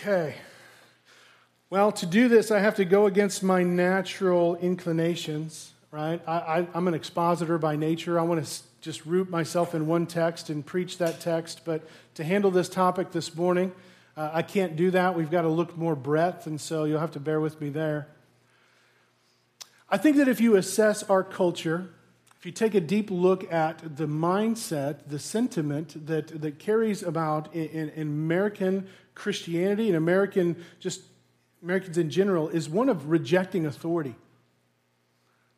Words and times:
Okay. 0.00 0.36
Well, 1.70 1.90
to 1.90 2.06
do 2.06 2.28
this, 2.28 2.52
I 2.52 2.60
have 2.60 2.76
to 2.76 2.84
go 2.84 3.06
against 3.06 3.42
my 3.42 3.64
natural 3.64 4.54
inclinations, 4.54 5.72
right? 5.90 6.22
I, 6.24 6.68
am 6.72 6.86
an 6.86 6.94
expositor 6.94 7.58
by 7.58 7.74
nature. 7.74 8.16
I 8.16 8.22
want 8.22 8.46
to 8.46 8.62
just 8.80 9.04
root 9.06 9.28
myself 9.28 9.74
in 9.74 9.88
one 9.88 10.06
text 10.06 10.50
and 10.50 10.64
preach 10.64 10.98
that 10.98 11.20
text. 11.20 11.62
But 11.64 11.82
to 12.14 12.22
handle 12.22 12.52
this 12.52 12.68
topic 12.68 13.10
this 13.10 13.34
morning, 13.34 13.72
uh, 14.16 14.30
I 14.32 14.42
can't 14.42 14.76
do 14.76 14.92
that. 14.92 15.16
We've 15.16 15.32
got 15.32 15.42
to 15.42 15.48
look 15.48 15.76
more 15.76 15.96
breadth, 15.96 16.46
and 16.46 16.60
so 16.60 16.84
you'll 16.84 17.00
have 17.00 17.12
to 17.12 17.20
bear 17.20 17.40
with 17.40 17.60
me 17.60 17.68
there. 17.68 18.06
I 19.90 19.96
think 19.96 20.16
that 20.18 20.28
if 20.28 20.40
you 20.40 20.54
assess 20.54 21.02
our 21.02 21.24
culture, 21.24 21.90
if 22.38 22.46
you 22.46 22.52
take 22.52 22.76
a 22.76 22.80
deep 22.80 23.10
look 23.10 23.52
at 23.52 23.96
the 23.96 24.06
mindset, 24.06 25.08
the 25.08 25.18
sentiment 25.18 26.06
that, 26.06 26.40
that 26.40 26.60
carries 26.60 27.02
about 27.02 27.52
in, 27.52 27.66
in, 27.66 27.88
in 27.88 28.02
American 28.06 28.86
Christianity 29.18 29.88
and 29.88 29.96
American, 29.96 30.64
just 30.80 31.02
Americans 31.62 31.98
in 31.98 32.08
general, 32.08 32.48
is 32.48 32.68
one 32.68 32.88
of 32.88 33.10
rejecting 33.10 33.66
authority. 33.66 34.14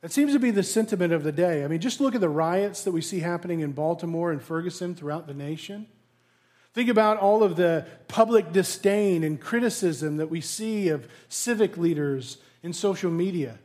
That 0.00 0.10
seems 0.10 0.32
to 0.32 0.38
be 0.38 0.50
the 0.50 0.62
sentiment 0.62 1.12
of 1.12 1.24
the 1.24 1.30
day. 1.30 1.62
I 1.62 1.68
mean, 1.68 1.78
just 1.78 2.00
look 2.00 2.14
at 2.14 2.22
the 2.22 2.28
riots 2.30 2.84
that 2.84 2.92
we 2.92 3.02
see 3.02 3.20
happening 3.20 3.60
in 3.60 3.72
Baltimore 3.72 4.32
and 4.32 4.42
Ferguson 4.42 4.94
throughout 4.94 5.26
the 5.26 5.34
nation. 5.34 5.86
Think 6.72 6.88
about 6.88 7.18
all 7.18 7.42
of 7.42 7.56
the 7.56 7.86
public 8.08 8.52
disdain 8.52 9.24
and 9.24 9.38
criticism 9.38 10.16
that 10.16 10.30
we 10.30 10.40
see 10.40 10.88
of 10.88 11.06
civic 11.28 11.76
leaders 11.76 12.38
in 12.62 12.72
social 12.72 13.10
media. 13.10 13.58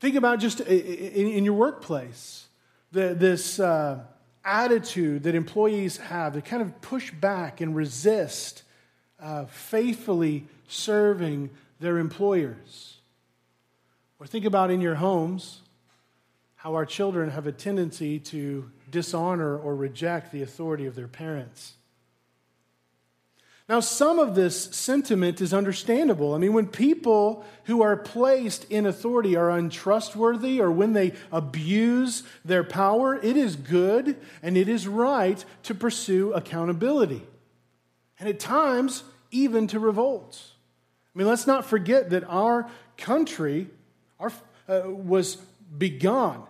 Think 0.00 0.14
about 0.14 0.38
just 0.38 0.60
in 0.60 1.44
your 1.44 1.54
workplace, 1.54 2.46
this 2.92 3.60
uh, 3.60 4.04
attitude 4.48 5.24
that 5.24 5.34
employees 5.34 5.98
have 5.98 6.32
to 6.32 6.40
kind 6.40 6.62
of 6.62 6.80
push 6.80 7.10
back 7.10 7.60
and 7.60 7.76
resist 7.76 8.62
uh, 9.20 9.44
faithfully 9.44 10.46
serving 10.66 11.50
their 11.80 11.98
employers. 11.98 12.96
Or 14.18 14.26
think 14.26 14.44
about 14.44 14.70
in 14.70 14.80
your 14.80 14.96
homes 14.96 15.60
how 16.56 16.74
our 16.74 16.86
children 16.86 17.30
have 17.30 17.46
a 17.46 17.52
tendency 17.52 18.18
to 18.18 18.70
dishonor 18.90 19.56
or 19.56 19.76
reject 19.76 20.32
the 20.32 20.42
authority 20.42 20.86
of 20.86 20.94
their 20.94 21.06
parents. 21.06 21.74
Now, 23.68 23.80
some 23.80 24.18
of 24.18 24.34
this 24.34 24.74
sentiment 24.74 25.42
is 25.42 25.52
understandable. 25.52 26.34
I 26.34 26.38
mean, 26.38 26.54
when 26.54 26.68
people 26.68 27.44
who 27.64 27.82
are 27.82 27.98
placed 27.98 28.64
in 28.70 28.86
authority 28.86 29.36
are 29.36 29.50
untrustworthy 29.50 30.58
or 30.58 30.70
when 30.70 30.94
they 30.94 31.12
abuse 31.30 32.22
their 32.46 32.64
power, 32.64 33.16
it 33.16 33.36
is 33.36 33.56
good 33.56 34.16
and 34.42 34.56
it 34.56 34.70
is 34.70 34.88
right 34.88 35.44
to 35.64 35.74
pursue 35.74 36.32
accountability. 36.32 37.22
And 38.18 38.26
at 38.26 38.40
times, 38.40 39.04
even 39.30 39.66
to 39.66 39.78
revolt. 39.78 40.40
I 41.14 41.18
mean, 41.18 41.28
let's 41.28 41.46
not 41.46 41.66
forget 41.66 42.08
that 42.10 42.24
our 42.24 42.70
country 42.96 43.68
our, 44.18 44.32
uh, 44.66 44.82
was 44.86 45.36
begun 45.76 46.42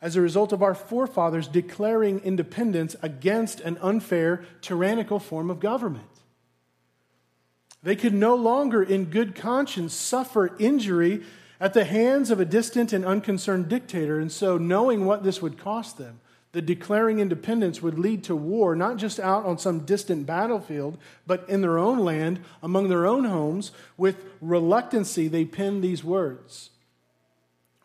as 0.00 0.16
a 0.16 0.22
result 0.22 0.52
of 0.52 0.62
our 0.62 0.74
forefathers 0.74 1.48
declaring 1.48 2.20
independence 2.20 2.96
against 3.02 3.60
an 3.60 3.76
unfair, 3.82 4.44
tyrannical 4.62 5.18
form 5.18 5.50
of 5.50 5.60
government. 5.60 6.06
They 7.82 7.96
could 7.96 8.14
no 8.14 8.34
longer, 8.34 8.82
in 8.82 9.06
good 9.06 9.34
conscience, 9.34 9.94
suffer 9.94 10.54
injury 10.58 11.22
at 11.58 11.74
the 11.74 11.84
hands 11.84 12.30
of 12.30 12.38
a 12.38 12.44
distant 12.44 12.92
and 12.92 13.04
unconcerned 13.04 13.68
dictator. 13.68 14.20
And 14.20 14.30
so, 14.30 14.56
knowing 14.56 15.04
what 15.04 15.24
this 15.24 15.42
would 15.42 15.58
cost 15.58 15.98
them, 15.98 16.20
the 16.52 16.62
declaring 16.62 17.18
independence 17.18 17.82
would 17.82 17.98
lead 17.98 18.22
to 18.24 18.36
war, 18.36 18.76
not 18.76 18.98
just 18.98 19.18
out 19.18 19.44
on 19.44 19.58
some 19.58 19.80
distant 19.80 20.26
battlefield, 20.26 20.98
but 21.26 21.48
in 21.48 21.60
their 21.60 21.78
own 21.78 21.98
land, 21.98 22.40
among 22.62 22.88
their 22.88 23.06
own 23.06 23.24
homes. 23.24 23.72
With 23.96 24.24
reluctancy, 24.40 25.28
they 25.28 25.44
penned 25.44 25.82
these 25.82 26.04
words 26.04 26.70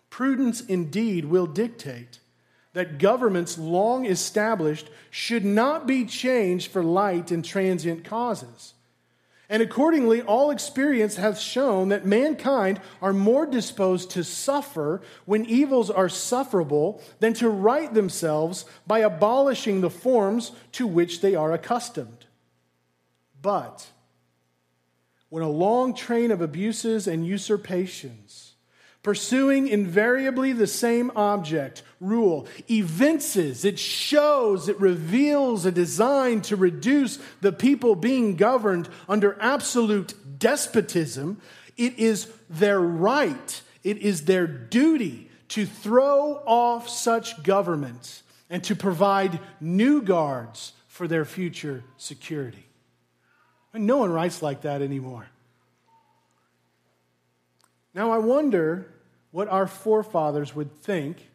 Prudence 0.09 0.61
indeed 0.61 1.25
will 1.25 1.47
dictate 1.47 2.19
that 2.73 2.99
governments 2.99 3.57
long 3.57 4.05
established 4.05 4.89
should 5.09 5.45
not 5.45 5.87
be 5.87 6.05
changed 6.05 6.71
for 6.71 6.83
light 6.83 7.31
and 7.31 7.43
transient 7.43 8.03
causes 8.03 8.73
and 9.49 9.63
accordingly, 9.63 10.21
all 10.21 10.51
experience 10.51 11.15
hath 11.15 11.39
shown 11.39 11.89
that 11.89 12.05
mankind 12.05 12.81
are 13.01 13.13
more 13.13 13.45
disposed 13.45 14.11
to 14.11 14.23
suffer 14.23 15.01
when 15.25 15.45
evils 15.45 15.89
are 15.89 16.09
sufferable 16.09 17.01
than 17.19 17.33
to 17.35 17.49
right 17.49 17.93
themselves 17.93 18.65
by 18.85 18.99
abolishing 18.99 19.79
the 19.79 19.89
forms 19.89 20.51
to 20.73 20.85
which 20.85 21.21
they 21.21 21.33
are 21.33 21.53
accustomed. 21.53 22.25
But 23.41 23.87
when 25.29 25.43
a 25.43 25.49
long 25.49 25.93
train 25.93 26.31
of 26.31 26.41
abuses 26.41 27.07
and 27.07 27.25
usurpations, 27.25 28.46
pursuing 29.07 29.69
invariably 29.69 30.51
the 30.51 30.67
same 30.67 31.09
object, 31.15 31.81
rule, 32.01 32.45
evinces, 32.69 33.63
it 33.63 33.79
shows, 33.79 34.67
it 34.67 34.77
reveals 34.81 35.65
a 35.65 35.71
design 35.71 36.41
to 36.41 36.57
reduce 36.57 37.17
the 37.39 37.53
people 37.53 37.95
being 37.95 38.35
governed 38.35 38.89
under 39.07 39.37
absolute 39.39 40.13
despotism. 40.37 41.41
It 41.77 41.97
is 41.97 42.29
their 42.49 42.81
right, 42.81 43.61
it 43.81 43.99
is 43.99 44.25
their 44.25 44.45
duty 44.45 45.31
to 45.47 45.65
throw 45.65 46.43
off 46.45 46.89
such 46.89 47.41
governments 47.43 48.23
and 48.49 48.61
to 48.65 48.75
provide 48.75 49.39
new 49.61 50.01
guards 50.01 50.73
for 50.89 51.07
their 51.07 51.23
future 51.23 51.81
security. 51.95 52.67
And 53.73 53.87
no 53.87 53.95
one 53.95 54.11
writes 54.11 54.41
like 54.41 54.63
that 54.63 54.81
anymore. 54.81 55.27
Now, 57.93 58.11
I 58.11 58.17
wonder 58.17 58.91
what 59.37 59.49
our 59.49 59.67
forefathers 59.67 60.55
would 60.55 60.81
think 60.81 61.29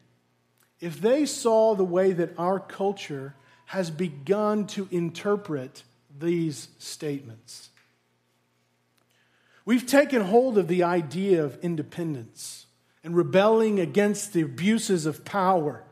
if 0.80 1.00
they 1.00 1.24
saw 1.24 1.72
the 1.72 1.84
way 1.84 2.12
that 2.12 2.36
our 2.36 2.58
culture 2.58 3.32
has 3.66 3.92
begun 3.92 4.66
to 4.66 4.88
interpret 4.90 5.84
these 6.18 6.66
statements. 6.78 7.70
We've 9.64 9.86
taken 9.86 10.22
hold 10.22 10.58
of 10.58 10.66
the 10.66 10.82
idea 10.82 11.44
of 11.44 11.56
independence 11.62 12.66
and 13.04 13.14
rebelling 13.14 13.78
against 13.78 14.32
the 14.32 14.42
abuses 14.42 15.06
of 15.06 15.24
power 15.24 15.84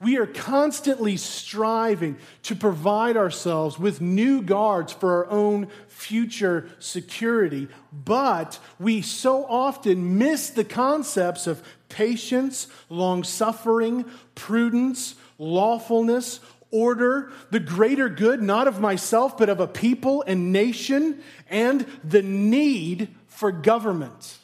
we 0.00 0.18
are 0.18 0.26
constantly 0.26 1.16
striving 1.16 2.18
to 2.42 2.54
provide 2.54 3.16
ourselves 3.16 3.78
with 3.78 4.00
new 4.00 4.42
guards 4.42 4.92
for 4.92 5.24
our 5.24 5.30
own 5.30 5.68
future 5.88 6.68
security, 6.78 7.68
but 7.92 8.58
we 8.78 9.00
so 9.00 9.46
often 9.46 10.18
miss 10.18 10.50
the 10.50 10.64
concepts 10.64 11.46
of 11.46 11.62
patience, 11.88 12.68
long 12.90 13.24
suffering, 13.24 14.04
prudence, 14.34 15.14
lawfulness, 15.38 16.40
order, 16.70 17.32
the 17.50 17.60
greater 17.60 18.08
good, 18.08 18.42
not 18.42 18.68
of 18.68 18.80
myself, 18.80 19.38
but 19.38 19.48
of 19.48 19.60
a 19.60 19.66
people 19.66 20.22
and 20.26 20.52
nation, 20.52 21.22
and 21.48 21.86
the 22.04 22.22
need 22.22 23.08
for 23.26 23.50
government. 23.50 24.38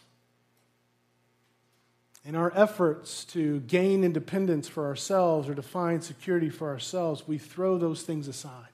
In 2.24 2.36
our 2.36 2.52
efforts 2.54 3.24
to 3.26 3.60
gain 3.60 4.04
independence 4.04 4.68
for 4.68 4.86
ourselves 4.86 5.48
or 5.48 5.54
to 5.56 5.62
find 5.62 6.04
security 6.04 6.50
for 6.50 6.68
ourselves, 6.68 7.26
we 7.26 7.36
throw 7.36 7.78
those 7.78 8.02
things 8.02 8.28
aside. 8.28 8.68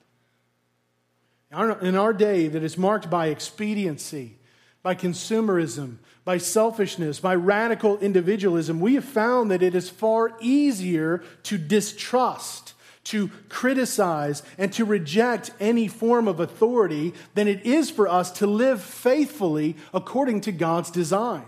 In 1.81 1.95
our 1.95 2.13
day 2.13 2.47
that 2.47 2.61
is 2.63 2.77
marked 2.77 3.09
by 3.09 3.27
expediency, 3.27 4.37
by 4.83 4.93
consumerism, 4.93 5.97
by 6.23 6.37
selfishness, 6.37 7.19
by 7.19 7.33
radical 7.33 7.97
individualism, 7.97 8.79
we 8.79 8.93
have 8.93 9.05
found 9.05 9.49
that 9.49 9.63
it 9.63 9.73
is 9.73 9.89
far 9.89 10.37
easier 10.39 11.23
to 11.41 11.57
distrust, 11.57 12.75
to 13.05 13.29
criticize, 13.49 14.43
and 14.59 14.71
to 14.73 14.85
reject 14.85 15.49
any 15.59 15.87
form 15.87 16.27
of 16.27 16.39
authority 16.39 17.15
than 17.33 17.47
it 17.47 17.65
is 17.65 17.89
for 17.89 18.07
us 18.07 18.29
to 18.29 18.45
live 18.45 18.79
faithfully 18.79 19.75
according 19.91 20.41
to 20.41 20.51
God's 20.51 20.91
design. 20.91 21.45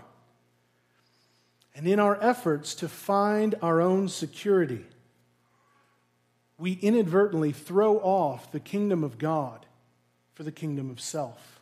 And 1.74 1.86
in 1.86 1.98
our 1.98 2.18
efforts 2.22 2.74
to 2.76 2.88
find 2.88 3.54
our 3.62 3.80
own 3.80 4.08
security, 4.08 4.84
we 6.58 6.72
inadvertently 6.72 7.52
throw 7.52 7.98
off 7.98 8.52
the 8.52 8.60
kingdom 8.60 9.02
of 9.02 9.18
God 9.18 9.66
for 10.34 10.42
the 10.42 10.52
kingdom 10.52 10.90
of 10.90 11.00
self. 11.00 11.60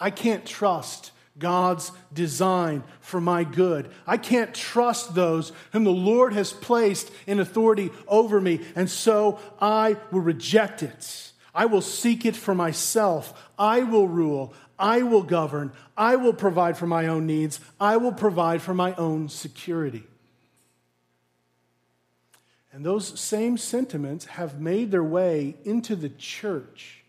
I 0.00 0.10
can't 0.10 0.44
trust 0.44 1.12
God's 1.38 1.92
design 2.12 2.84
for 3.00 3.20
my 3.20 3.44
good. 3.44 3.90
I 4.06 4.16
can't 4.16 4.54
trust 4.54 5.14
those 5.14 5.52
whom 5.72 5.84
the 5.84 5.90
Lord 5.90 6.32
has 6.32 6.52
placed 6.52 7.10
in 7.26 7.40
authority 7.40 7.90
over 8.06 8.40
me, 8.40 8.60
and 8.76 8.88
so 8.88 9.38
I 9.60 9.96
will 10.10 10.20
reject 10.20 10.82
it. 10.82 11.32
I 11.54 11.66
will 11.66 11.80
seek 11.80 12.24
it 12.24 12.36
for 12.36 12.54
myself. 12.54 13.50
I 13.58 13.84
will 13.84 14.08
rule. 14.08 14.52
I 14.78 15.02
will 15.02 15.22
govern. 15.22 15.72
I 15.96 16.16
will 16.16 16.32
provide 16.32 16.76
for 16.76 16.86
my 16.86 17.06
own 17.06 17.26
needs. 17.26 17.60
I 17.80 17.96
will 17.96 18.12
provide 18.12 18.62
for 18.62 18.74
my 18.74 18.94
own 18.94 19.28
security. 19.28 20.04
And 22.72 22.84
those 22.84 23.18
same 23.20 23.56
sentiments 23.56 24.24
have 24.24 24.60
made 24.60 24.90
their 24.90 25.04
way 25.04 25.56
into 25.64 25.94
the 25.94 26.08
church 26.08 27.04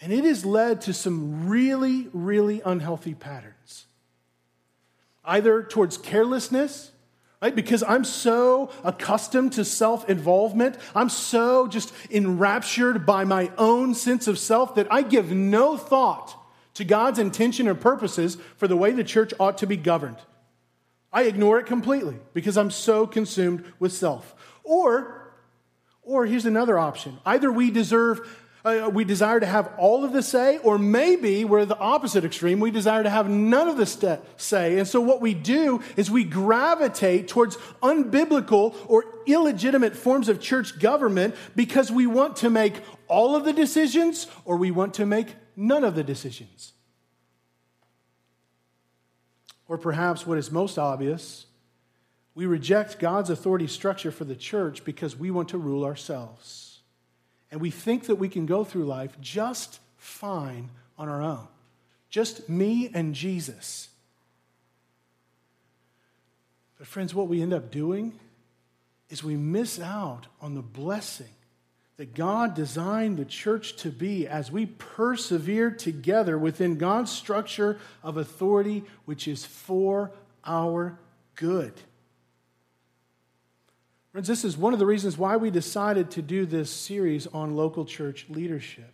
And 0.00 0.12
it 0.12 0.24
has 0.24 0.44
led 0.44 0.82
to 0.82 0.92
some 0.92 1.48
really, 1.48 2.08
really 2.12 2.60
unhealthy 2.66 3.14
patterns. 3.14 3.86
Either 5.24 5.62
towards 5.62 5.96
carelessness, 5.96 6.90
right? 7.40 7.54
Because 7.54 7.82
I'm 7.82 8.04
so 8.04 8.70
accustomed 8.82 9.52
to 9.54 9.64
self 9.64 10.10
involvement. 10.10 10.76
I'm 10.94 11.08
so 11.08 11.68
just 11.68 11.94
enraptured 12.10 13.06
by 13.06 13.24
my 13.24 13.50
own 13.56 13.94
sense 13.94 14.26
of 14.26 14.38
self 14.38 14.74
that 14.74 14.88
I 14.90 15.02
give 15.02 15.30
no 15.30 15.78
thought 15.78 16.36
to 16.74 16.84
God's 16.84 17.18
intention 17.18 17.68
or 17.68 17.74
purposes 17.74 18.36
for 18.56 18.68
the 18.68 18.76
way 18.76 18.92
the 18.92 19.04
church 19.04 19.32
ought 19.38 19.58
to 19.58 19.66
be 19.66 19.76
governed. 19.76 20.18
I 21.12 21.22
ignore 21.22 21.58
it 21.58 21.66
completely 21.66 22.16
because 22.32 22.56
I'm 22.56 22.70
so 22.70 23.06
consumed 23.06 23.64
with 23.78 23.92
self. 23.92 24.34
Or, 24.64 25.32
or 26.02 26.26
here's 26.26 26.46
another 26.46 26.78
option. 26.78 27.18
Either 27.24 27.52
we 27.52 27.70
deserve 27.70 28.20
uh, 28.64 28.88
we 28.90 29.04
desire 29.04 29.38
to 29.38 29.46
have 29.46 29.70
all 29.76 30.04
of 30.04 30.12
the 30.12 30.22
say, 30.22 30.56
or 30.58 30.78
maybe 30.78 31.44
we're 31.44 31.66
the 31.66 31.76
opposite 31.76 32.24
extreme. 32.24 32.60
We 32.60 32.70
desire 32.70 33.02
to 33.02 33.10
have 33.10 33.28
none 33.28 33.68
of 33.68 33.76
the 33.76 33.84
st- 33.84 34.20
say. 34.38 34.78
And 34.78 34.88
so 34.88 35.02
what 35.02 35.20
we 35.20 35.34
do 35.34 35.82
is 35.96 36.10
we 36.10 36.24
gravitate 36.24 37.28
towards 37.28 37.56
unbiblical 37.82 38.74
or 38.86 39.04
illegitimate 39.26 39.94
forms 39.94 40.30
of 40.30 40.40
church 40.40 40.78
government 40.78 41.34
because 41.54 41.92
we 41.92 42.06
want 42.06 42.36
to 42.36 42.48
make 42.48 42.80
all 43.06 43.36
of 43.36 43.44
the 43.44 43.52
decisions 43.52 44.28
or 44.46 44.56
we 44.56 44.70
want 44.70 44.94
to 44.94 45.04
make 45.04 45.26
none 45.56 45.84
of 45.84 45.94
the 45.94 46.04
decisions. 46.04 46.72
Or 49.66 49.78
perhaps 49.78 50.26
what 50.26 50.38
is 50.38 50.50
most 50.50 50.78
obvious, 50.78 51.46
we 52.34 52.46
reject 52.46 52.98
God's 52.98 53.30
authority 53.30 53.66
structure 53.66 54.10
for 54.10 54.24
the 54.24 54.36
church 54.36 54.84
because 54.84 55.16
we 55.16 55.30
want 55.30 55.48
to 55.50 55.58
rule 55.58 55.84
ourselves 55.84 56.74
and 57.50 57.60
we 57.60 57.70
think 57.70 58.06
that 58.06 58.16
we 58.16 58.28
can 58.28 58.46
go 58.46 58.64
through 58.64 58.84
life 58.84 59.16
just 59.20 59.78
fine 59.96 60.70
on 60.98 61.08
our 61.08 61.22
own. 61.22 61.46
Just 62.10 62.48
me 62.48 62.90
and 62.92 63.14
Jesus. 63.14 63.88
But, 66.76 66.88
friends, 66.88 67.14
what 67.14 67.28
we 67.28 67.40
end 67.40 67.52
up 67.52 67.70
doing 67.70 68.18
is 69.08 69.22
we 69.22 69.36
miss 69.36 69.78
out 69.78 70.26
on 70.40 70.54
the 70.54 70.62
blessing 70.62 71.28
that 71.96 72.14
God 72.14 72.54
designed 72.54 73.16
the 73.16 73.24
church 73.24 73.76
to 73.76 73.90
be 73.90 74.26
as 74.26 74.50
we 74.50 74.66
persevere 74.66 75.70
together 75.70 76.36
within 76.36 76.76
God's 76.76 77.12
structure 77.12 77.78
of 78.02 78.16
authority, 78.16 78.84
which 79.04 79.28
is 79.28 79.44
for 79.44 80.10
our 80.44 80.98
good. 81.36 81.72
Friends, 84.10 84.28
this 84.28 84.44
is 84.44 84.56
one 84.56 84.72
of 84.72 84.78
the 84.78 84.86
reasons 84.86 85.18
why 85.18 85.36
we 85.36 85.50
decided 85.50 86.10
to 86.12 86.22
do 86.22 86.46
this 86.46 86.70
series 86.70 87.26
on 87.28 87.56
local 87.56 87.84
church 87.84 88.26
leadership. 88.28 88.92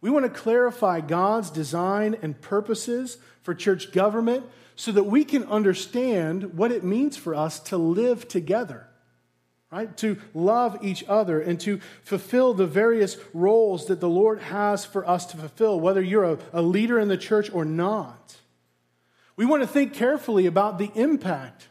We 0.00 0.10
want 0.10 0.24
to 0.24 0.40
clarify 0.40 1.00
God's 1.00 1.50
design 1.50 2.16
and 2.22 2.40
purposes 2.40 3.18
for 3.42 3.54
church 3.54 3.92
government 3.92 4.46
so 4.76 4.92
that 4.92 5.04
we 5.04 5.24
can 5.24 5.44
understand 5.44 6.56
what 6.56 6.72
it 6.72 6.84
means 6.84 7.16
for 7.16 7.34
us 7.34 7.58
to 7.60 7.76
live 7.76 8.28
together, 8.28 8.87
right? 9.70 9.94
To 9.98 10.18
love 10.34 10.78
each 10.82 11.04
other 11.08 11.40
and 11.40 11.60
to 11.60 11.80
fulfill 12.02 12.54
the 12.54 12.66
various 12.66 13.16
roles 13.34 13.86
that 13.86 14.00
the 14.00 14.08
Lord 14.08 14.40
has 14.40 14.84
for 14.84 15.06
us 15.08 15.26
to 15.26 15.36
fulfill, 15.36 15.78
whether 15.78 16.00
you're 16.00 16.24
a, 16.24 16.38
a 16.52 16.62
leader 16.62 16.98
in 16.98 17.08
the 17.08 17.18
church 17.18 17.52
or 17.52 17.64
not. 17.64 18.36
We 19.36 19.46
want 19.46 19.62
to 19.62 19.68
think 19.68 19.94
carefully 19.94 20.46
about 20.46 20.78
the 20.78 20.90
impact 20.94 21.68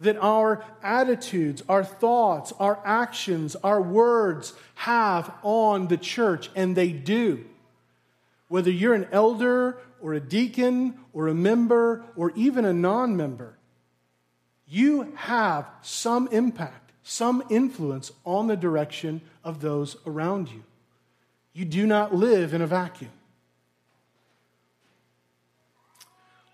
that 0.00 0.16
our 0.18 0.64
attitudes, 0.82 1.62
our 1.68 1.84
thoughts, 1.84 2.52
our 2.58 2.80
actions, 2.84 3.56
our 3.56 3.80
words 3.80 4.52
have 4.74 5.32
on 5.42 5.88
the 5.88 5.96
church, 5.96 6.50
and 6.54 6.76
they 6.76 6.92
do. 6.92 7.44
Whether 8.48 8.70
you're 8.70 8.94
an 8.94 9.08
elder 9.10 9.78
or 10.00 10.14
a 10.14 10.20
deacon 10.20 10.98
or 11.12 11.28
a 11.28 11.34
member 11.34 12.04
or 12.14 12.32
even 12.36 12.64
a 12.64 12.72
non 12.72 13.16
member, 13.16 13.56
you 14.68 15.12
have 15.14 15.66
some 15.82 16.28
impact, 16.28 16.85
some 17.08 17.40
influence 17.48 18.10
on 18.24 18.48
the 18.48 18.56
direction 18.56 19.20
of 19.44 19.60
those 19.60 19.96
around 20.06 20.48
you. 20.48 20.64
You 21.52 21.64
do 21.64 21.86
not 21.86 22.12
live 22.12 22.52
in 22.52 22.60
a 22.60 22.66
vacuum. 22.66 23.12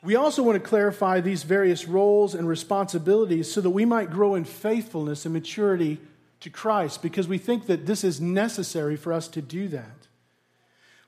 We 0.03 0.15
also 0.15 0.43
want 0.43 0.63
to 0.63 0.69
clarify 0.69 1.21
these 1.21 1.43
various 1.43 1.89
roles 1.89 2.35
and 2.35 2.47
responsibilities 2.47 3.51
so 3.51 3.63
that 3.63 3.71
we 3.71 3.87
might 3.87 4.11
grow 4.11 4.35
in 4.35 4.45
faithfulness 4.45 5.25
and 5.25 5.33
maturity 5.33 5.99
to 6.41 6.51
Christ 6.51 7.01
because 7.01 7.27
we 7.27 7.39
think 7.39 7.67
that 7.67 7.87
this 7.87 8.05
is 8.05 8.21
necessary 8.21 8.97
for 8.97 9.15
us 9.15 9.29
to 9.29 9.41
do 9.41 9.69
that. 9.69 10.07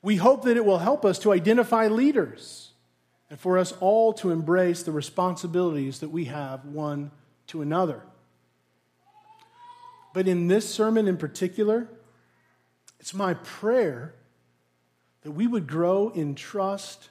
We 0.00 0.16
hope 0.16 0.44
that 0.44 0.56
it 0.56 0.64
will 0.64 0.78
help 0.78 1.04
us 1.04 1.18
to 1.18 1.34
identify 1.34 1.88
leaders 1.88 2.70
and 3.28 3.38
for 3.38 3.58
us 3.58 3.72
all 3.80 4.14
to 4.14 4.30
embrace 4.30 4.84
the 4.84 4.92
responsibilities 4.92 6.00
that 6.00 6.08
we 6.10 6.24
have 6.26 6.64
one 6.64 7.10
to 7.48 7.60
another. 7.60 8.00
But 10.14 10.28
in 10.28 10.46
this 10.46 10.72
sermon 10.72 11.08
in 11.08 11.18
particular, 11.18 11.88
it's 13.00 13.12
my 13.12 13.34
prayer 13.34 14.14
that 15.22 15.32
we 15.32 15.46
would 15.46 15.66
grow 15.66 16.10
in 16.10 16.36
trust 16.36 17.10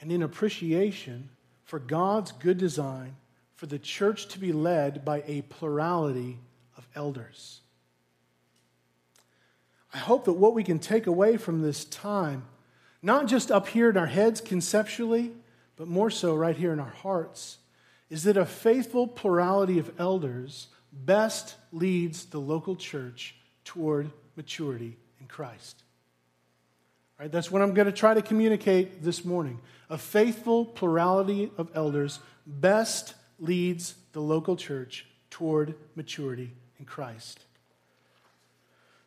and 0.00 0.12
in 0.12 0.22
appreciation 0.22 1.28
for 1.64 1.80
God's 1.80 2.30
good 2.30 2.56
design 2.56 3.16
for 3.56 3.66
the 3.66 3.80
church 3.80 4.28
to 4.28 4.38
be 4.38 4.52
led 4.52 5.04
by 5.04 5.24
a 5.26 5.42
plurality 5.42 6.38
of 6.76 6.86
elders. 6.94 7.60
I 9.92 9.98
hope 9.98 10.24
that 10.26 10.34
what 10.34 10.54
we 10.54 10.62
can 10.62 10.78
take 10.78 11.08
away 11.08 11.36
from 11.36 11.62
this 11.62 11.84
time, 11.84 12.44
not 13.02 13.26
just 13.26 13.50
up 13.50 13.66
here 13.68 13.90
in 13.90 13.96
our 13.96 14.06
heads 14.06 14.40
conceptually, 14.40 15.32
but 15.76 15.88
more 15.88 16.10
so 16.10 16.34
right 16.34 16.56
here 16.56 16.72
in 16.72 16.78
our 16.78 16.94
hearts, 17.02 17.58
is 18.08 18.22
that 18.22 18.36
a 18.36 18.46
faithful 18.46 19.08
plurality 19.08 19.80
of 19.80 19.90
elders 19.98 20.68
best 21.04 21.56
leads 21.72 22.26
the 22.26 22.40
local 22.40 22.76
church 22.76 23.34
toward 23.64 24.10
maturity 24.36 24.96
in 25.20 25.26
Christ. 25.26 25.82
Right? 27.18 27.30
That's 27.30 27.50
what 27.50 27.62
I'm 27.62 27.74
going 27.74 27.86
to 27.86 27.92
try 27.92 28.14
to 28.14 28.22
communicate 28.22 29.02
this 29.02 29.24
morning. 29.24 29.60
A 29.90 29.98
faithful 29.98 30.64
plurality 30.64 31.50
of 31.56 31.70
elders 31.74 32.20
best 32.46 33.14
leads 33.38 33.94
the 34.12 34.20
local 34.20 34.56
church 34.56 35.06
toward 35.30 35.74
maturity 35.96 36.52
in 36.78 36.84
Christ. 36.84 37.40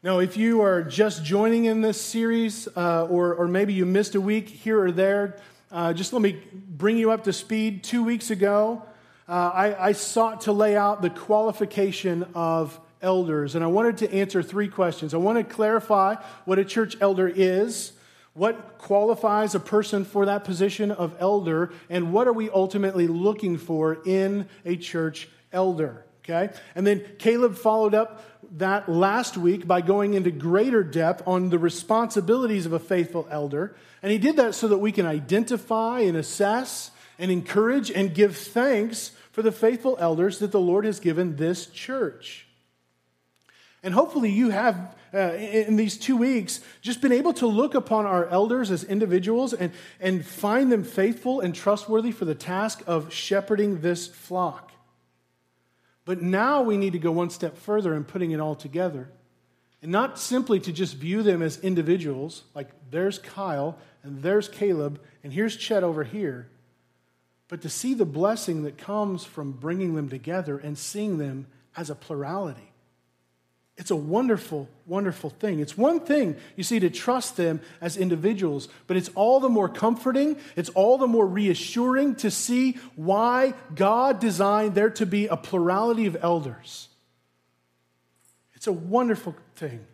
Now, 0.04 0.19
if 0.19 0.38
you 0.38 0.62
are 0.62 0.83
just 0.83 1.24
joining 1.24 1.66
in 1.66 1.81
this 1.81 2.00
series, 2.00 2.68
uh, 2.78 3.07
or, 3.10 3.33
or 3.33 3.47
maybe 3.47 3.73
you 3.73 3.85
missed 3.85 4.16
a 4.16 4.21
week 4.21 4.47
here 4.47 4.80
or 4.80 4.92
there, 4.92 5.38
uh, 5.71 5.92
just 5.92 6.14
let 6.14 6.21
me 6.21 6.40
bring 6.54 6.97
you 6.97 7.12
up 7.12 7.23
to 7.26 7.33
speed. 7.33 7.83
Two 7.83 8.04
weeks 8.04 8.30
ago, 8.30 8.83
uh, 9.28 9.31
I, 9.54 9.90
I 9.90 9.92
sought 9.92 10.42
to 10.42 10.52
lay 10.52 10.76
out 10.76 11.02
the 11.02 11.10
qualification 11.10 12.26
of 12.34 12.80
elders, 13.02 13.56
and 13.56 13.64
I 13.64 13.68
wanted 13.68 13.98
to 13.98 14.14
answer 14.14 14.42
three 14.42 14.69
questions. 14.69 15.14
I 15.14 15.18
want 15.18 15.38
to 15.38 15.44
clarify 15.44 16.16
what 16.46 16.60
a 16.60 16.66
church 16.66 16.96
elder 17.02 17.28
is. 17.28 17.94
What 18.34 18.78
qualifies 18.78 19.56
a 19.56 19.60
person 19.60 20.06
for 20.06 20.28
that 20.28 20.44
position 20.44 20.92
of 20.92 21.16
elder, 21.19 21.72
and 21.90 22.14
what 22.14 22.28
are 22.28 22.34
we 22.34 22.52
ultimately 22.52 23.07
looking 23.07 23.57
for 23.57 23.98
in 24.06 24.48
a 24.64 24.76
church 24.76 25.28
elder? 25.52 26.06
Okay? 26.24 26.54
And 26.76 26.86
then 26.86 27.04
Caleb 27.18 27.56
followed 27.56 27.96
up 27.96 28.24
that 28.57 28.88
last 28.88 29.38
week 29.38 29.66
by 29.66 29.81
going 29.81 30.14
into 30.14 30.30
greater 30.30 30.84
depth 30.84 31.24
on 31.26 31.50
the 31.50 31.57
responsibilities 31.57 32.66
of 32.66 32.74
a 32.74 32.80
faithful 32.80 33.28
elder. 33.31 33.76
And 34.04 34.12
he 34.12 34.18
did 34.18 34.36
that 34.36 34.54
so 34.54 34.68
that 34.68 34.78
we 34.78 34.92
can 34.92 35.06
identify 35.06 36.02
and 36.02 36.16
assess 36.16 36.92
and 37.18 37.31
encourage 37.31 37.90
and 37.90 38.14
give 38.14 38.38
thanks 38.38 39.12
for 39.38 39.44
the 39.44 39.52
faithful 39.52 39.96
elders 40.00 40.40
that 40.40 40.52
the 40.52 40.60
Lord 40.60 40.84
has 40.84 41.00
given 41.00 41.36
this 41.36 41.68
church. 41.68 42.48
And 43.84 43.94
hopefully, 43.94 44.32
you 44.32 44.50
have 44.50 44.96
uh, 45.14 45.34
in 45.36 45.76
these 45.76 45.96
two 45.96 46.18
weeks 46.18 46.60
just 46.82 47.02
been 47.02 47.12
able 47.12 47.34
to 47.34 47.46
look 47.46 47.76
upon 47.76 48.08
our 48.08 48.26
elders 48.30 48.72
as 48.72 48.84
individuals 48.84 49.54
and, 49.54 49.72
and 50.00 50.26
find 50.26 50.72
them 50.72 50.84
faithful 50.84 51.40
and 51.40 51.54
trustworthy 51.54 52.12
for 52.12 52.26
the 52.26 52.34
task 52.34 52.82
of 52.88 53.14
shepherding 53.14 53.82
this 53.82 54.08
flock. 54.08 54.72
But 56.04 56.20
now 56.24 56.64
we 56.64 56.76
need 56.76 56.94
to 56.94 57.00
go 57.00 57.12
one 57.12 57.30
step 57.30 57.60
further 57.60 57.94
in 57.94 58.06
putting 58.06 58.32
it 58.32 58.40
all 58.40 58.56
together. 58.56 59.08
And 59.84 59.92
not 59.92 60.18
simply 60.18 60.60
to 60.62 60.74
just 60.74 60.96
view 60.96 61.22
them 61.22 61.44
as 61.44 61.60
individuals, 61.60 62.42
like 62.56 62.72
there's 62.90 63.20
Kyle 63.20 63.78
and 64.02 64.24
there's 64.24 64.50
Caleb 64.50 65.00
and 65.24 65.32
here's 65.32 65.56
Chet 65.56 65.84
over 65.84 66.04
here, 66.04 66.50
but 67.47 67.61
to 67.61 67.69
see 67.69 67.94
the 67.94 68.06
blessing 68.06 68.63
that 68.63 68.77
comes 68.77 69.23
from 69.23 69.51
bringing 69.51 69.95
them 69.95 70.09
together 70.09 70.57
and 70.57 70.77
seeing 70.77 71.18
them 71.18 71.47
as 71.75 71.89
a 71.89 71.95
plurality. 71.95 72.71
It's 73.77 73.92
a 73.92 73.95
wonderful, 73.95 74.68
wonderful 74.87 75.30
thing. 75.30 75.59
It's 75.59 75.77
one 75.77 75.99
thing, 75.99 76.35
you 76.56 76.63
see, 76.63 76.80
to 76.80 76.89
trust 76.89 77.37
them 77.37 77.61
as 77.80 77.95
individuals, 77.95 78.69
but 78.87 78.97
it's 78.97 79.09
all 79.13 79.39
the 79.39 79.49
more 79.49 79.69
comforting, 79.69 80.37
it's 80.56 80.69
all 80.69 80.97
the 80.97 81.07
more 81.07 81.27
reassuring 81.27 82.16
to 82.16 82.31
see 82.31 82.80
why 82.95 83.54
God 83.75 84.19
designed 84.19 84.73
there 84.73 84.89
to 84.92 85.06
be 85.06 85.27
a 85.27 85.37
plurality 85.37 86.07
of 86.07 86.18
elders. 86.21 86.89
It's 88.56 88.66
a 88.66 88.73
wonderful 88.73 89.35
thing. 89.56 89.85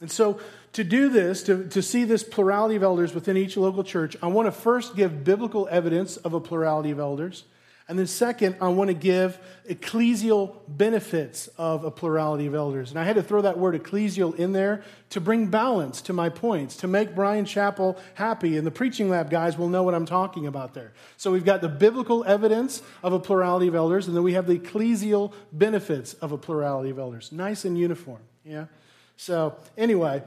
And 0.00 0.10
so, 0.10 0.40
to 0.74 0.84
do 0.84 1.08
this, 1.08 1.42
to, 1.44 1.66
to 1.68 1.80
see 1.80 2.04
this 2.04 2.22
plurality 2.22 2.76
of 2.76 2.82
elders 2.82 3.14
within 3.14 3.36
each 3.36 3.56
local 3.56 3.82
church, 3.82 4.14
I 4.22 4.26
want 4.26 4.46
to 4.46 4.52
first 4.52 4.94
give 4.94 5.24
biblical 5.24 5.66
evidence 5.70 6.18
of 6.18 6.34
a 6.34 6.40
plurality 6.40 6.90
of 6.90 6.98
elders. 6.98 7.44
And 7.88 7.96
then, 7.96 8.08
second, 8.08 8.56
I 8.60 8.68
want 8.68 8.88
to 8.88 8.94
give 8.94 9.38
ecclesial 9.70 10.56
benefits 10.66 11.46
of 11.56 11.84
a 11.84 11.90
plurality 11.90 12.46
of 12.46 12.54
elders. 12.54 12.90
And 12.90 12.98
I 12.98 13.04
had 13.04 13.14
to 13.14 13.22
throw 13.22 13.42
that 13.42 13.58
word 13.58 13.80
ecclesial 13.80 14.34
in 14.34 14.52
there 14.52 14.82
to 15.10 15.20
bring 15.20 15.46
balance 15.46 16.02
to 16.02 16.12
my 16.12 16.28
points, 16.28 16.76
to 16.78 16.88
make 16.88 17.14
Brian 17.14 17.44
Chapell 17.44 17.96
happy. 18.14 18.56
And 18.58 18.66
the 18.66 18.72
preaching 18.72 19.08
lab 19.08 19.30
guys 19.30 19.56
will 19.56 19.68
know 19.68 19.84
what 19.84 19.94
I'm 19.94 20.04
talking 20.04 20.48
about 20.48 20.74
there. 20.74 20.94
So 21.16 21.30
we've 21.30 21.44
got 21.44 21.60
the 21.60 21.68
biblical 21.68 22.24
evidence 22.24 22.82
of 23.04 23.12
a 23.12 23.20
plurality 23.20 23.68
of 23.68 23.76
elders, 23.76 24.08
and 24.08 24.16
then 24.16 24.24
we 24.24 24.32
have 24.32 24.48
the 24.48 24.58
ecclesial 24.58 25.32
benefits 25.52 26.14
of 26.14 26.32
a 26.32 26.38
plurality 26.38 26.90
of 26.90 26.98
elders. 26.98 27.30
Nice 27.30 27.64
and 27.64 27.78
uniform, 27.78 28.20
yeah? 28.44 28.66
So, 29.16 29.56
anyway, 29.76 30.22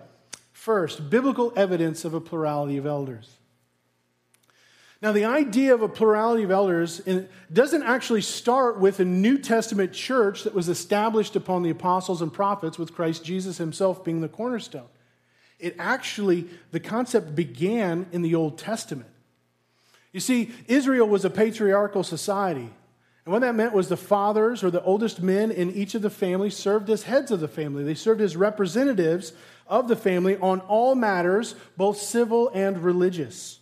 first, 0.51 1.09
biblical 1.09 1.53
evidence 1.55 2.05
of 2.05 2.13
a 2.13 2.21
plurality 2.21 2.77
of 2.77 2.85
elders. 2.85 3.29
Now, 5.01 5.13
the 5.13 5.23
idea 5.23 5.73
of 5.73 5.81
a 5.81 5.87
plurality 5.87 6.43
of 6.43 6.51
elders 6.51 7.01
doesn't 7.53 7.83
actually 7.83 8.21
start 8.21 8.79
with 8.79 8.99
a 8.99 9.05
New 9.05 9.37
Testament 9.37 9.93
church 9.93 10.43
that 10.43 10.53
was 10.53 10.67
established 10.67 11.37
upon 11.37 11.63
the 11.63 11.69
apostles 11.69 12.21
and 12.21 12.33
prophets, 12.33 12.77
with 12.77 12.93
Christ 12.93 13.23
Jesus 13.23 13.57
himself 13.57 14.03
being 14.03 14.19
the 14.19 14.27
cornerstone. 14.27 14.87
It 15.57 15.75
actually, 15.79 16.49
the 16.71 16.81
concept 16.81 17.33
began 17.33 18.07
in 18.11 18.23
the 18.23 18.35
Old 18.35 18.57
Testament. 18.57 19.09
You 20.11 20.19
see, 20.19 20.51
Israel 20.67 21.07
was 21.07 21.23
a 21.23 21.29
patriarchal 21.29 22.03
society. 22.03 22.69
And 23.25 23.33
what 23.33 23.41
that 23.41 23.55
meant 23.55 23.73
was 23.73 23.89
the 23.89 23.97
fathers 23.97 24.63
or 24.63 24.71
the 24.71 24.83
oldest 24.83 25.21
men 25.21 25.51
in 25.51 25.71
each 25.71 25.93
of 25.95 26.01
the 26.01 26.09
families 26.09 26.55
served 26.55 26.89
as 26.89 27.03
heads 27.03 27.31
of 27.31 27.39
the 27.39 27.47
family. 27.47 27.83
They 27.83 27.95
served 27.95 28.21
as 28.21 28.35
representatives 28.35 29.33
of 29.67 29.87
the 29.87 29.95
family 29.95 30.37
on 30.37 30.61
all 30.61 30.95
matters, 30.95 31.55
both 31.77 31.97
civil 31.97 32.49
and 32.53 32.83
religious. 32.83 33.59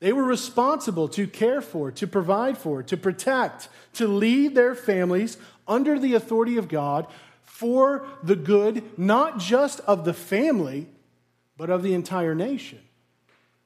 They 0.00 0.12
were 0.12 0.24
responsible 0.24 1.08
to 1.08 1.26
care 1.26 1.60
for, 1.60 1.90
to 1.92 2.06
provide 2.06 2.58
for, 2.58 2.82
to 2.82 2.96
protect, 2.96 3.68
to 3.94 4.06
lead 4.06 4.54
their 4.54 4.74
families 4.74 5.38
under 5.66 5.98
the 5.98 6.14
authority 6.14 6.56
of 6.56 6.68
God 6.68 7.06
for 7.42 8.06
the 8.22 8.36
good, 8.36 8.98
not 8.98 9.38
just 9.38 9.80
of 9.80 10.04
the 10.04 10.12
family, 10.12 10.88
but 11.56 11.70
of 11.70 11.82
the 11.82 11.94
entire 11.94 12.34
nation. 12.34 12.80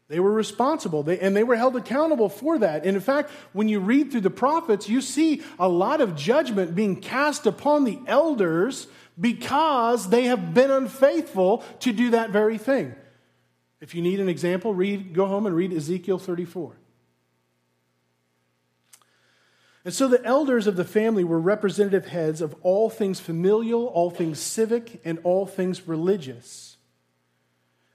They 0.08 0.20
were 0.20 0.32
responsible 0.32 1.02
they, 1.02 1.18
and 1.18 1.36
they 1.36 1.44
were 1.44 1.56
held 1.56 1.76
accountable 1.76 2.30
for 2.30 2.58
that. 2.58 2.86
And 2.86 2.96
in 2.96 3.02
fact, 3.02 3.30
when 3.52 3.68
you 3.68 3.78
read 3.78 4.10
through 4.10 4.22
the 4.22 4.30
prophets, 4.30 4.88
you 4.88 5.02
see 5.02 5.42
a 5.58 5.68
lot 5.68 6.00
of 6.00 6.16
judgment 6.16 6.74
being 6.74 6.96
cast 6.96 7.46
upon 7.46 7.84
the 7.84 7.98
elders 8.06 8.86
because 9.20 10.08
they 10.08 10.24
have 10.24 10.54
been 10.54 10.70
unfaithful 10.70 11.62
to 11.80 11.92
do 11.92 12.10
that 12.10 12.30
very 12.30 12.56
thing. 12.56 12.94
If 13.80 13.94
you 13.94 14.00
need 14.00 14.18
an 14.18 14.30
example, 14.30 14.74
read, 14.74 15.12
go 15.12 15.26
home 15.26 15.46
and 15.46 15.54
read 15.54 15.72
Ezekiel 15.72 16.18
34. 16.18 16.74
And 19.84 19.94
so 19.94 20.08
the 20.08 20.24
elders 20.24 20.66
of 20.66 20.76
the 20.76 20.84
family 20.84 21.22
were 21.22 21.40
representative 21.40 22.06
heads 22.06 22.40
of 22.40 22.54
all 22.62 22.88
things 22.90 23.20
familial, 23.20 23.86
all 23.86 24.10
things 24.10 24.40
civic, 24.40 25.00
and 25.04 25.18
all 25.22 25.46
things 25.46 25.86
religious. 25.86 26.77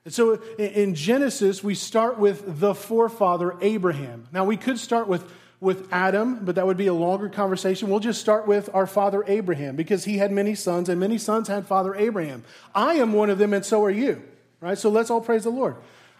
And 0.06 0.14
so 0.14 0.36
in 0.58 0.96
Genesis, 0.96 1.64
we 1.64 1.76
start 1.76 2.18
with 2.18 2.60
the 2.60 2.76
forefather, 2.76 3.56
Abraham. 3.62 4.28
Now, 4.32 4.44
we 4.44 4.58
could 4.58 4.78
start 4.78 5.08
with, 5.08 5.30
with 5.62 5.88
Adam, 5.94 6.44
but 6.44 6.56
that 6.56 6.66
would 6.66 6.78
be 6.78 6.88
a 6.88 6.94
longer 6.94 7.30
conversation. 7.30 7.90
We'll 7.90 8.02
just 8.02 8.20
start 8.20 8.46
with 8.46 8.70
our 8.74 8.86
father, 8.86 9.24
Abraham, 9.28 9.76
because 9.78 10.04
he 10.04 10.18
had 10.18 10.32
many 10.32 10.56
sons, 10.56 10.90
and 10.90 11.00
many 11.00 11.18
sons 11.18 11.48
had 11.48 11.68
father 11.68 11.96
Abraham. 11.96 12.44
I 12.76 12.96
am 12.96 13.14
one 13.14 13.30
of 13.30 13.38
them, 13.38 13.54
and 13.54 13.66
so 13.66 13.84
are 13.84 13.92
you 13.92 14.22
right? 14.64 14.78
So 14.78 14.90
let's 14.90 15.10
all 15.10 15.20
praise 15.20 15.44
the 15.44 15.50
Lord, 15.50 15.76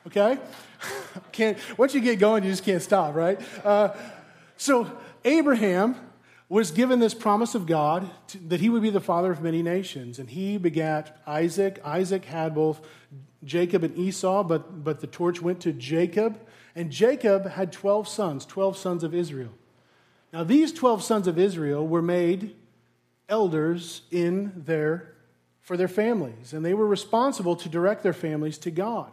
okay? 0.08 0.38
can't, 1.32 1.58
once 1.78 1.96
you 1.96 2.02
get 2.02 2.20
going, 2.20 2.44
you 2.44 2.52
just 2.52 2.66
can't 2.66 2.82
stop, 2.82 3.16
right? 3.16 3.40
Uh, 3.64 3.96
so 4.58 4.92
Abraham 5.24 5.96
was 6.50 6.70
given 6.70 7.00
this 7.00 7.14
promise 7.14 7.56
of 7.56 7.66
God 7.66 8.10
to, 8.28 8.38
that 8.50 8.60
he 8.60 8.68
would 8.68 8.82
be 8.82 8.90
the 8.90 9.00
father 9.00 9.32
of 9.32 9.42
many 9.42 9.64
nations, 9.64 10.20
and 10.20 10.30
he 10.30 10.58
begat 10.58 11.18
Isaac. 11.26 11.80
Isaac 11.86 12.26
had 12.26 12.54
both 12.54 12.86
Jacob 13.46 13.84
and 13.84 13.98
Esau, 13.98 14.44
but, 14.44 14.84
but 14.84 15.02
the 15.02 15.08
torch 15.08 15.42
went 15.42 15.60
to 15.62 15.74
Jacob, 15.74 16.40
and 16.76 16.92
Jacob 16.92 17.48
had 17.50 17.72
12 17.72 18.08
sons, 18.08 18.46
12 18.46 18.78
sons 18.78 19.04
of 19.04 19.14
Israel. 19.14 19.52
Now, 20.32 20.44
these 20.44 20.74
12 20.74 21.04
sons 21.04 21.28
of 21.28 21.38
Israel 21.38 21.88
were 21.88 22.02
made 22.02 22.56
elders 23.30 24.02
in 24.12 24.52
their 24.66 25.10
for 25.62 25.78
their 25.78 25.88
families, 25.88 26.52
and 26.52 26.66
they 26.66 26.74
were 26.74 26.86
responsible 26.86 27.56
to 27.56 27.70
direct 27.70 28.04
their 28.04 28.12
families 28.12 28.58
to 28.58 28.70
God. 28.70 29.10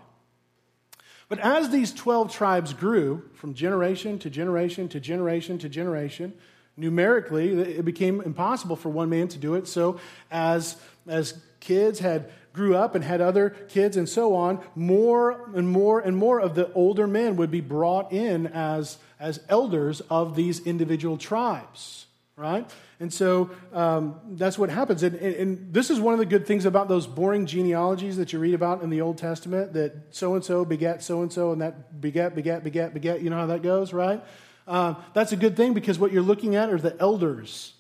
But 1.29 1.39
as 1.39 1.71
these 1.71 1.95
12 1.95 2.33
tribes 2.33 2.75
grew 2.75 3.23
from 3.35 3.55
generation 3.55 4.19
to 4.19 4.29
generation 4.29 4.89
to 4.89 4.99
generation 4.99 5.59
to 5.59 5.69
generation, 5.69 6.33
numerically, 6.77 7.53
it 7.53 7.85
became 7.85 8.21
impossible 8.21 8.75
for 8.75 8.89
one 8.89 9.09
man 9.09 9.29
to 9.29 9.39
do 9.39 9.55
it. 9.55 9.69
So, 9.69 10.01
as, 10.29 10.77
as 11.07 11.41
kids 11.61 12.01
had 12.01 12.33
grew 12.53 12.77
up 12.77 12.95
and 12.95 13.05
had 13.05 13.21
other 13.21 13.51
kids 13.69 13.97
and 13.97 14.09
so 14.09 14.35
on, 14.35 14.63
more 14.75 15.51
and 15.55 15.69
more 15.69 16.01
and 16.01 16.17
more 16.17 16.41
of 16.41 16.55
the 16.55 16.73
older 16.73 17.07
men 17.07 17.37
would 17.37 17.51
be 17.51 17.61
brought 17.61 18.13
in 18.13 18.47
as, 18.49 18.99
as 19.19 19.41
elders 19.49 20.01
of 20.11 20.37
these 20.37 20.61
individual 20.61 21.17
tribes, 21.17 22.07
right? 22.37 22.69
And 22.99 23.13
so 23.13 23.51
um, 23.73 24.21
that's 24.33 24.59
what 24.59 24.69
happens. 24.69 25.03
And, 25.03 25.15
and, 25.17 25.35
and, 25.35 25.73
this 25.73 25.91
is 25.91 25.99
one 25.99 26.13
of 26.13 26.19
the 26.19 26.27
good 26.27 26.47
things 26.47 26.67
about 26.67 26.89
those 26.89 27.07
boring 27.07 27.47
genealogies 27.47 28.19
that 28.19 28.33
you 28.33 28.39
read 28.39 28.55
about 28.55 28.83
in 28.83 28.91
the 28.91 29.01
Old 29.01 29.17
Testament 29.17 29.73
that 29.73 29.95
so 30.11 30.35
and 30.35 30.45
so 30.45 30.67
begat 30.67 31.03
so 31.03 31.23
and 31.23 31.33
so, 31.33 31.53
and 31.53 31.63
that 31.63 32.01
begat, 32.01 32.35
begat, 32.35 32.63
begat, 32.63 32.93
begat. 32.93 33.23
You 33.23 33.31
know 33.31 33.37
how 33.37 33.47
that 33.47 33.63
goes, 33.63 33.95
right? 33.95 34.23
Uh, 34.67 34.95
that's 35.15 35.33
a 35.33 35.37
good 35.37 35.57
thing 35.57 35.73
because 35.73 35.99
what 35.99 36.13
you're 36.13 36.23
looking 36.23 36.57
at 36.57 36.69
are 36.69 36.79
the 36.79 36.95
elders 37.01 37.73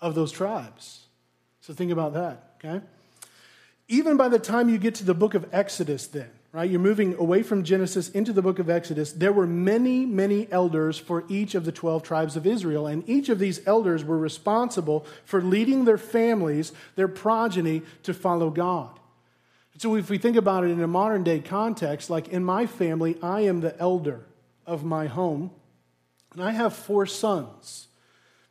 of 0.00 0.14
those 0.14 0.30
tribes. 0.30 1.06
So 1.60 1.72
think 1.72 1.90
about 1.90 2.12
that, 2.14 2.56
okay? 2.62 2.84
Even 3.88 4.16
by 4.16 4.28
the 4.28 4.38
time 4.38 4.68
you 4.68 4.78
get 4.78 4.96
to 4.96 5.04
the 5.04 5.14
book 5.14 5.34
of 5.34 5.46
Exodus, 5.52 6.08
then, 6.08 6.28
right? 6.52 6.68
You're 6.68 6.80
moving 6.80 7.14
away 7.14 7.42
from 7.42 7.62
Genesis 7.62 8.08
into 8.08 8.32
the 8.32 8.42
book 8.42 8.58
of 8.58 8.68
Exodus. 8.68 9.12
There 9.12 9.32
were 9.32 9.46
many, 9.46 10.04
many 10.04 10.50
elders 10.50 10.98
for 10.98 11.24
each 11.28 11.54
of 11.54 11.64
the 11.64 11.72
12 11.72 12.02
tribes 12.02 12.36
of 12.36 12.46
Israel, 12.46 12.88
and 12.88 13.08
each 13.08 13.28
of 13.28 13.38
these 13.38 13.64
elders 13.66 14.04
were 14.04 14.18
responsible 14.18 15.06
for 15.24 15.40
leading 15.40 15.84
their 15.84 15.98
families, 15.98 16.72
their 16.96 17.08
progeny, 17.08 17.82
to 18.02 18.12
follow 18.12 18.50
God. 18.50 18.98
So 19.78 19.94
if 19.94 20.10
we 20.10 20.18
think 20.18 20.36
about 20.36 20.64
it 20.64 20.70
in 20.70 20.82
a 20.82 20.88
modern 20.88 21.22
day 21.22 21.38
context, 21.38 22.10
like 22.10 22.28
in 22.28 22.42
my 22.42 22.66
family, 22.66 23.18
I 23.22 23.42
am 23.42 23.60
the 23.60 23.78
elder 23.78 24.26
of 24.66 24.84
my 24.84 25.06
home, 25.06 25.50
and 26.32 26.42
I 26.42 26.50
have 26.50 26.74
four 26.74 27.06
sons. 27.06 27.86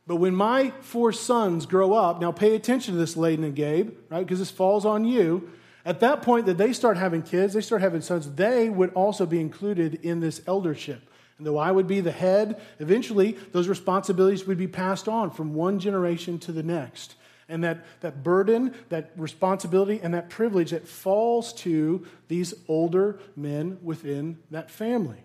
But 0.06 0.16
when 0.16 0.36
my 0.36 0.70
four 0.80 1.12
sons 1.12 1.66
grow 1.66 1.92
up, 1.92 2.20
now 2.20 2.30
pay 2.30 2.54
attention 2.54 2.94
to 2.94 3.00
this, 3.00 3.16
Layden 3.16 3.44
and 3.44 3.56
Gabe, 3.56 3.92
right? 4.08 4.24
Because 4.24 4.38
this 4.38 4.50
falls 4.50 4.84
on 4.84 5.04
you. 5.04 5.50
At 5.84 6.00
that 6.00 6.22
point 6.22 6.46
that 6.46 6.58
they 6.58 6.72
start 6.72 6.96
having 6.96 7.22
kids, 7.22 7.54
they 7.54 7.60
start 7.60 7.80
having 7.80 8.00
sons, 8.00 8.32
they 8.32 8.68
would 8.68 8.92
also 8.94 9.26
be 9.26 9.40
included 9.40 10.00
in 10.02 10.20
this 10.20 10.40
eldership. 10.46 11.02
And 11.38 11.46
though 11.46 11.58
I 11.58 11.70
would 11.70 11.86
be 11.86 12.00
the 12.00 12.12
head, 12.12 12.60
eventually 12.78 13.32
those 13.52 13.68
responsibilities 13.68 14.46
would 14.46 14.58
be 14.58 14.68
passed 14.68 15.08
on 15.08 15.30
from 15.30 15.54
one 15.54 15.78
generation 15.78 16.38
to 16.40 16.52
the 16.52 16.62
next. 16.62 17.14
And 17.48 17.62
that, 17.62 17.84
that 18.00 18.24
burden, 18.24 18.74
that 18.88 19.12
responsibility, 19.16 20.00
and 20.02 20.14
that 20.14 20.30
privilege 20.30 20.70
that 20.70 20.88
falls 20.88 21.52
to 21.54 22.04
these 22.26 22.54
older 22.66 23.20
men 23.36 23.78
within 23.82 24.38
that 24.50 24.70
family. 24.70 25.22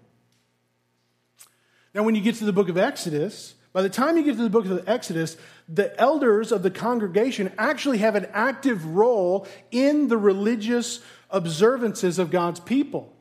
Now, 1.95 2.03
when 2.03 2.13
you 2.13 2.21
get 2.21 2.35
to 2.35 2.45
the 2.45 2.53
book 2.53 2.69
of 2.69 2.77
Exodus, 2.77 3.55
by 3.73 3.81
the 3.81 3.89
time 3.89 4.17
you 4.17 4.23
get 4.23 4.35
to 4.37 4.43
the 4.43 4.49
book 4.49 4.65
of 4.65 4.87
Exodus, 4.87 5.37
the 5.69 5.97
elders 5.99 6.51
of 6.51 6.63
the 6.63 6.71
congregation 6.71 7.51
actually 7.57 7.99
have 7.99 8.15
an 8.15 8.27
active 8.33 8.85
role 8.85 9.47
in 9.71 10.09
the 10.09 10.17
religious 10.17 10.99
observances 11.29 12.19
of 12.19 12.31
God's 12.31 12.59
people. 12.59 13.13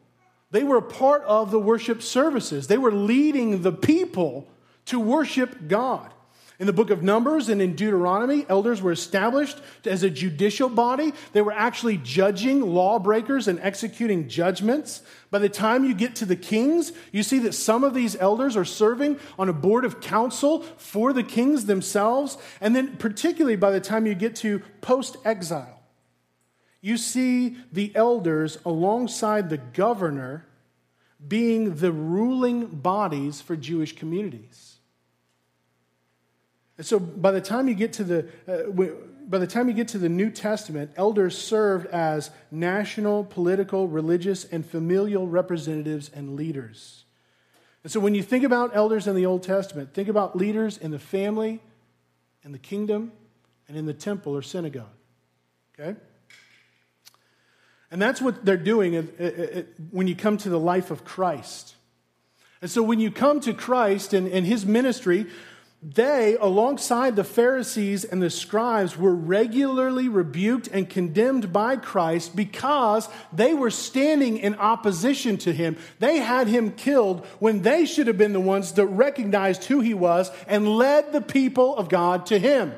They 0.51 0.65
were 0.65 0.81
part 0.81 1.23
of 1.23 1.53
the 1.53 1.61
worship 1.61 2.03
services, 2.03 2.67
they 2.67 2.79
were 2.79 2.93
leading 2.93 3.63
the 3.63 3.73
people 3.73 4.49
to 4.87 4.99
worship 4.99 5.69
God. 5.69 6.13
In 6.61 6.67
the 6.67 6.75
book 6.75 6.91
of 6.91 7.03
Numbers 7.03 7.49
and 7.49 7.63
in 7.63 7.75
Deuteronomy, 7.75 8.45
elders 8.47 8.83
were 8.83 8.93
established 8.93 9.57
as 9.87 10.03
a 10.03 10.11
judicial 10.11 10.69
body. 10.69 11.15
They 11.33 11.41
were 11.41 11.55
actually 11.55 11.97
judging 11.97 12.61
lawbreakers 12.61 13.49
and 13.49 13.59
executing 13.61 14.29
judgments. 14.29 15.01
By 15.31 15.39
the 15.39 15.49
time 15.49 15.85
you 15.85 15.95
get 15.95 16.17
to 16.17 16.27
the 16.27 16.37
kings, 16.37 16.93
you 17.13 17.23
see 17.23 17.39
that 17.39 17.55
some 17.55 17.83
of 17.83 17.95
these 17.95 18.15
elders 18.15 18.59
are 18.59 18.67
serving 18.67 19.19
on 19.39 19.49
a 19.49 19.55
board 19.55 19.87
of 19.87 20.03
council 20.03 20.61
for 20.77 21.15
the 21.15 21.23
kings 21.23 21.65
themselves. 21.65 22.37
And 22.61 22.77
then, 22.77 22.99
particularly 22.99 23.57
by 23.57 23.71
the 23.71 23.81
time 23.81 24.05
you 24.05 24.15
get 24.15 24.37
to 24.37 24.59
post 24.83 25.17
exile, 25.25 25.81
you 26.83 26.99
see 26.99 27.57
the 27.73 27.91
elders 27.97 28.59
alongside 28.67 29.49
the 29.49 29.57
governor 29.57 30.45
being 31.27 31.77
the 31.77 31.91
ruling 31.91 32.67
bodies 32.67 33.41
for 33.41 33.57
Jewish 33.57 33.97
communities. 33.97 34.70
And 36.81 36.87
so 36.87 36.99
by 36.99 37.31
the 37.31 37.43
time 37.43 37.69
you 37.69 37.75
get 37.75 37.93
to 37.93 38.05
the, 38.05 38.27
uh, 38.49 38.71
by 39.29 39.37
the 39.37 39.47
time 39.47 39.69
you 39.69 39.75
get 39.75 39.89
to 39.89 39.99
the 39.99 40.09
New 40.09 40.31
Testament, 40.31 40.93
elders 40.97 41.37
served 41.37 41.87
as 41.89 42.31
national, 42.51 43.25
political, 43.25 43.87
religious, 43.87 44.47
and 44.47 44.65
familial 44.65 45.29
representatives 45.29 46.11
and 46.15 46.37
leaders. 46.37 47.05
And 47.83 47.93
so 47.93 48.01
when 48.01 48.15
you 48.15 48.23
think 48.23 48.45
about 48.45 48.75
elders 48.75 49.07
in 49.07 49.15
the 49.15 49.27
Old 49.27 49.43
Testament, 49.43 49.93
think 49.93 50.09
about 50.09 50.37
leaders 50.37 50.79
in 50.79 50.91
the 50.91 50.99
family, 50.99 51.61
in 52.45 52.53
the 52.53 52.59
kingdom, 52.59 53.13
and 53.69 53.77
in 53.77 53.85
the 53.85 53.93
temple 53.93 54.35
or 54.35 54.41
synagogue. 54.41 54.87
Okay? 55.79 56.01
And 57.91 58.01
that's 58.01 58.23
what 58.23 58.43
they're 58.43 58.57
doing 58.57 58.97
uh, 58.97 59.03
uh, 59.21 59.25
uh, 59.25 59.63
when 59.91 60.07
you 60.07 60.17
come 60.17 60.39
to 60.39 60.49
the 60.49 60.59
life 60.59 60.91
of 60.91 61.05
Christ. 61.05 61.75
And 62.63 62.71
so 62.71 62.83
when 62.83 63.01
you 63.01 63.11
come 63.11 63.41
to 63.41 63.53
Christ 63.53 64.15
and, 64.15 64.27
and 64.29 64.47
his 64.47 64.65
ministry, 64.65 65.27
they, 65.83 66.37
alongside 66.39 67.17
the 67.17 67.25
Pharisees 67.25 68.05
and 68.05 68.21
the 68.21 68.29
scribes, 68.29 68.99
were 68.99 69.15
regularly 69.15 70.09
rebuked 70.09 70.69
and 70.69 70.89
condemned 70.89 71.55
by 71.55 71.77
Christ 71.77 72.37
because 72.37 73.09
they 73.33 73.55
were 73.55 73.71
standing 73.71 74.37
in 74.37 74.57
opposition 74.57 75.39
to 75.39 75.55
him. 75.55 75.79
They 75.99 76.19
had 76.19 76.49
him 76.49 76.73
killed 76.73 77.25
when 77.39 77.63
they 77.63 77.87
should 77.87 78.09
have 78.09 78.19
been 78.19 78.35
the 78.35 78.41
ones 78.41 78.73
that 78.73 78.87
recognized 78.87 79.65
who 79.65 79.81
he 79.81 79.95
was 79.95 80.31
and 80.47 80.69
led 80.69 81.13
the 81.13 81.23
people 81.23 81.75
of 81.77 81.89
God 81.89 82.27
to 82.27 82.39
him. 82.39 82.75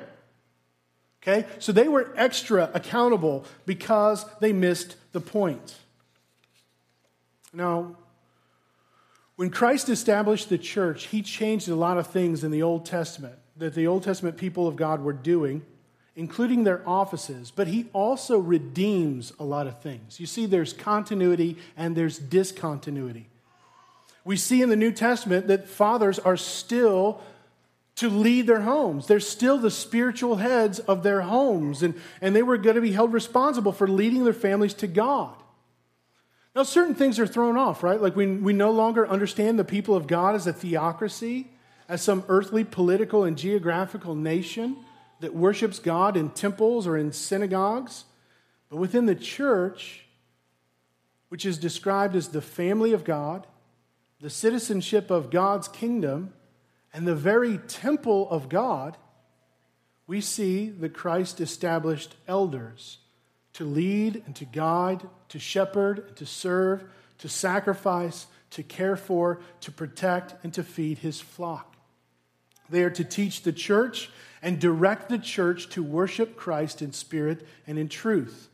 Okay? 1.23 1.49
So 1.59 1.73
they 1.73 1.89
were 1.89 2.13
extra 2.17 2.71
accountable 2.73 3.45
because 3.67 4.25
they 4.39 4.53
missed 4.53 4.95
the 5.11 5.21
point. 5.21 5.77
Now, 7.53 7.97
when 9.43 9.51
Christ 9.51 9.89
established 9.89 10.51
the 10.51 10.57
church, 10.57 11.07
he 11.07 11.21
changed 11.21 11.69
a 11.69 11.75
lot 11.75 11.99
of 11.99 12.07
things 12.07 12.45
in 12.45 12.53
the 12.53 12.63
Old 12.63 12.87
Testament 12.87 13.35
that 13.57 13.75
the 13.75 13.89
Old 13.89 14.05
Testament 14.05 14.37
people 14.37 14.69
of 14.69 14.77
God 14.77 15.03
were 15.03 15.13
doing, 15.13 15.63
including 16.15 16.63
their 16.63 16.81
offices, 16.89 17.51
but 17.51 17.67
he 17.67 17.87
also 17.93 18.39
redeems 18.39 19.33
a 19.41 19.45
lot 19.45 19.67
of 19.67 19.81
things. 19.83 20.21
You 20.21 20.27
see, 20.27 20.47
there's 20.47 20.73
continuity 20.73 21.57
and 21.77 21.97
there's 21.97 22.21
discontinuity. 22.21 23.27
We 24.25 24.37
see 24.37 24.63
in 24.63 24.69
the 24.69 24.77
New 24.77 24.93
Testament 24.93 25.49
that 25.49 25.69
fathers 25.69 26.21
are 26.21 26.37
still 26.37 27.21
to 27.97 28.09
lead 28.09 28.47
their 28.47 28.61
homes. 28.61 29.09
They're 29.09 29.19
still 29.19 29.59
the 29.59 29.73
spiritual 29.73 30.37
heads 30.37 30.79
of 30.79 31.03
their 31.03 31.23
homes, 31.23 31.83
and, 31.83 32.01
and 32.21 32.37
they 32.37 32.45
were 32.45 32.59
going 32.59 32.77
to 32.77 32.81
be 32.81 32.93
held 32.93 33.13
responsible 33.13 33.73
for 33.73 33.89
leading 33.89 34.23
their 34.23 34.33
families 34.33 34.75
to 34.75 34.87
God. 34.87 35.35
Now, 36.55 36.65
certain 36.65 36.95
things 36.95 37.19
are 37.19 37.27
thrown 37.27 37.57
off, 37.57 37.83
right? 37.83 38.01
Like 38.01 38.15
we, 38.15 38.27
we 38.27 38.53
no 38.53 38.71
longer 38.71 39.09
understand 39.09 39.59
the 39.59 39.65
people 39.65 39.97
of 39.97 40.07
God 40.07 40.35
as 40.35 40.47
a 40.47 40.53
theocracy, 40.53 41.51
as 41.89 42.03
some 42.03 42.25
earthly, 42.29 42.63
political, 42.63 43.25
and 43.25 43.39
geographical 43.39 44.15
nation 44.15 44.77
that 45.21 45.35
worships 45.35 45.79
God 45.79 46.17
in 46.17 46.31
temples 46.31 46.87
or 46.87 46.97
in 46.99 47.13
synagogues. 47.13 48.05
But 48.69 48.77
within 48.77 49.07
the 49.07 49.15
church, 49.15 50.05
which 51.31 51.47
is 51.47 51.57
described 51.57 52.15
as 52.15 52.29
the 52.29 52.43
family 52.43 52.93
of 52.93 53.05
God, 53.05 53.47
the 54.21 54.31
citizenship 54.31 55.11
of 55.11 55.31
God's 55.31 55.69
kingdom, 55.69 56.35
and 56.93 57.09
the 57.09 57.15
very 57.15 57.57
temple 57.57 58.29
of 58.31 58.51
God, 58.51 58.99
we 60.07 60.21
see 60.21 60.69
that 60.69 60.93
Christ 60.93 61.41
established 61.41 62.17
elders 62.29 62.99
to 63.55 63.65
lead 63.65 64.23
and 64.27 64.35
to 64.37 64.45
guide, 64.45 65.03
to 65.29 65.39
shepherd 65.39 66.05
and 66.09 66.17
to 66.17 66.27
serve, 66.27 66.85
to 67.19 67.29
sacrifice, 67.29 68.27
to 68.51 68.63
care 68.63 68.97
for, 68.97 69.41
to 69.61 69.71
protect, 69.71 70.35
and 70.45 70.53
to 70.55 70.63
feed 70.63 70.99
his 70.99 71.21
flock. 71.21 71.77
They 72.69 72.83
are 72.85 72.91
to 72.91 73.05
teach 73.05 73.43
the 73.43 73.53
church 73.53 74.11
and 74.41 74.59
direct 74.59 75.09
the 75.09 75.19
church 75.19 75.69
to 75.71 75.83
worship 75.83 76.37
Christ 76.37 76.83
in 76.83 76.93
spirit 76.93 77.47
and 77.67 77.79
in 77.79 77.89
truth. 77.89 78.49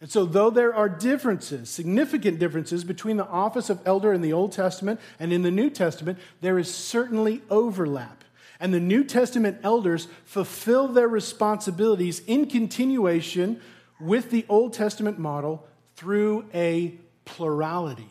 And 0.00 0.10
so, 0.10 0.24
though 0.24 0.50
there 0.50 0.74
are 0.74 0.88
differences, 0.88 1.70
significant 1.70 2.40
differences 2.40 2.82
between 2.82 3.18
the 3.18 3.26
office 3.26 3.70
of 3.70 3.80
elder 3.86 4.12
in 4.12 4.20
the 4.20 4.32
Old 4.32 4.50
Testament 4.50 4.98
and 5.20 5.32
in 5.32 5.42
the 5.42 5.50
New 5.50 5.70
Testament, 5.70 6.18
there 6.40 6.58
is 6.58 6.74
certainly 6.74 7.40
overlap. 7.48 8.24
And 8.58 8.74
the 8.74 8.80
New 8.80 9.04
Testament 9.04 9.58
elders 9.62 10.08
fulfill 10.24 10.88
their 10.88 11.06
responsibilities 11.06 12.20
in 12.26 12.46
continuation 12.46 13.60
with 14.02 14.30
the 14.30 14.44
Old 14.48 14.72
Testament 14.72 15.18
model 15.18 15.66
through 15.96 16.46
a 16.52 16.94
plurality. 17.24 18.08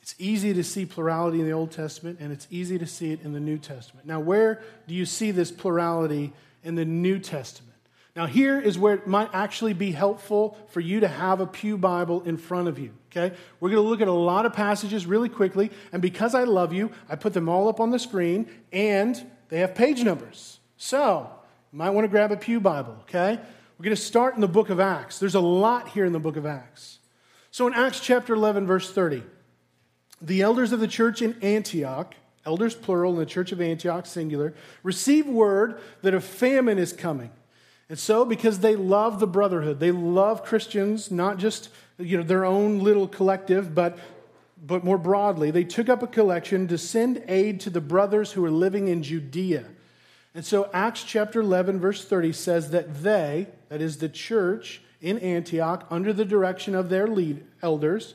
It's 0.00 0.14
easy 0.18 0.52
to 0.54 0.64
see 0.64 0.84
plurality 0.84 1.40
in 1.40 1.46
the 1.46 1.52
Old 1.52 1.70
Testament, 1.70 2.18
and 2.20 2.32
it's 2.32 2.48
easy 2.50 2.78
to 2.78 2.86
see 2.86 3.12
it 3.12 3.20
in 3.22 3.32
the 3.32 3.40
New 3.40 3.58
Testament. 3.58 4.06
Now, 4.06 4.20
where 4.20 4.60
do 4.88 4.94
you 4.94 5.06
see 5.06 5.30
this 5.30 5.52
plurality 5.52 6.32
in 6.64 6.74
the 6.74 6.84
New 6.84 7.18
Testament? 7.18 7.72
Now, 8.16 8.26
here 8.26 8.60
is 8.60 8.78
where 8.78 8.94
it 8.94 9.06
might 9.06 9.30
actually 9.32 9.72
be 9.72 9.92
helpful 9.92 10.58
for 10.68 10.80
you 10.80 11.00
to 11.00 11.08
have 11.08 11.40
a 11.40 11.46
Pew 11.46 11.78
Bible 11.78 12.22
in 12.24 12.36
front 12.36 12.68
of 12.68 12.78
you. 12.78 12.92
Okay? 13.10 13.34
We're 13.60 13.70
going 13.70 13.82
to 13.82 13.88
look 13.88 14.00
at 14.00 14.08
a 14.08 14.12
lot 14.12 14.44
of 14.44 14.52
passages 14.52 15.06
really 15.06 15.28
quickly, 15.28 15.70
and 15.92 16.02
because 16.02 16.34
I 16.34 16.44
love 16.44 16.72
you, 16.72 16.90
I 17.08 17.16
put 17.16 17.32
them 17.32 17.48
all 17.48 17.68
up 17.68 17.80
on 17.80 17.90
the 17.90 17.98
screen, 17.98 18.50
and 18.72 19.24
they 19.48 19.60
have 19.60 19.74
page 19.74 20.02
numbers. 20.02 20.58
So, 20.76 21.30
might 21.72 21.90
want 21.90 22.04
to 22.04 22.08
grab 22.08 22.32
a 22.32 22.36
Pew 22.36 22.60
Bible, 22.60 22.96
okay? 23.02 23.38
We're 23.78 23.84
going 23.84 23.96
to 23.96 24.02
start 24.02 24.34
in 24.34 24.40
the 24.40 24.48
book 24.48 24.70
of 24.70 24.78
Acts. 24.78 25.18
There's 25.18 25.34
a 25.34 25.40
lot 25.40 25.88
here 25.88 26.04
in 26.04 26.12
the 26.12 26.20
book 26.20 26.36
of 26.36 26.46
Acts. 26.46 26.98
So, 27.50 27.66
in 27.66 27.74
Acts 27.74 28.00
chapter 28.00 28.34
11, 28.34 28.66
verse 28.66 28.90
30, 28.90 29.22
the 30.20 30.42
elders 30.42 30.72
of 30.72 30.80
the 30.80 30.88
church 30.88 31.20
in 31.22 31.36
Antioch, 31.42 32.14
elders 32.46 32.74
plural 32.74 33.12
in 33.12 33.18
the 33.18 33.26
church 33.26 33.52
of 33.52 33.60
Antioch, 33.60 34.06
singular, 34.06 34.54
receive 34.82 35.26
word 35.26 35.80
that 36.02 36.14
a 36.14 36.20
famine 36.20 36.78
is 36.78 36.92
coming 36.92 37.30
and 37.92 37.98
so, 37.98 38.24
because 38.24 38.60
they 38.60 38.74
love 38.74 39.20
the 39.20 39.26
brotherhood, 39.26 39.78
they 39.78 39.90
love 39.90 40.44
Christians, 40.44 41.10
not 41.10 41.36
just 41.36 41.68
you 41.98 42.16
know, 42.16 42.22
their 42.22 42.42
own 42.42 42.78
little 42.78 43.06
collective, 43.06 43.74
but, 43.74 43.98
but 44.66 44.82
more 44.82 44.96
broadly, 44.96 45.50
they 45.50 45.64
took 45.64 45.90
up 45.90 46.02
a 46.02 46.06
collection 46.06 46.66
to 46.68 46.78
send 46.78 47.22
aid 47.28 47.60
to 47.60 47.68
the 47.68 47.82
brothers 47.82 48.32
who 48.32 48.42
are 48.46 48.50
living 48.50 48.88
in 48.88 49.02
Judea. 49.02 49.66
And 50.34 50.44
so, 50.44 50.70
Acts 50.72 51.04
chapter 51.04 51.40
11, 51.40 51.78
verse 51.78 52.04
30 52.04 52.32
says 52.32 52.70
that 52.70 53.02
they, 53.02 53.48
that 53.68 53.82
is 53.82 53.98
the 53.98 54.08
church 54.08 54.80
in 55.00 55.18
Antioch, 55.18 55.86
under 55.90 56.12
the 56.12 56.24
direction 56.24 56.74
of 56.74 56.88
their 56.88 57.06
lead 57.06 57.44
elders, 57.60 58.14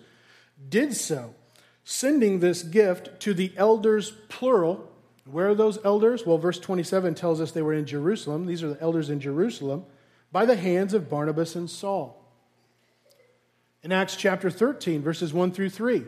did 0.69 0.95
so, 0.95 1.35
sending 1.83 2.39
this 2.39 2.63
gift 2.63 3.19
to 3.19 3.33
the 3.33 3.53
elders, 3.55 4.11
plural, 4.29 4.89
where 5.25 5.49
are 5.49 5.55
those 5.55 5.77
elders? 5.83 6.25
Well, 6.25 6.37
verse 6.37 6.59
27 6.59 7.13
tells 7.15 7.41
us 7.41 7.51
they 7.51 7.61
were 7.61 7.73
in 7.73 7.85
Jerusalem. 7.85 8.45
These 8.45 8.63
are 8.63 8.69
the 8.69 8.81
elders 8.81 9.09
in 9.09 9.19
Jerusalem 9.19 9.85
by 10.31 10.45
the 10.45 10.55
hands 10.55 10.93
of 10.93 11.09
Barnabas 11.09 11.55
and 11.55 11.69
Saul. 11.69 12.23
In 13.83 13.91
Acts 13.91 14.15
chapter 14.15 14.49
13, 14.49 15.01
verses 15.01 15.33
1 15.33 15.51
through 15.51 15.69
3, 15.69 16.05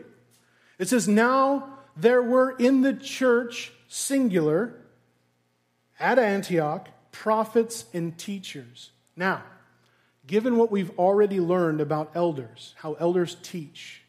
it 0.78 0.88
says, 0.88 1.06
Now 1.06 1.78
there 1.96 2.22
were 2.22 2.56
in 2.56 2.80
the 2.80 2.94
church, 2.94 3.72
singular, 3.88 4.74
at 6.00 6.18
Antioch, 6.18 6.88
prophets 7.12 7.84
and 7.92 8.18
teachers. 8.18 8.90
Now, 9.14 9.42
given 10.26 10.56
what 10.56 10.72
we've 10.72 10.90
already 10.98 11.38
learned 11.38 11.80
about 11.80 12.12
elders, 12.14 12.74
how 12.78 12.94
elders 12.94 13.36
teach, 13.42 14.02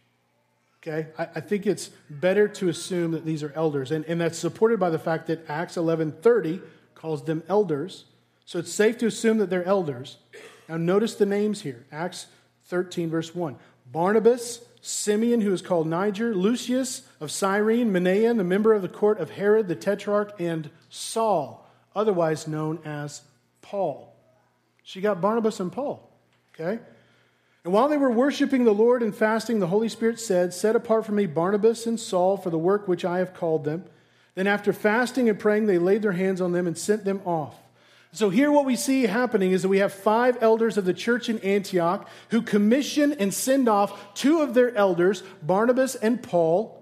Okay? 0.81 1.07
I, 1.17 1.27
I, 1.35 1.39
think 1.41 1.67
it's 1.67 1.91
better 2.09 2.47
to 2.47 2.69
assume 2.69 3.11
that 3.11 3.23
these 3.23 3.43
are 3.43 3.53
elders. 3.55 3.91
And, 3.91 4.03
and 4.05 4.19
that's 4.19 4.37
supported 4.37 4.79
by 4.79 4.89
the 4.89 4.97
fact 4.97 5.27
that 5.27 5.47
Acts 5.47 5.75
11.30 5.75 6.61
calls 6.95 7.23
them 7.23 7.43
elders. 7.47 8.05
So 8.45 8.59
it's 8.59 8.73
safe 8.73 8.97
to 8.99 9.05
assume 9.05 9.37
that 9.37 9.49
they're 9.49 9.63
elders. 9.63 10.17
Now 10.67 10.77
notice 10.77 11.15
the 11.15 11.25
names 11.25 11.61
here. 11.61 11.85
Acts 11.91 12.27
13, 12.65 13.09
verse 13.11 13.35
1. 13.35 13.57
Barnabas, 13.91 14.61
Simeon, 14.81 15.41
who 15.41 15.53
is 15.53 15.61
called 15.61 15.87
Niger, 15.87 16.33
Lucius 16.33 17.03
of 17.19 17.29
Cyrene, 17.29 17.91
Manaen, 17.91 18.37
the 18.37 18.43
member 18.43 18.73
of 18.73 18.81
the 18.81 18.89
court 18.89 19.19
of 19.19 19.31
Herod 19.31 19.67
the 19.67 19.75
Tetrarch, 19.75 20.33
and 20.39 20.71
Saul, 20.89 21.69
otherwise 21.95 22.47
known 22.47 22.79
as 22.85 23.21
Paul. 23.61 24.13
She 24.83 25.01
got 25.01 25.21
Barnabas 25.21 25.59
and 25.59 25.71
Paul. 25.71 26.09
Okay? 26.53 26.79
And 27.63 27.73
while 27.73 27.87
they 27.87 27.97
were 27.97 28.11
worshiping 28.11 28.63
the 28.63 28.73
Lord 28.73 29.03
and 29.03 29.15
fasting, 29.15 29.59
the 29.59 29.67
Holy 29.67 29.89
Spirit 29.89 30.19
said, 30.19 30.53
Set 30.53 30.75
apart 30.75 31.05
for 31.05 31.11
me 31.11 31.27
Barnabas 31.27 31.85
and 31.85 31.99
Saul 31.99 32.37
for 32.37 32.49
the 32.49 32.57
work 32.57 32.87
which 32.87 33.05
I 33.05 33.19
have 33.19 33.33
called 33.33 33.65
them. 33.65 33.85
Then, 34.33 34.47
after 34.47 34.71
fasting 34.71 35.29
and 35.29 35.37
praying, 35.37 35.65
they 35.65 35.77
laid 35.77 36.01
their 36.01 36.13
hands 36.13 36.41
on 36.41 36.53
them 36.53 36.65
and 36.65 36.77
sent 36.77 37.03
them 37.03 37.21
off. 37.25 37.55
So, 38.13 38.29
here 38.29 38.51
what 38.51 38.65
we 38.65 38.75
see 38.75 39.03
happening 39.03 39.51
is 39.51 39.61
that 39.61 39.69
we 39.69 39.79
have 39.79 39.93
five 39.93 40.37
elders 40.41 40.77
of 40.77 40.85
the 40.85 40.93
church 40.93 41.29
in 41.29 41.39
Antioch 41.39 42.07
who 42.29 42.41
commission 42.41 43.13
and 43.13 43.33
send 43.33 43.69
off 43.69 44.13
two 44.13 44.41
of 44.41 44.53
their 44.53 44.75
elders, 44.75 45.21
Barnabas 45.41 45.95
and 45.95 46.23
Paul, 46.23 46.77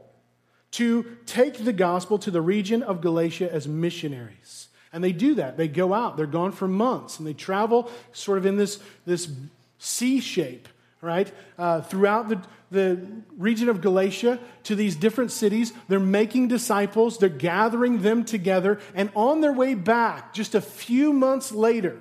to 0.72 1.18
take 1.26 1.66
the 1.66 1.74
gospel 1.74 2.20
to 2.20 2.32
the 2.32 2.42
region 2.42 2.84
of 2.84 3.02
Galatia 3.02 3.52
as 3.52 3.68
missionaries. 3.68 4.59
And 4.92 5.04
they 5.04 5.12
do 5.12 5.36
that. 5.36 5.58
They 5.58 5.68
go 5.68 5.94
out, 5.94 6.18
they're 6.18 6.26
gone 6.26 6.52
for 6.52 6.68
months, 6.68 7.20
and 7.20 7.28
they 7.28 7.34
travel 7.34 7.92
sort 8.12 8.38
of 8.38 8.46
in 8.46 8.58
this, 8.58 8.80
this 9.06 9.32
C 9.78 10.20
shape 10.20 10.68
right? 11.02 11.32
Uh, 11.58 11.82
throughout 11.82 12.30
the, 12.30 12.42
the 12.72 13.00
region 13.38 13.70
of 13.70 13.82
Galatia 13.82 14.40
to 14.64 14.76
these 14.76 14.96
different 14.96 15.32
cities. 15.32 15.74
They're 15.88 16.00
making 16.00 16.50
disciples, 16.50 17.18
they're 17.18 17.30
gathering 17.30 18.02
them 18.02 18.26
together, 18.26 18.80
and 18.94 19.10
on 19.16 19.42
their 19.42 19.54
way 19.54 19.76
back, 19.76 20.34
just 20.34 20.56
a 20.56 20.62
few 20.62 21.14
months 21.14 21.52
later, 21.52 22.00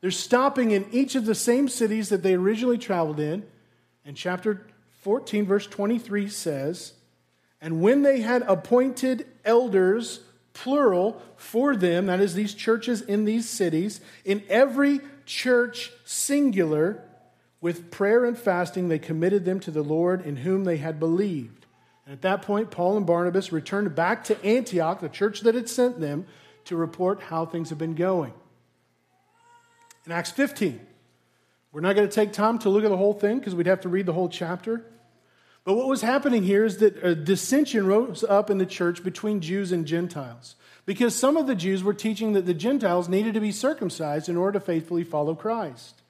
they're 0.00 0.10
stopping 0.10 0.72
in 0.72 0.86
each 0.92 1.14
of 1.14 1.24
the 1.24 1.34
same 1.34 1.68
cities 1.68 2.10
that 2.10 2.22
they 2.22 2.34
originally 2.34 2.76
traveled 2.76 3.20
in. 3.20 3.44
And 4.04 4.14
chapter 4.14 4.66
14, 5.00 5.46
verse 5.46 5.66
23 5.66 6.28
says, 6.28 6.92
And 7.62 7.80
when 7.80 8.02
they 8.02 8.20
had 8.20 8.42
appointed 8.42 9.26
elders, 9.46 10.20
plural, 10.54 11.20
for 11.36 11.76
them, 11.76 12.06
that 12.06 12.20
is, 12.20 12.34
these 12.34 12.54
churches 12.54 13.02
in 13.02 13.26
these 13.26 13.48
cities, 13.48 14.00
in 14.24 14.42
every 14.48 15.00
church 15.26 15.92
singular, 16.04 17.02
with 17.60 17.90
prayer 17.90 18.24
and 18.24 18.38
fasting, 18.38 18.88
they 18.88 18.98
committed 18.98 19.44
them 19.44 19.60
to 19.60 19.70
the 19.70 19.82
Lord 19.82 20.24
in 20.24 20.36
whom 20.36 20.64
they 20.64 20.78
had 20.78 20.98
believed. 20.98 21.66
And 22.06 22.12
at 22.12 22.22
that 22.22 22.42
point, 22.42 22.70
Paul 22.70 22.96
and 22.96 23.06
Barnabas 23.06 23.52
returned 23.52 23.94
back 23.94 24.24
to 24.24 24.44
Antioch, 24.44 25.00
the 25.00 25.08
church 25.08 25.40
that 25.40 25.54
had 25.54 25.68
sent 25.68 26.00
them, 26.00 26.26
to 26.66 26.76
report 26.76 27.22
how 27.22 27.46
things 27.46 27.70
have 27.70 27.78
been 27.78 27.94
going. 27.94 28.32
In 30.06 30.12
Acts 30.12 30.30
15, 30.30 30.80
we're 31.72 31.80
not 31.80 31.96
going 31.96 32.08
to 32.08 32.14
take 32.14 32.32
time 32.32 32.58
to 32.60 32.68
look 32.68 32.84
at 32.84 32.90
the 32.90 32.96
whole 32.96 33.14
thing 33.14 33.38
because 33.38 33.54
we'd 33.54 33.66
have 33.66 33.80
to 33.80 33.88
read 33.88 34.06
the 34.06 34.12
whole 34.12 34.28
chapter. 34.28 34.84
But 35.64 35.74
what 35.74 35.88
was 35.88 36.02
happening 36.02 36.42
here 36.42 36.64
is 36.64 36.78
that 36.78 37.02
a 37.02 37.14
dissension 37.14 37.86
rose 37.86 38.22
up 38.22 38.50
in 38.50 38.58
the 38.58 38.66
church 38.66 39.02
between 39.02 39.40
Jews 39.40 39.72
and 39.72 39.86
Gentiles 39.86 40.56
because 40.86 41.14
some 41.14 41.38
of 41.38 41.46
the 41.46 41.54
Jews 41.54 41.82
were 41.82 41.94
teaching 41.94 42.34
that 42.34 42.44
the 42.44 42.54
Gentiles 42.54 43.08
needed 43.08 43.34
to 43.34 43.40
be 43.40 43.52
circumcised 43.52 44.28
in 44.28 44.36
order 44.36 44.58
to 44.58 44.64
faithfully 44.64 45.04
follow 45.04 45.34
Christ. 45.34 46.02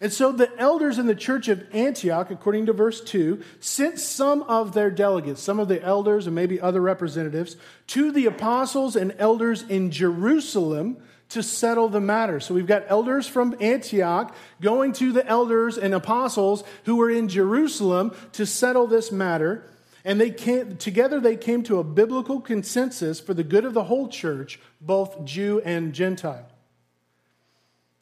And 0.00 0.12
so 0.12 0.32
the 0.32 0.50
elders 0.58 0.98
in 0.98 1.06
the 1.06 1.14
church 1.14 1.46
of 1.46 1.64
Antioch, 1.72 2.30
according 2.30 2.66
to 2.66 2.72
verse 2.72 3.00
2, 3.00 3.40
sent 3.60 4.00
some 4.00 4.42
of 4.42 4.74
their 4.74 4.90
delegates, 4.90 5.40
some 5.40 5.60
of 5.60 5.68
the 5.68 5.80
elders 5.80 6.26
and 6.26 6.34
maybe 6.34 6.60
other 6.60 6.80
representatives, 6.80 7.56
to 7.88 8.10
the 8.10 8.26
apostles 8.26 8.96
and 8.96 9.14
elders 9.18 9.62
in 9.62 9.92
Jerusalem 9.92 10.96
to 11.30 11.42
settle 11.42 11.88
the 11.88 12.00
matter. 12.00 12.40
So 12.40 12.54
we've 12.54 12.66
got 12.66 12.84
elders 12.88 13.26
from 13.26 13.56
Antioch 13.60 14.34
going 14.60 14.92
to 14.94 15.12
the 15.12 15.26
elders 15.26 15.78
and 15.78 15.94
apostles 15.94 16.64
who 16.84 16.96
were 16.96 17.10
in 17.10 17.28
Jerusalem 17.28 18.14
to 18.32 18.46
settle 18.46 18.86
this 18.86 19.10
matter. 19.10 19.68
And 20.04 20.20
they 20.20 20.30
came, 20.30 20.76
together 20.76 21.20
they 21.20 21.36
came 21.36 21.62
to 21.64 21.78
a 21.78 21.84
biblical 21.84 22.40
consensus 22.40 23.20
for 23.20 23.34
the 23.34 23.44
good 23.44 23.64
of 23.64 23.74
the 23.74 23.84
whole 23.84 24.08
church, 24.08 24.60
both 24.80 25.24
Jew 25.24 25.62
and 25.64 25.92
Gentile. 25.92 26.46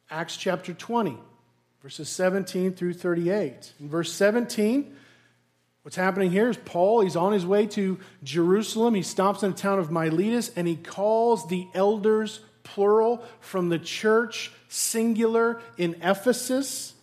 Acts 0.09 0.37
chapter 0.37 0.73
20 0.73 1.17
verses 1.83 2.07
17 2.07 2.73
through 2.73 2.93
38. 2.93 3.73
In 3.79 3.89
verse 3.89 4.11
17, 4.13 4.95
what's 5.83 5.97
happening 5.97 6.31
here 6.31 6.49
is 6.49 6.55
Paul, 6.55 7.01
he's 7.01 7.17
on 7.17 7.33
his 7.33 7.45
way 7.45 7.67
to 7.67 7.99
Jerusalem. 8.23 8.95
He 8.95 9.01
stops 9.01 9.43
in 9.43 9.51
the 9.51 9.57
town 9.57 9.79
of 9.79 9.91
Miletus 9.91 10.49
and 10.55 10.65
he 10.65 10.77
calls 10.77 11.47
the 11.49 11.67
elders, 11.73 12.39
plural, 12.63 13.23
from 13.39 13.69
the 13.69 13.79
church, 13.79 14.51
singular, 14.67 15.61
in 15.77 15.95
Ephesus. 16.01 16.93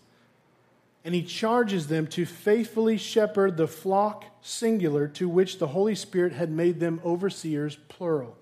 And 1.05 1.15
he 1.15 1.23
charges 1.23 1.87
them 1.87 2.07
to 2.09 2.27
faithfully 2.27 2.99
shepherd 2.99 3.57
the 3.57 3.69
flock, 3.69 4.25
singular, 4.43 5.09
to 5.09 5.29
which 5.29 5.59
the 5.59 5.69
Holy 5.69 5.95
Spirit 5.95 6.33
had 6.33 6.51
made 6.51 6.81
them 6.81 7.01
overseers, 7.05 7.77
plural. 7.89 8.37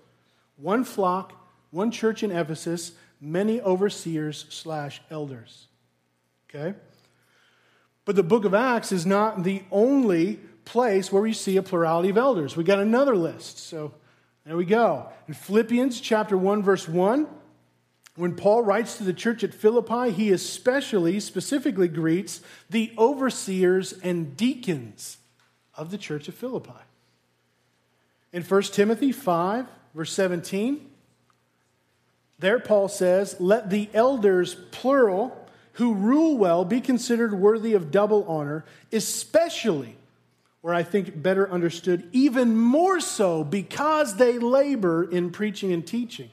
One 0.57 0.83
flock, 0.83 1.33
one 1.71 1.91
church 1.91 2.23
in 2.23 2.31
Ephesus, 2.31 2.91
many 3.21 3.61
overseers 3.61 4.45
slash 4.49 5.01
elders. 5.09 5.67
Okay? 6.49 6.77
But 8.05 8.15
the 8.15 8.23
book 8.23 8.43
of 8.43 8.53
Acts 8.53 8.91
is 8.91 9.05
not 9.05 9.43
the 9.43 9.61
only 9.71 10.39
place 10.65 11.11
where 11.11 11.21
we 11.21 11.33
see 11.33 11.57
a 11.57 11.63
plurality 11.63 12.09
of 12.09 12.17
elders. 12.17 12.57
We 12.57 12.63
got 12.63 12.79
another 12.79 13.15
list. 13.15 13.59
So 13.59 13.93
there 14.49 14.57
we 14.57 14.65
go. 14.65 15.07
In 15.27 15.35
Philippians 15.35 16.01
chapter 16.01 16.35
1 16.35 16.63
verse 16.63 16.89
1, 16.89 17.27
when 18.15 18.33
Paul 18.33 18.63
writes 18.63 18.97
to 18.97 19.03
the 19.03 19.13
church 19.13 19.43
at 19.43 19.53
Philippi, 19.53 20.09
he 20.09 20.31
especially 20.31 21.19
specifically 21.19 21.87
greets 21.87 22.41
the 22.67 22.91
overseers 22.97 23.93
and 23.93 24.35
deacons 24.35 25.19
of 25.75 25.91
the 25.91 25.99
church 25.99 26.27
of 26.27 26.33
Philippi. 26.33 26.71
In 28.33 28.41
1 28.41 28.61
Timothy 28.63 29.11
5 29.11 29.67
verse 29.93 30.13
17, 30.13 30.89
there 32.39 32.59
Paul 32.59 32.87
says, 32.87 33.39
"Let 33.39 33.69
the 33.69 33.87
elders 33.93 34.55
plural 34.71 35.47
who 35.73 35.93
rule 35.93 36.39
well 36.39 36.65
be 36.65 36.81
considered 36.81 37.35
worthy 37.35 37.75
of 37.75 37.91
double 37.91 38.23
honor, 38.23 38.65
especially, 38.91 39.98
or 40.61 40.73
I 40.73 40.83
think 40.83 41.21
better 41.21 41.49
understood, 41.49 42.07
even 42.11 42.55
more 42.55 42.99
so 42.99 43.43
because 43.43 44.15
they 44.15 44.37
labor 44.39 45.03
in 45.03 45.31
preaching 45.31 45.71
and 45.71 45.85
teaching. 45.85 46.29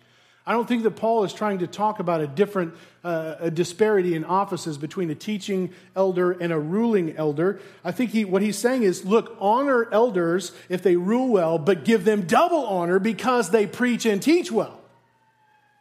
I 0.48 0.52
don't 0.52 0.68
think 0.68 0.84
that 0.84 0.92
Paul 0.92 1.24
is 1.24 1.32
trying 1.32 1.58
to 1.58 1.66
talk 1.66 1.98
about 1.98 2.20
a 2.20 2.26
different 2.28 2.74
uh, 3.02 3.34
a 3.40 3.50
disparity 3.50 4.14
in 4.14 4.24
offices 4.24 4.78
between 4.78 5.10
a 5.10 5.14
teaching 5.14 5.72
elder 5.96 6.32
and 6.32 6.52
a 6.52 6.58
ruling 6.58 7.16
elder. 7.16 7.60
I 7.84 7.90
think 7.90 8.10
he, 8.10 8.24
what 8.24 8.42
he's 8.42 8.56
saying 8.56 8.84
is 8.84 9.04
look, 9.04 9.36
honor 9.40 9.88
elders 9.92 10.52
if 10.68 10.82
they 10.82 10.96
rule 10.96 11.28
well, 11.28 11.58
but 11.58 11.84
give 11.84 12.04
them 12.04 12.22
double 12.22 12.64
honor 12.64 13.00
because 13.00 13.50
they 13.50 13.66
preach 13.66 14.06
and 14.06 14.22
teach 14.22 14.52
well. 14.52 14.80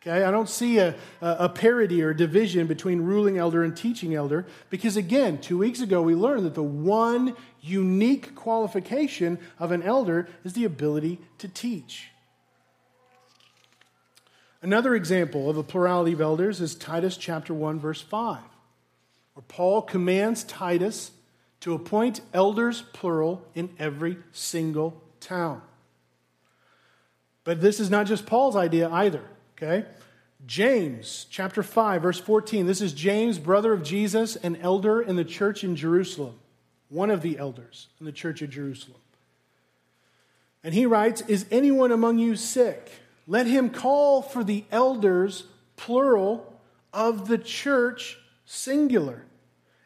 Okay, 0.08 0.24
I 0.24 0.30
don't 0.30 0.48
see 0.48 0.78
a, 0.78 0.94
a 1.20 1.50
parity 1.50 2.04
or 2.04 2.14
division 2.14 2.68
between 2.68 3.02
ruling 3.02 3.40
elder 3.40 3.64
and 3.64 3.76
teaching 3.76 4.14
elder 4.14 4.46
because, 4.70 4.96
again, 4.96 5.40
two 5.40 5.58
weeks 5.58 5.82
ago 5.82 6.00
we 6.04 6.14
learned 6.14 6.46
that 6.46 6.54
the 6.54 6.62
one 6.62 7.36
unique 7.60 8.36
qualification 8.36 9.40
of 9.58 9.72
an 9.72 9.82
elder 9.82 10.28
is 10.44 10.54
the 10.54 10.64
ability 10.64 11.20
to 11.40 11.48
teach. 11.48 12.10
Another 14.62 14.94
example 14.94 15.50
of 15.50 15.58
a 15.58 15.64
plurality 15.64 16.14
of 16.14 16.22
elders 16.22 16.62
is 16.62 16.76
Titus 16.76 17.18
chapter 17.18 17.54
1, 17.54 17.80
verse 17.80 18.02
5, 18.02 18.38
where 19.34 19.44
Paul 19.48 19.82
commands 19.82 20.44
Titus 20.44 21.12
to 21.62 21.74
appoint 21.74 22.22
elders, 22.32 22.84
plural, 22.94 23.44
in 23.56 23.72
every 23.80 24.18
single 24.32 25.02
town. 25.20 25.64
But 27.44 27.60
this 27.60 27.80
is 27.80 27.90
not 27.90 28.06
just 28.06 28.28
Paul's 28.28 28.56
idea 28.56 28.88
either. 28.90 29.24
Okay? 29.58 29.86
James 30.46 31.28
chapter 31.30 31.64
5, 31.64 32.02
verse 32.02 32.20
14. 32.20 32.68
This 32.68 32.82
is 32.82 32.94
James, 32.94 33.40
brother 33.40 33.74
of 33.74 33.84
Jesus, 33.84 34.36
an 34.36 34.58
elder 34.58 35.02
in 35.02 35.16
the 35.16 35.24
church 35.24 35.64
in 35.64 35.76
Jerusalem, 35.76 36.36
one 36.90 37.10
of 37.10 37.22
the 37.22 37.38
elders 37.38 37.88
in 38.00 38.06
the 38.06 38.12
church 38.12 38.42
of 38.42 38.50
Jerusalem. 38.50 39.00
And 40.64 40.74
he 40.74 40.86
writes, 40.86 41.22
Is 41.22 41.46
anyone 41.52 41.92
among 41.92 42.20
you 42.20 42.36
sick? 42.36 42.92
Let 43.28 43.48
him 43.48 43.70
call 43.70 44.22
for 44.22 44.44
the 44.44 44.66
elders, 44.72 45.46
plural, 45.78 46.60
of 46.94 47.28
the 47.28 47.38
church, 47.38 48.18
singular, 48.46 49.26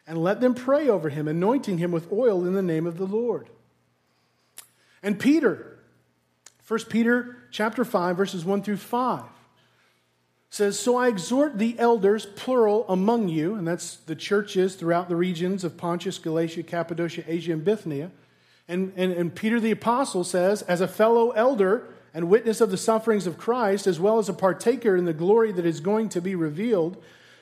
and 0.06 0.18
let 0.18 0.40
them 0.40 0.54
pray 0.54 0.88
over 0.88 1.08
him, 1.08 1.28
anointing 1.28 1.78
him 1.78 1.92
with 1.92 2.12
oil 2.12 2.44
in 2.44 2.54
the 2.54 2.62
name 2.62 2.86
of 2.86 2.98
the 2.98 3.06
Lord. 3.06 3.48
And 5.02 5.18
Peter, 5.18 5.78
1 6.66 6.80
Peter 6.88 7.36
chapter 7.50 7.84
5, 7.84 8.16
verses 8.16 8.44
1 8.44 8.62
through 8.62 8.76
5 8.76 9.22
says, 10.50 10.78
So 10.78 10.96
I 10.96 11.08
exhort 11.08 11.58
the 11.58 11.78
elders, 11.78 12.26
plural, 12.26 12.84
among 12.88 13.28
you, 13.28 13.54
and 13.54 13.66
that's 13.66 13.96
the 13.96 14.16
churches 14.16 14.74
throughout 14.74 15.08
the 15.08 15.16
regions 15.16 15.64
of 15.64 15.76
Pontus, 15.76 16.18
Galatia, 16.18 16.64
Cappadocia, 16.64 17.24
Asia, 17.26 17.52
and 17.52 17.64
Bithynia. 17.64 18.10
And, 18.68 18.92
and, 18.96 19.12
and 19.12 19.34
Peter 19.34 19.58
the 19.58 19.70
Apostle 19.70 20.24
says, 20.24 20.62
As 20.62 20.80
a 20.80 20.88
fellow 20.88 21.30
elder 21.30 21.88
and 22.12 22.28
witness 22.28 22.60
of 22.60 22.70
the 22.70 22.76
sufferings 22.76 23.26
of 23.26 23.38
Christ, 23.38 23.86
as 23.86 24.00
well 24.00 24.18
as 24.18 24.28
a 24.28 24.34
partaker 24.34 24.96
in 24.96 25.04
the 25.04 25.12
glory 25.12 25.52
that 25.52 25.64
is 25.64 25.80
going 25.80 26.08
to 26.10 26.20
be 26.20 26.34
revealed, 26.34 27.02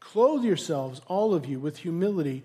Clothe 0.00 0.44
yourselves, 0.44 1.00
all 1.06 1.34
of 1.34 1.46
you, 1.46 1.60
with 1.60 1.78
humility 1.78 2.44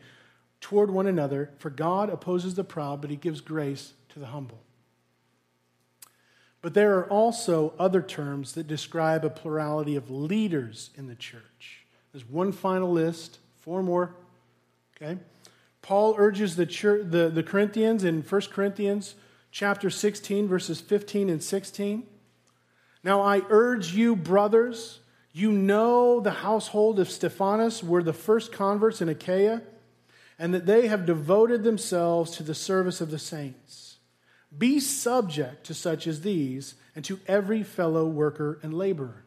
toward 0.61 0.91
one 0.91 1.07
another, 1.07 1.51
for 1.57 1.69
God 1.69 2.09
opposes 2.09 2.55
the 2.55 2.63
proud, 2.63 3.01
but 3.01 3.09
he 3.09 3.15
gives 3.15 3.41
grace 3.41 3.93
to 4.09 4.19
the 4.19 4.27
humble. 4.27 4.59
But 6.61 6.73
there 6.73 6.97
are 6.97 7.05
also 7.05 7.73
other 7.77 8.01
terms 8.01 8.53
that 8.53 8.67
describe 8.67 9.23
a 9.23 9.29
plurality 9.29 9.95
of 9.95 10.09
leaders 10.09 10.89
in 10.95 11.07
the 11.07 11.15
church. 11.15 11.85
There's 12.11 12.27
one 12.27 12.51
final 12.51 12.91
list, 12.91 13.37
four 13.61 13.83
more. 13.83 14.15
Okay? 14.95 15.19
Paul 15.81 16.15
urges 16.17 16.55
the, 16.55 16.65
church, 16.65 17.05
the, 17.11 17.29
the 17.29 17.43
Corinthians 17.43 18.03
in 18.03 18.23
1 18.23 18.41
Corinthians 18.51 19.13
chapter 19.51 19.91
16, 19.91 20.47
verses 20.47 20.81
15 20.81 21.29
and 21.29 21.43
16. 21.43 22.07
Now 23.03 23.21
I 23.21 23.43
urge 23.49 23.93
you, 23.93 24.15
brothers, 24.15 25.01
you 25.37 25.51
know 25.51 26.21
the 26.21 26.31
household 26.31 26.97
of 26.97 27.09
Stephanas 27.09 27.83
were 27.83 28.01
the 28.01 28.13
first 28.13 28.53
converts 28.53 29.01
in 29.01 29.09
Achaia, 29.09 29.61
and 30.39 30.53
that 30.53 30.65
they 30.65 30.87
have 30.87 31.05
devoted 31.05 31.61
themselves 31.61 32.31
to 32.31 32.43
the 32.43 32.55
service 32.55 33.01
of 33.01 33.11
the 33.11 33.19
saints. 33.19 33.97
Be 34.57 34.79
subject 34.79 35.65
to 35.65 35.73
such 35.73 36.07
as 36.07 36.21
these 36.21 36.75
and 36.95 37.03
to 37.03 37.19
every 37.27 37.63
fellow 37.63 38.05
worker 38.07 38.59
and 38.63 38.73
laborer. 38.73 39.25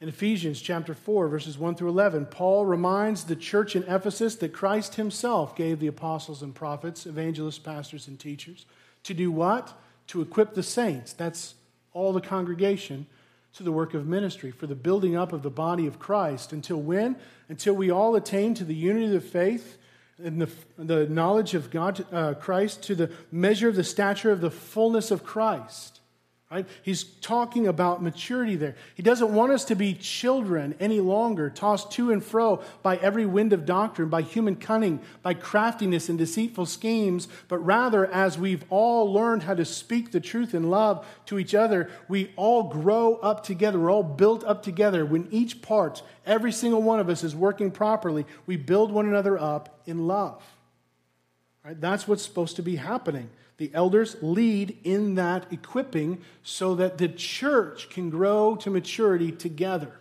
In 0.00 0.08
Ephesians 0.08 0.60
chapter 0.60 0.92
4, 0.92 1.28
verses 1.28 1.56
1 1.56 1.76
through 1.76 1.90
11, 1.90 2.26
Paul 2.26 2.66
reminds 2.66 3.24
the 3.24 3.36
church 3.36 3.76
in 3.76 3.84
Ephesus 3.84 4.34
that 4.36 4.52
Christ 4.52 4.96
himself 4.96 5.54
gave 5.54 5.78
the 5.78 5.86
apostles 5.86 6.42
and 6.42 6.52
prophets, 6.52 7.06
evangelists, 7.06 7.60
pastors, 7.60 8.08
and 8.08 8.18
teachers 8.18 8.66
to 9.04 9.14
do 9.14 9.30
what? 9.30 9.78
To 10.08 10.20
equip 10.20 10.54
the 10.54 10.64
saints. 10.64 11.12
That's 11.12 11.54
all 11.92 12.12
the 12.12 12.20
congregation 12.20 13.06
to 13.58 13.64
the 13.64 13.72
work 13.72 13.92
of 13.92 14.06
ministry, 14.06 14.50
for 14.50 14.66
the 14.66 14.74
building 14.74 15.16
up 15.16 15.32
of 15.32 15.42
the 15.42 15.50
body 15.50 15.86
of 15.86 15.98
Christ. 15.98 16.52
Until 16.52 16.80
when? 16.80 17.16
Until 17.48 17.74
we 17.74 17.90
all 17.90 18.16
attain 18.16 18.54
to 18.54 18.64
the 18.64 18.74
unity 18.74 19.14
of 19.14 19.24
faith 19.24 19.78
and 20.22 20.40
the, 20.40 20.50
the 20.76 21.06
knowledge 21.08 21.54
of 21.54 21.70
God, 21.70 22.06
uh, 22.12 22.34
Christ, 22.34 22.82
to 22.84 22.94
the 22.94 23.12
measure 23.30 23.68
of 23.68 23.76
the 23.76 23.84
stature 23.84 24.30
of 24.30 24.40
the 24.40 24.50
fullness 24.50 25.10
of 25.10 25.24
Christ. 25.24 25.97
Right? 26.50 26.66
He's 26.82 27.04
talking 27.04 27.66
about 27.66 28.02
maturity 28.02 28.56
there. 28.56 28.74
He 28.94 29.02
doesn't 29.02 29.34
want 29.34 29.52
us 29.52 29.66
to 29.66 29.74
be 29.74 29.92
children 29.92 30.74
any 30.80 30.98
longer, 30.98 31.50
tossed 31.50 31.92
to 31.92 32.10
and 32.10 32.24
fro 32.24 32.62
by 32.82 32.96
every 32.96 33.26
wind 33.26 33.52
of 33.52 33.66
doctrine, 33.66 34.08
by 34.08 34.22
human 34.22 34.56
cunning, 34.56 35.00
by 35.22 35.34
craftiness 35.34 36.08
and 36.08 36.16
deceitful 36.16 36.64
schemes, 36.64 37.28
but 37.48 37.58
rather, 37.58 38.06
as 38.06 38.38
we've 38.38 38.64
all 38.70 39.12
learned 39.12 39.42
how 39.42 39.52
to 39.52 39.66
speak 39.66 40.10
the 40.10 40.20
truth 40.20 40.54
in 40.54 40.70
love 40.70 41.06
to 41.26 41.38
each 41.38 41.54
other, 41.54 41.90
we 42.08 42.32
all 42.34 42.62
grow 42.62 43.16
up 43.16 43.44
together. 43.44 43.78
We're 43.78 43.92
all 43.92 44.02
built 44.02 44.42
up 44.44 44.62
together. 44.62 45.04
When 45.04 45.28
each 45.30 45.60
part, 45.60 46.02
every 46.24 46.52
single 46.52 46.80
one 46.80 46.98
of 46.98 47.10
us 47.10 47.22
is 47.22 47.36
working 47.36 47.70
properly, 47.70 48.24
we 48.46 48.56
build 48.56 48.90
one 48.90 49.06
another 49.06 49.38
up 49.38 49.82
in 49.84 50.06
love. 50.06 50.42
Right? 51.62 51.78
That's 51.78 52.08
what's 52.08 52.22
supposed 52.22 52.56
to 52.56 52.62
be 52.62 52.76
happening. 52.76 53.28
The 53.58 53.70
elders 53.74 54.16
lead 54.22 54.78
in 54.84 55.16
that 55.16 55.52
equipping 55.52 56.22
so 56.42 56.74
that 56.76 56.98
the 56.98 57.08
church 57.08 57.90
can 57.90 58.08
grow 58.08 58.56
to 58.56 58.70
maturity 58.70 59.30
together. 59.32 59.92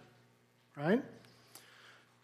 Right? 0.76 1.04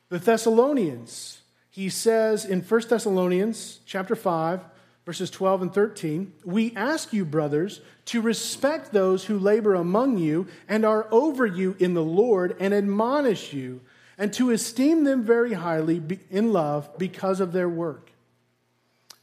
The 0.09 0.19
Thessalonians, 0.19 1.41
he 1.71 1.89
says 1.89 2.45
in 2.45 2.61
1 2.61 2.81
Thessalonians 2.87 3.79
chapter 3.85 4.15
5, 4.15 4.61
verses 5.05 5.31
12 5.31 5.63
and 5.63 5.73
13, 5.73 6.33
we 6.45 6.73
ask 6.75 7.11
you, 7.11 7.25
brothers, 7.25 7.81
to 8.05 8.21
respect 8.21 8.91
those 8.91 9.25
who 9.25 9.39
labor 9.39 9.73
among 9.73 10.19
you 10.19 10.47
and 10.69 10.85
are 10.85 11.07
over 11.11 11.47
you 11.47 11.75
in 11.79 11.95
the 11.95 12.03
Lord 12.03 12.55
and 12.59 12.75
admonish 12.75 13.53
you, 13.53 13.81
and 14.19 14.31
to 14.33 14.51
esteem 14.51 15.03
them 15.03 15.23
very 15.23 15.53
highly 15.53 16.01
in 16.29 16.53
love 16.53 16.95
because 16.99 17.39
of 17.39 17.51
their 17.51 17.67
work. 17.67 18.11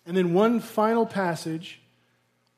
And 0.04 0.16
then 0.16 0.34
one 0.34 0.58
final 0.58 1.06
passage 1.06 1.79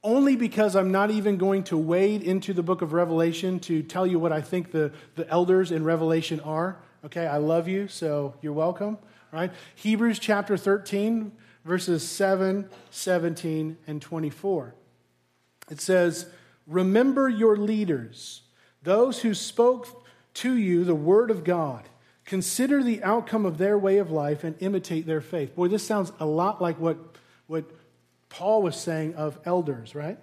only 0.05 0.37
because 0.37 0.75
I'm 0.75 0.91
not 0.91 1.11
even 1.11 1.37
going 1.37 1.63
to 1.65 1.79
wade 1.79 2.23
into 2.23 2.53
the 2.53 2.63
book 2.63 2.83
of 2.83 2.93
Revelation 2.93 3.61
to 3.61 3.83
tell 3.83 4.07
you 4.07 4.19
what 4.19 4.33
I 4.33 4.41
think 4.41 4.73
the, 4.73 4.93
the 5.15 5.29
elders 5.29 5.71
in 5.71 5.85
Revelation 5.85 6.41
are. 6.41 6.79
Okay, 7.05 7.27
I 7.27 7.37
love 7.37 7.69
you, 7.69 7.89
so 7.89 8.35
you're 8.43 8.53
welcome. 8.53 8.99
Right? 9.33 9.53
Hebrews 9.77 10.19
chapter 10.19 10.57
13, 10.57 11.33
verses 11.65 12.07
7, 12.07 12.69
17, 12.91 13.79
and 13.87 14.03
24. 14.03 14.75
It 15.71 15.81
says, 15.81 16.27
Remember 16.67 17.29
your 17.29 17.57
leaders, 17.57 18.43
those 18.83 19.21
who 19.21 19.35
spoke 19.35 20.05
to 20.35 20.55
you 20.57 20.85
the 20.85 20.95
word 20.95 21.31
of 21.31 21.45
God. 21.45 21.89
Consider 22.25 22.83
the 22.83 23.03
outcome 23.03 23.45
of 23.45 23.59
their 23.59 23.79
way 23.79 23.99
of 23.99 24.11
life 24.11 24.45
and 24.45 24.55
imitate 24.61 25.07
their 25.07 25.21
faith. 25.21 25.55
Boy, 25.55 25.69
this 25.69 25.87
sounds 25.87 26.13
a 26.21 26.27
lot 26.27 26.63
like 26.63 26.79
what, 26.79 26.99
what 27.47 27.65
Paul 28.33 28.63
was 28.63 28.77
saying 28.77 29.15
of 29.15 29.39
elders, 29.45 29.95
right? 29.95 30.19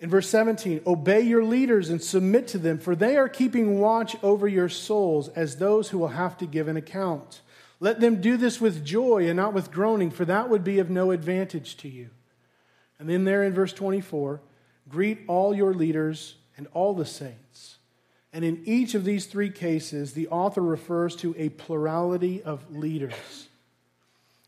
In 0.00 0.10
verse 0.10 0.28
17, 0.28 0.82
obey 0.84 1.20
your 1.20 1.44
leaders 1.44 1.88
and 1.88 2.02
submit 2.02 2.48
to 2.48 2.58
them, 2.58 2.78
for 2.78 2.96
they 2.96 3.16
are 3.16 3.28
keeping 3.28 3.78
watch 3.78 4.16
over 4.22 4.48
your 4.48 4.68
souls 4.68 5.28
as 5.28 5.56
those 5.56 5.90
who 5.90 5.98
will 5.98 6.08
have 6.08 6.36
to 6.38 6.46
give 6.46 6.66
an 6.66 6.76
account. 6.76 7.40
Let 7.78 8.00
them 8.00 8.20
do 8.20 8.36
this 8.36 8.60
with 8.60 8.84
joy 8.84 9.28
and 9.28 9.36
not 9.36 9.54
with 9.54 9.70
groaning, 9.70 10.10
for 10.10 10.24
that 10.24 10.50
would 10.50 10.64
be 10.64 10.80
of 10.80 10.90
no 10.90 11.12
advantage 11.12 11.76
to 11.78 11.88
you. 11.88 12.10
And 12.98 13.08
then, 13.08 13.24
there 13.24 13.44
in 13.44 13.54
verse 13.54 13.72
24, 13.72 14.40
greet 14.88 15.20
all 15.28 15.54
your 15.54 15.72
leaders 15.72 16.34
and 16.56 16.66
all 16.72 16.94
the 16.94 17.06
saints. 17.06 17.78
And 18.32 18.44
in 18.44 18.60
each 18.64 18.96
of 18.96 19.04
these 19.04 19.26
three 19.26 19.50
cases, 19.50 20.14
the 20.14 20.26
author 20.28 20.62
refers 20.62 21.14
to 21.16 21.32
a 21.38 21.50
plurality 21.50 22.42
of 22.42 22.74
leaders. 22.74 23.48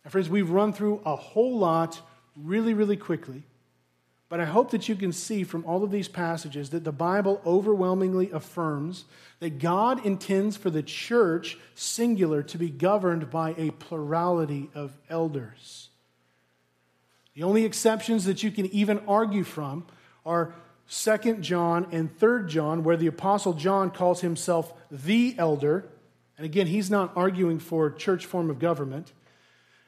Now, 0.05 0.11
friends, 0.11 0.29
we've 0.29 0.51
run 0.51 0.73
through 0.73 1.03
a 1.05 1.15
whole 1.15 1.57
lot 1.57 2.01
really, 2.37 2.75
really 2.75 2.97
quickly. 2.97 3.45
But 4.29 4.41
I 4.41 4.45
hope 4.45 4.73
that 4.73 4.89
you 4.89 4.97
can 4.97 5.13
see 5.13 5.45
from 5.45 5.65
all 5.65 5.85
of 5.85 5.93
these 5.93 6.09
passages 6.09 6.71
that 6.71 6.83
the 6.83 6.93
Bible 6.93 7.41
overwhelmingly 7.47 8.31
affirms 8.33 9.05
that 9.39 9.61
God 9.61 10.05
intends 10.05 10.57
for 10.57 10.69
the 10.69 10.83
church, 10.83 11.59
singular, 11.75 12.43
to 12.43 12.59
be 12.59 12.69
governed 12.69 13.31
by 13.31 13.55
a 13.57 13.71
plurality 13.71 14.69
of 14.75 14.97
elders. 15.09 15.91
The 17.35 17.45
only 17.45 17.65
exceptions 17.65 18.25
that 18.25 18.43
you 18.43 18.51
can 18.51 18.67
even 18.67 19.01
argue 19.07 19.45
from 19.45 19.87
are 20.25 20.55
2 20.91 21.37
John 21.37 21.87
and 21.93 22.17
3 22.19 22.47
John, 22.49 22.83
where 22.83 22.97
the 22.97 23.07
Apostle 23.07 23.53
John 23.53 23.91
calls 23.91 24.23
himself 24.23 24.73
the 24.91 25.35
elder. 25.39 25.85
And 26.37 26.45
again, 26.45 26.67
he's 26.67 26.91
not 26.91 27.13
arguing 27.15 27.59
for 27.59 27.91
church 27.91 28.27
form 28.27 28.51
of 28.51 28.59
government. 28.59 29.13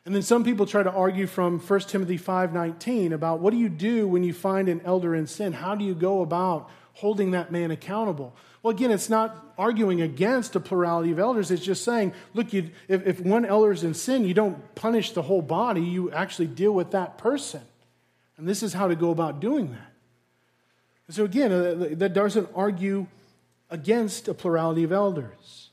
And 0.09 0.15
then 0.15 0.23
some 0.23 0.43
people 0.43 0.65
try 0.65 0.83
to 0.83 0.91
argue 0.91 1.27
from 1.27 1.61
1 1.61 1.81
Timothy 1.81 2.17
5:19 2.17 3.13
about 3.13 3.41
what 3.41 3.51
do 3.51 3.59
you 3.59 3.69
do 3.69 4.09
when 4.09 4.25
you 4.25 4.33
find 4.33 4.71
an 4.71 4.81
elder 4.83 5.15
in 5.15 5.27
sin? 5.27 5.53
How 5.53 5.75
do 5.75 5.85
you 5.85 5.95
go 5.95 6.23
about 6.23 6.71
holding 6.95 7.33
that 7.33 7.53
man 7.53 7.71
accountable? 7.71 8.35
Well, 8.63 8.75
again, 8.75 8.91
it's 8.91 9.11
not 9.11 9.53
arguing 9.59 10.01
against 10.01 10.57
a 10.57 10.61
plurality 10.61 11.13
of 11.13 11.19
elders. 11.19 11.51
It's 11.51 11.63
just 11.63 11.85
saying, 11.85 12.15
look, 12.33 12.55
if, 12.55 12.71
if 12.89 13.21
one 13.21 13.45
elder 13.45 13.71
is 13.71 13.85
in 13.85 13.93
sin, 13.93 14.25
you 14.25 14.33
don't 14.33 14.75
punish 14.75 15.13
the 15.13 15.21
whole 15.21 15.43
body. 15.43 15.83
You 15.83 16.11
actually 16.11 16.47
deal 16.47 16.73
with 16.73 16.93
that 16.93 17.19
person. 17.19 17.61
And 18.39 18.49
this 18.49 18.63
is 18.63 18.73
how 18.73 18.89
to 18.89 18.97
go 18.97 19.11
about 19.11 19.41
doing 19.41 19.73
that. 19.73 19.93
So, 21.11 21.25
again, 21.25 21.53
uh, 21.53 21.89
that 21.97 22.15
doesn't 22.15 22.49
argue 22.55 23.09
against 23.69 24.27
a 24.27 24.33
plurality 24.33 24.85
of 24.85 24.93
elders. 24.93 25.68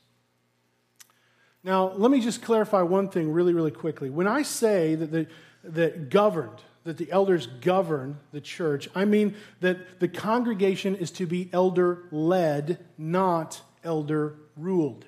Now, 1.66 1.88
let 1.88 2.10
me 2.10 2.20
just 2.20 2.40
clarify 2.42 2.82
one 2.82 3.08
thing 3.08 3.30
really, 3.32 3.52
really 3.52 3.72
quickly. 3.72 4.08
When 4.08 4.28
I 4.28 4.42
say 4.42 4.94
that 4.94 5.10
the 5.10 5.26
that 5.64 6.10
governed, 6.10 6.62
that 6.84 6.96
the 6.96 7.10
elders 7.10 7.46
govern 7.46 8.18
the 8.32 8.40
church, 8.40 8.88
I 8.94 9.04
mean 9.04 9.34
that 9.60 10.00
the 10.00 10.08
congregation 10.08 10.94
is 10.94 11.10
to 11.12 11.26
be 11.26 11.50
elder 11.52 12.04
led, 12.10 12.84
not 12.96 13.60
elder 13.84 14.36
ruled. 14.56 15.04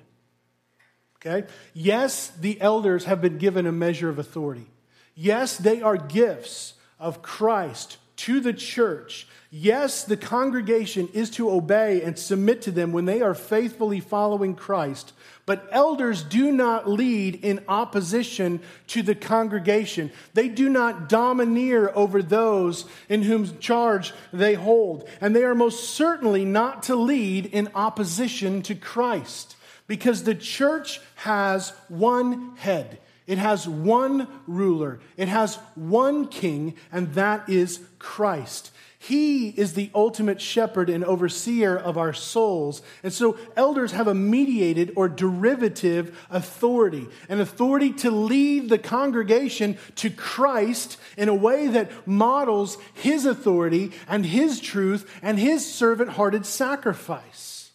Okay? 1.17 1.47
Yes, 1.73 2.29
the 2.29 2.59
elders 2.61 3.05
have 3.05 3.21
been 3.21 3.37
given 3.37 3.65
a 3.65 3.71
measure 3.71 4.09
of 4.09 4.19
authority. 4.19 4.67
Yes, 5.15 5.57
they 5.57 5.81
are 5.81 5.97
gifts 5.97 6.73
of 6.99 7.21
Christ 7.21 7.97
to 8.17 8.39
the 8.39 8.53
church. 8.53 9.27
Yes, 9.51 10.03
the 10.03 10.17
congregation 10.17 11.09
is 11.11 11.31
to 11.31 11.49
obey 11.49 12.03
and 12.03 12.19
submit 12.19 12.61
to 12.63 12.71
them 12.71 12.91
when 12.91 13.05
they 13.05 13.21
are 13.21 13.33
faithfully 13.33 13.99
following 13.99 14.53
Christ. 14.53 15.11
But 15.47 15.67
elders 15.71 16.21
do 16.21 16.51
not 16.51 16.87
lead 16.87 17.43
in 17.43 17.63
opposition 17.67 18.61
to 18.87 19.01
the 19.01 19.15
congregation. 19.15 20.11
They 20.35 20.49
do 20.49 20.69
not 20.69 21.09
domineer 21.09 21.91
over 21.95 22.21
those 22.21 22.85
in 23.07 23.23
whom 23.23 23.57
charge 23.57 24.13
they 24.31 24.53
hold. 24.53 25.09
And 25.19 25.35
they 25.35 25.43
are 25.43 25.55
most 25.55 25.95
certainly 25.95 26.45
not 26.45 26.83
to 26.83 26.95
lead 26.95 27.47
in 27.47 27.69
opposition 27.73 28.61
to 28.63 28.75
Christ. 28.75 29.55
Because 29.87 30.23
the 30.23 30.35
church 30.35 31.01
has 31.15 31.73
one 31.87 32.55
head. 32.57 32.99
It 33.25 33.39
has 33.39 33.67
one 33.67 34.27
ruler. 34.45 34.99
It 35.17 35.27
has 35.27 35.55
one 35.73 36.27
king, 36.27 36.75
and 36.91 37.15
that 37.15 37.49
is 37.49 37.79
Christ. 37.97 38.71
He 39.01 39.47
is 39.47 39.73
the 39.73 39.89
ultimate 39.95 40.41
shepherd 40.41 40.89
and 40.89 41.05
overseer 41.05 41.75
of 41.77 41.97
our 41.97 42.11
souls. 42.11 42.81
And 43.01 43.13
so 43.13 43.37
elders 43.55 43.93
have 43.93 44.09
a 44.09 44.13
mediated 44.13 44.91
or 44.97 45.07
derivative 45.07 46.19
authority, 46.29 47.07
an 47.29 47.39
authority 47.39 47.93
to 47.93 48.11
lead 48.11 48.67
the 48.67 48.77
congregation 48.77 49.77
to 49.95 50.09
Christ 50.09 50.97
in 51.15 51.29
a 51.29 51.33
way 51.33 51.67
that 51.67 52.05
models 52.05 52.77
his 52.93 53.25
authority 53.25 53.93
and 54.09 54.25
his 54.25 54.59
truth 54.59 55.09
and 55.21 55.39
his 55.39 55.73
servant 55.73 56.11
hearted 56.11 56.45
sacrifice. 56.45 57.71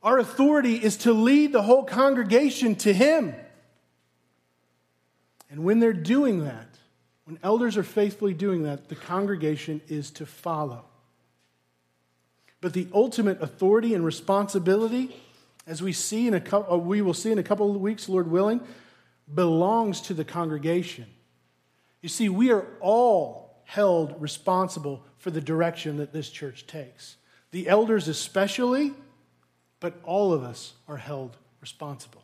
Our 0.00 0.18
authority 0.20 0.76
is 0.76 0.98
to 0.98 1.12
lead 1.12 1.52
the 1.52 1.62
whole 1.62 1.82
congregation 1.82 2.76
to 2.76 2.92
him. 2.92 3.34
And 5.50 5.64
when 5.64 5.80
they're 5.80 5.92
doing 5.92 6.44
that, 6.44 6.65
when 7.26 7.40
elders 7.42 7.76
are 7.76 7.82
faithfully 7.82 8.34
doing 8.34 8.62
that, 8.62 8.88
the 8.88 8.94
congregation 8.94 9.80
is 9.88 10.12
to 10.12 10.24
follow. 10.24 10.84
But 12.60 12.72
the 12.72 12.86
ultimate 12.94 13.42
authority 13.42 13.94
and 13.94 14.04
responsibility, 14.04 15.14
as 15.66 15.82
we 15.82 15.92
see 15.92 16.28
in 16.28 16.34
a 16.34 16.72
uh, 16.72 16.76
we 16.76 17.02
will 17.02 17.14
see 17.14 17.32
in 17.32 17.38
a 17.38 17.42
couple 17.42 17.68
of 17.74 17.80
weeks, 17.80 18.08
Lord 18.08 18.30
willing, 18.30 18.60
belongs 19.32 20.00
to 20.02 20.14
the 20.14 20.24
congregation. 20.24 21.06
You 22.00 22.08
see, 22.08 22.28
we 22.28 22.52
are 22.52 22.64
all 22.80 23.60
held 23.64 24.20
responsible 24.22 25.04
for 25.18 25.32
the 25.32 25.40
direction 25.40 25.96
that 25.96 26.12
this 26.12 26.30
church 26.30 26.68
takes. 26.68 27.16
The 27.50 27.68
elders, 27.68 28.06
especially, 28.06 28.94
but 29.80 29.98
all 30.04 30.32
of 30.32 30.44
us 30.44 30.74
are 30.86 30.96
held 30.96 31.36
responsible. 31.60 32.22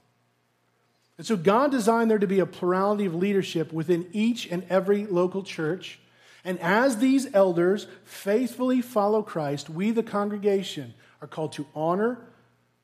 And 1.22 1.26
so, 1.28 1.36
God 1.36 1.70
designed 1.70 2.10
there 2.10 2.18
to 2.18 2.26
be 2.26 2.40
a 2.40 2.46
plurality 2.46 3.04
of 3.04 3.14
leadership 3.14 3.72
within 3.72 4.08
each 4.10 4.48
and 4.50 4.64
every 4.68 5.06
local 5.06 5.44
church. 5.44 6.00
And 6.44 6.58
as 6.58 6.96
these 6.96 7.32
elders 7.32 7.86
faithfully 8.04 8.82
follow 8.82 9.22
Christ, 9.22 9.70
we, 9.70 9.92
the 9.92 10.02
congregation, 10.02 10.94
are 11.20 11.28
called 11.28 11.52
to 11.52 11.66
honor 11.76 12.18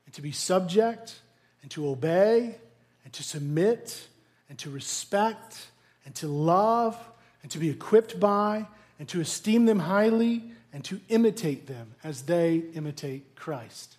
and 0.05 0.15
to 0.15 0.21
be 0.21 0.31
subject 0.31 1.19
and 1.63 1.71
to 1.71 1.89
obey 1.89 2.55
and 3.03 3.11
to 3.11 3.23
submit 3.23 4.07
and 4.47 4.57
to 4.59 4.69
respect 4.69 5.67
and 6.05 6.15
to 6.15 6.29
love 6.29 6.97
and 7.43 7.51
to 7.51 7.59
be 7.59 7.69
equipped 7.69 8.21
by 8.21 8.65
and 8.99 9.09
to 9.09 9.19
esteem 9.19 9.65
them 9.65 9.79
highly 9.79 10.49
and 10.71 10.85
to 10.85 11.01
imitate 11.09 11.67
them 11.67 11.93
as 12.05 12.21
they 12.21 12.63
imitate 12.73 13.35
Christ. 13.35 13.97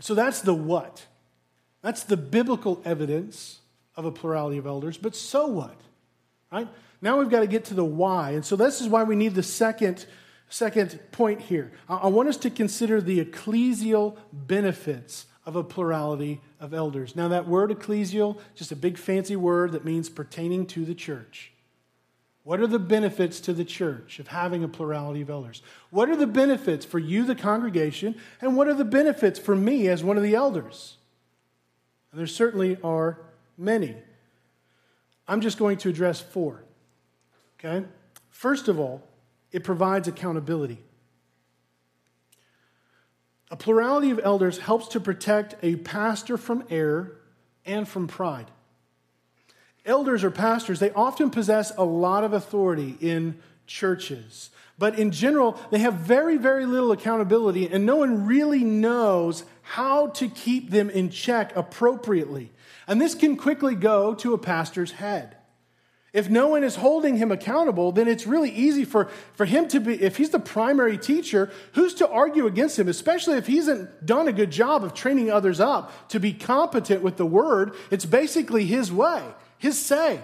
So 0.00 0.16
that's 0.16 0.40
the 0.40 0.54
what. 0.54 1.06
That's 1.82 2.04
the 2.04 2.16
biblical 2.16 2.80
evidence 2.84 3.60
of 3.96 4.04
a 4.04 4.12
plurality 4.12 4.58
of 4.58 4.66
elders, 4.66 4.96
but 4.96 5.14
so 5.14 5.46
what? 5.46 5.78
Right? 6.50 6.68
Now 7.00 7.18
we've 7.18 7.28
got 7.28 7.40
to 7.40 7.46
get 7.46 7.66
to 7.66 7.74
the 7.74 7.84
why. 7.84 8.30
And 8.30 8.44
so 8.44 8.56
this 8.56 8.80
is 8.80 8.88
why 8.88 9.02
we 9.02 9.16
need 9.16 9.34
the 9.34 9.42
second, 9.42 10.06
second 10.48 10.98
point 11.10 11.42
here. 11.42 11.72
I 11.88 12.06
want 12.06 12.28
us 12.28 12.36
to 12.38 12.50
consider 12.50 13.00
the 13.00 13.22
ecclesial 13.24 14.16
benefits 14.32 15.26
of 15.44 15.56
a 15.56 15.64
plurality 15.64 16.40
of 16.60 16.72
elders. 16.72 17.16
Now, 17.16 17.28
that 17.28 17.48
word 17.48 17.70
ecclesial, 17.70 18.38
just 18.54 18.70
a 18.70 18.76
big 18.76 18.96
fancy 18.96 19.34
word 19.34 19.72
that 19.72 19.84
means 19.84 20.08
pertaining 20.08 20.66
to 20.66 20.84
the 20.84 20.94
church. 20.94 21.52
What 22.44 22.60
are 22.60 22.66
the 22.68 22.78
benefits 22.78 23.40
to 23.40 23.52
the 23.52 23.64
church 23.64 24.18
of 24.18 24.28
having 24.28 24.62
a 24.62 24.68
plurality 24.68 25.20
of 25.20 25.30
elders? 25.30 25.62
What 25.90 26.08
are 26.08 26.16
the 26.16 26.26
benefits 26.26 26.84
for 26.84 26.98
you, 26.98 27.24
the 27.24 27.34
congregation, 27.34 28.16
and 28.40 28.56
what 28.56 28.68
are 28.68 28.74
the 28.74 28.84
benefits 28.84 29.38
for 29.38 29.56
me 29.56 29.88
as 29.88 30.04
one 30.04 30.16
of 30.16 30.22
the 30.22 30.34
elders? 30.34 30.96
And 32.12 32.20
there 32.20 32.26
certainly 32.26 32.76
are 32.84 33.18
many. 33.58 33.96
I'm 35.26 35.40
just 35.40 35.58
going 35.58 35.78
to 35.78 35.88
address 35.88 36.20
four. 36.20 36.62
Okay? 37.58 37.86
First 38.30 38.68
of 38.68 38.78
all, 38.78 39.02
it 39.50 39.64
provides 39.64 40.08
accountability. 40.08 40.78
A 43.50 43.56
plurality 43.56 44.10
of 44.10 44.20
elders 44.22 44.58
helps 44.58 44.88
to 44.88 45.00
protect 45.00 45.56
a 45.62 45.76
pastor 45.76 46.36
from 46.36 46.64
error 46.70 47.18
and 47.66 47.86
from 47.86 48.08
pride. 48.08 48.50
Elders 49.84 50.24
or 50.24 50.30
pastors, 50.30 50.80
they 50.80 50.90
often 50.92 51.30
possess 51.30 51.72
a 51.76 51.84
lot 51.84 52.24
of 52.24 52.32
authority 52.32 52.96
in 53.00 53.38
churches. 53.66 54.50
But 54.82 54.98
in 54.98 55.12
general, 55.12 55.56
they 55.70 55.78
have 55.78 55.94
very, 55.94 56.38
very 56.38 56.66
little 56.66 56.90
accountability, 56.90 57.68
and 57.68 57.86
no 57.86 57.94
one 57.94 58.26
really 58.26 58.64
knows 58.64 59.44
how 59.62 60.08
to 60.08 60.28
keep 60.28 60.72
them 60.72 60.90
in 60.90 61.08
check 61.08 61.54
appropriately. 61.54 62.50
And 62.88 63.00
this 63.00 63.14
can 63.14 63.36
quickly 63.36 63.76
go 63.76 64.12
to 64.14 64.34
a 64.34 64.38
pastor's 64.38 64.90
head. 64.90 65.36
If 66.12 66.28
no 66.28 66.48
one 66.48 66.64
is 66.64 66.74
holding 66.74 67.16
him 67.16 67.30
accountable, 67.30 67.92
then 67.92 68.08
it's 68.08 68.26
really 68.26 68.50
easy 68.50 68.84
for, 68.84 69.08
for 69.34 69.44
him 69.44 69.68
to 69.68 69.78
be, 69.78 70.02
if 70.02 70.16
he's 70.16 70.30
the 70.30 70.40
primary 70.40 70.98
teacher, 70.98 71.52
who's 71.74 71.94
to 71.94 72.08
argue 72.08 72.48
against 72.48 72.76
him, 72.76 72.88
especially 72.88 73.38
if 73.38 73.46
he 73.46 73.58
hasn't 73.58 74.04
done 74.04 74.26
a 74.26 74.32
good 74.32 74.50
job 74.50 74.82
of 74.82 74.94
training 74.94 75.30
others 75.30 75.60
up 75.60 76.08
to 76.08 76.18
be 76.18 76.32
competent 76.32 77.02
with 77.02 77.18
the 77.18 77.24
word? 77.24 77.76
It's 77.92 78.04
basically 78.04 78.66
his 78.66 78.90
way, 78.90 79.22
his 79.58 79.78
say. 79.78 80.20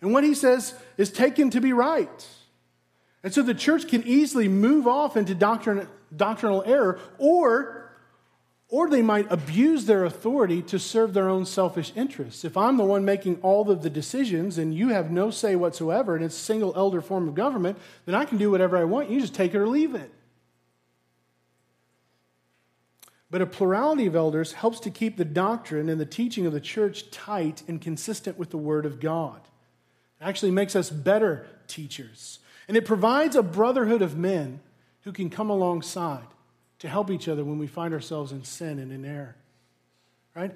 And 0.00 0.14
what 0.14 0.24
he 0.24 0.32
says 0.32 0.72
is 0.96 1.12
taken 1.12 1.50
to 1.50 1.60
be 1.60 1.74
right. 1.74 2.26
And 3.22 3.34
so 3.34 3.42
the 3.42 3.54
church 3.54 3.88
can 3.88 4.02
easily 4.04 4.48
move 4.48 4.86
off 4.86 5.16
into 5.16 5.34
doctrin, 5.34 5.88
doctrinal 6.14 6.62
error 6.64 7.00
or 7.18 7.78
or 8.70 8.90
they 8.90 9.00
might 9.00 9.26
abuse 9.32 9.86
their 9.86 10.04
authority 10.04 10.60
to 10.60 10.78
serve 10.78 11.14
their 11.14 11.28
own 11.28 11.46
selfish 11.46 11.90
interests. 11.96 12.44
If 12.44 12.54
I'm 12.54 12.76
the 12.76 12.84
one 12.84 13.02
making 13.02 13.40
all 13.40 13.70
of 13.70 13.82
the 13.82 13.88
decisions 13.88 14.58
and 14.58 14.74
you 14.74 14.90
have 14.90 15.10
no 15.10 15.30
say 15.30 15.56
whatsoever 15.56 16.14
and 16.14 16.22
it's 16.22 16.36
a 16.36 16.44
single 16.44 16.74
elder 16.76 17.00
form 17.00 17.28
of 17.28 17.34
government, 17.34 17.78
then 18.04 18.14
I 18.14 18.26
can 18.26 18.36
do 18.36 18.50
whatever 18.50 18.76
I 18.76 18.84
want. 18.84 19.08
You 19.08 19.22
just 19.22 19.34
take 19.34 19.54
it 19.54 19.58
or 19.58 19.66
leave 19.66 19.94
it. 19.94 20.12
But 23.30 23.40
a 23.40 23.46
plurality 23.46 24.06
of 24.06 24.14
elders 24.14 24.52
helps 24.52 24.80
to 24.80 24.90
keep 24.90 25.16
the 25.16 25.24
doctrine 25.24 25.88
and 25.88 26.00
the 26.00 26.06
teaching 26.06 26.44
of 26.44 26.52
the 26.52 26.60
church 26.60 27.10
tight 27.10 27.62
and 27.68 27.80
consistent 27.80 28.38
with 28.38 28.50
the 28.50 28.58
Word 28.58 28.84
of 28.84 29.00
God. 29.00 29.40
It 30.20 30.24
actually 30.24 30.50
makes 30.50 30.76
us 30.76 30.90
better 30.90 31.46
teachers. 31.68 32.38
And 32.68 32.76
it 32.76 32.84
provides 32.84 33.34
a 33.34 33.42
brotherhood 33.42 34.02
of 34.02 34.16
men 34.16 34.60
who 35.02 35.12
can 35.12 35.30
come 35.30 35.50
alongside 35.50 36.26
to 36.80 36.88
help 36.88 37.10
each 37.10 37.26
other 37.26 37.44
when 37.44 37.58
we 37.58 37.66
find 37.66 37.92
ourselves 37.94 38.30
in 38.30 38.44
sin 38.44 38.78
and 38.78 38.92
in 38.92 39.04
error. 39.04 39.36
Right? 40.36 40.54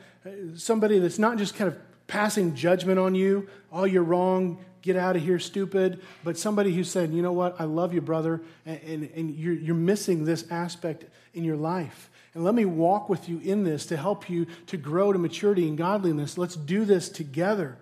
Somebody 0.55 0.99
that's 0.99 1.19
not 1.19 1.39
just 1.39 1.57
kind 1.57 1.69
of 1.69 1.79
passing 2.07 2.55
judgment 2.55 2.99
on 2.99 3.15
you, 3.15 3.49
oh, 3.73 3.85
you're 3.85 4.03
wrong, 4.03 4.63
get 4.83 4.97
out 4.97 5.17
of 5.17 5.23
here, 5.23 5.39
stupid, 5.39 6.01
but 6.23 6.37
somebody 6.37 6.73
who 6.75 6.85
said, 6.85 7.13
you 7.13 7.23
know 7.23 7.33
what, 7.33 7.61
I 7.61 7.65
love 7.65 7.95
you, 7.95 8.01
brother, 8.01 8.43
and, 8.67 8.81
and, 8.83 9.11
and 9.15 9.35
you're, 9.35 9.55
you're 9.55 9.75
missing 9.75 10.25
this 10.25 10.45
aspect 10.51 11.05
in 11.35 11.45
your 11.45 11.57
life. 11.57 12.11
And 12.35 12.45
let 12.45 12.55
me 12.55 12.65
walk 12.65 13.09
with 13.09 13.29
you 13.29 13.41
in 13.41 13.65
this 13.65 13.87
to 13.87 13.97
help 13.97 14.29
you 14.29 14.47
to 14.67 14.77
grow 14.77 15.13
to 15.13 15.19
maturity 15.19 15.69
and 15.69 15.79
godliness. 15.79 16.39
Let's 16.39 16.57
do 16.57 16.85
this 16.85 17.09
together. 17.09 17.77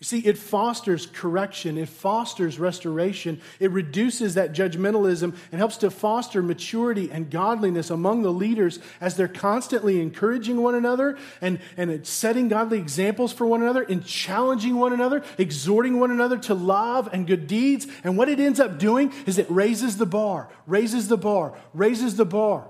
You 0.00 0.04
see, 0.04 0.20
it 0.20 0.38
fosters 0.38 1.06
correction, 1.06 1.76
it 1.76 1.88
fosters 1.88 2.60
restoration, 2.60 3.40
it 3.58 3.72
reduces 3.72 4.34
that 4.34 4.52
judgmentalism 4.52 5.34
and 5.50 5.58
helps 5.58 5.78
to 5.78 5.90
foster 5.90 6.40
maturity 6.40 7.10
and 7.10 7.28
godliness 7.28 7.90
among 7.90 8.22
the 8.22 8.32
leaders 8.32 8.78
as 9.00 9.16
they're 9.16 9.26
constantly 9.26 10.00
encouraging 10.00 10.62
one 10.62 10.76
another 10.76 11.18
and, 11.40 11.58
and 11.76 12.06
setting 12.06 12.46
godly 12.46 12.78
examples 12.78 13.32
for 13.32 13.44
one 13.44 13.60
another 13.60 13.82
and 13.82 14.06
challenging 14.06 14.76
one 14.76 14.92
another, 14.92 15.24
exhorting 15.36 15.98
one 15.98 16.12
another 16.12 16.38
to 16.38 16.54
love 16.54 17.08
and 17.12 17.26
good 17.26 17.48
deeds. 17.48 17.88
And 18.04 18.16
what 18.16 18.28
it 18.28 18.38
ends 18.38 18.60
up 18.60 18.78
doing 18.78 19.12
is 19.26 19.36
it 19.36 19.50
raises 19.50 19.96
the 19.96 20.06
bar, 20.06 20.48
raises 20.68 21.08
the 21.08 21.18
bar, 21.18 21.58
raises 21.74 22.14
the 22.14 22.24
bar. 22.24 22.68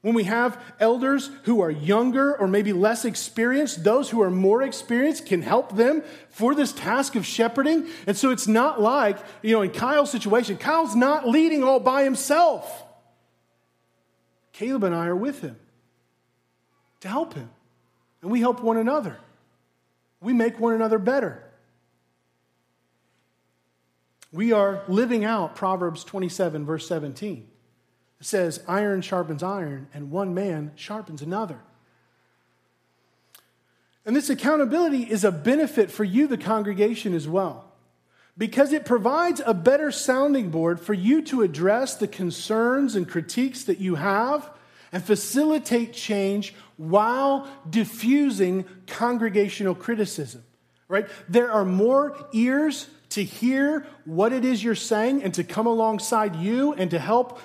When 0.00 0.14
we 0.14 0.24
have 0.24 0.62
elders 0.78 1.28
who 1.42 1.60
are 1.60 1.70
younger 1.70 2.36
or 2.36 2.46
maybe 2.46 2.72
less 2.72 3.04
experienced, 3.04 3.82
those 3.82 4.08
who 4.10 4.22
are 4.22 4.30
more 4.30 4.62
experienced 4.62 5.26
can 5.26 5.42
help 5.42 5.74
them 5.74 6.04
for 6.30 6.54
this 6.54 6.72
task 6.72 7.16
of 7.16 7.26
shepherding. 7.26 7.88
And 8.06 8.16
so 8.16 8.30
it's 8.30 8.46
not 8.46 8.80
like, 8.80 9.18
you 9.42 9.52
know, 9.52 9.62
in 9.62 9.70
Kyle's 9.70 10.10
situation, 10.10 10.56
Kyle's 10.56 10.94
not 10.94 11.28
leading 11.28 11.64
all 11.64 11.80
by 11.80 12.04
himself. 12.04 12.84
Caleb 14.52 14.84
and 14.84 14.94
I 14.94 15.06
are 15.06 15.16
with 15.16 15.40
him 15.40 15.56
to 17.00 17.08
help 17.08 17.34
him. 17.34 17.50
And 18.22 18.30
we 18.30 18.40
help 18.40 18.62
one 18.62 18.76
another. 18.76 19.18
We 20.20 20.32
make 20.32 20.60
one 20.60 20.74
another 20.74 20.98
better. 20.98 21.42
We 24.32 24.52
are 24.52 24.82
living 24.88 25.24
out 25.24 25.56
Proverbs 25.56 26.04
27, 26.04 26.64
verse 26.64 26.86
17. 26.86 27.47
It 28.20 28.26
says, 28.26 28.62
iron 28.66 29.00
sharpens 29.00 29.42
iron, 29.42 29.88
and 29.94 30.10
one 30.10 30.34
man 30.34 30.72
sharpens 30.74 31.22
another. 31.22 31.60
And 34.04 34.16
this 34.16 34.30
accountability 34.30 35.02
is 35.02 35.22
a 35.22 35.30
benefit 35.30 35.90
for 35.90 36.02
you, 36.02 36.26
the 36.26 36.38
congregation, 36.38 37.14
as 37.14 37.28
well, 37.28 37.72
because 38.36 38.72
it 38.72 38.84
provides 38.84 39.42
a 39.44 39.54
better 39.54 39.92
sounding 39.92 40.50
board 40.50 40.80
for 40.80 40.94
you 40.94 41.22
to 41.22 41.42
address 41.42 41.94
the 41.94 42.08
concerns 42.08 42.96
and 42.96 43.08
critiques 43.08 43.64
that 43.64 43.78
you 43.78 43.96
have 43.96 44.50
and 44.92 45.04
facilitate 45.04 45.92
change 45.92 46.54
while 46.76 47.46
diffusing 47.68 48.64
congregational 48.86 49.74
criticism. 49.74 50.42
Right? 50.88 51.06
There 51.28 51.52
are 51.52 51.66
more 51.66 52.16
ears 52.32 52.88
to 53.10 53.22
hear 53.22 53.86
what 54.04 54.32
it 54.32 54.44
is 54.44 54.64
you're 54.64 54.74
saying 54.74 55.22
and 55.22 55.34
to 55.34 55.44
come 55.44 55.66
alongside 55.66 56.36
you 56.36 56.72
and 56.72 56.90
to 56.90 56.98
help 56.98 57.40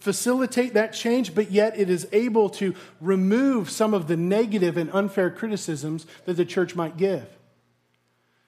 facilitate 0.00 0.74
that 0.74 0.92
change, 0.92 1.34
but 1.34 1.50
yet 1.50 1.78
it 1.78 1.88
is 1.88 2.06
able 2.12 2.50
to 2.50 2.74
remove 3.00 3.70
some 3.70 3.94
of 3.94 4.08
the 4.08 4.16
negative 4.16 4.76
and 4.76 4.90
unfair 4.92 5.30
criticisms 5.30 6.06
that 6.26 6.34
the 6.34 6.44
church 6.44 6.74
might 6.74 6.96
give. 6.96 7.26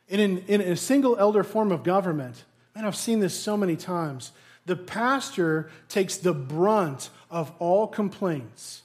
And 0.08 0.20
in, 0.20 0.38
in 0.46 0.60
a 0.60 0.76
single 0.76 1.16
elder 1.16 1.42
form 1.42 1.72
of 1.72 1.82
government, 1.82 2.44
man, 2.74 2.84
I've 2.84 2.96
seen 2.96 3.20
this 3.20 3.38
so 3.38 3.56
many 3.56 3.76
times. 3.76 4.32
The 4.66 4.76
pastor 4.76 5.70
takes 5.88 6.16
the 6.16 6.34
brunt 6.34 7.10
of 7.30 7.52
all 7.58 7.86
complaints, 7.86 8.82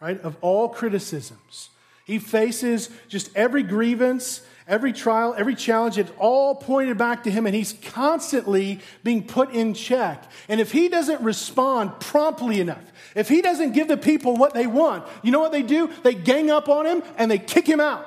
right, 0.00 0.20
of 0.20 0.36
all 0.40 0.68
criticisms. 0.68 1.70
He 2.06 2.18
faces 2.18 2.90
just 3.08 3.34
every 3.36 3.62
grievance, 3.62 4.42
every 4.66 4.92
trial, 4.92 5.34
every 5.36 5.54
challenge. 5.54 5.98
It's 5.98 6.12
all 6.18 6.54
pointed 6.54 6.98
back 6.98 7.24
to 7.24 7.30
him, 7.30 7.46
and 7.46 7.54
he's 7.54 7.72
constantly 7.72 8.80
being 9.02 9.26
put 9.26 9.50
in 9.50 9.74
check. 9.74 10.24
And 10.48 10.60
if 10.60 10.72
he 10.72 10.88
doesn't 10.88 11.20
respond 11.22 12.00
promptly 12.00 12.60
enough, 12.60 12.82
if 13.14 13.28
he 13.28 13.42
doesn't 13.42 13.72
give 13.72 13.88
the 13.88 13.96
people 13.96 14.36
what 14.36 14.54
they 14.54 14.66
want, 14.66 15.04
you 15.22 15.30
know 15.30 15.40
what 15.40 15.52
they 15.52 15.62
do? 15.62 15.90
They 16.02 16.14
gang 16.14 16.50
up 16.50 16.68
on 16.68 16.86
him 16.86 17.02
and 17.16 17.30
they 17.30 17.38
kick 17.38 17.66
him 17.66 17.80
out. 17.80 18.06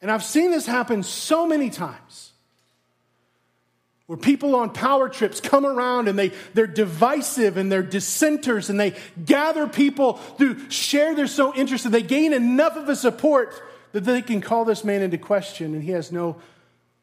And 0.00 0.10
I've 0.10 0.24
seen 0.24 0.50
this 0.50 0.66
happen 0.66 1.02
so 1.02 1.46
many 1.46 1.70
times 1.70 2.32
where 4.06 4.18
people 4.18 4.54
on 4.54 4.70
power 4.70 5.08
trips 5.08 5.40
come 5.40 5.64
around 5.64 6.08
and 6.08 6.18
they, 6.18 6.30
they're 6.52 6.66
divisive 6.66 7.56
and 7.56 7.72
they're 7.72 7.82
dissenters 7.82 8.68
and 8.68 8.78
they 8.78 8.94
gather 9.24 9.66
people 9.66 10.20
to 10.38 10.70
share 10.70 11.14
their 11.14 11.26
so 11.26 11.54
interested. 11.54 11.90
They 11.90 12.02
gain 12.02 12.34
enough 12.34 12.76
of 12.76 12.88
a 12.88 12.96
support 12.96 13.54
that 13.94 14.02
they 14.02 14.22
can 14.22 14.40
call 14.40 14.64
this 14.64 14.82
man 14.82 15.02
into 15.02 15.16
question 15.16 15.72
and 15.72 15.84
he 15.84 15.92
has 15.92 16.10
no 16.10 16.34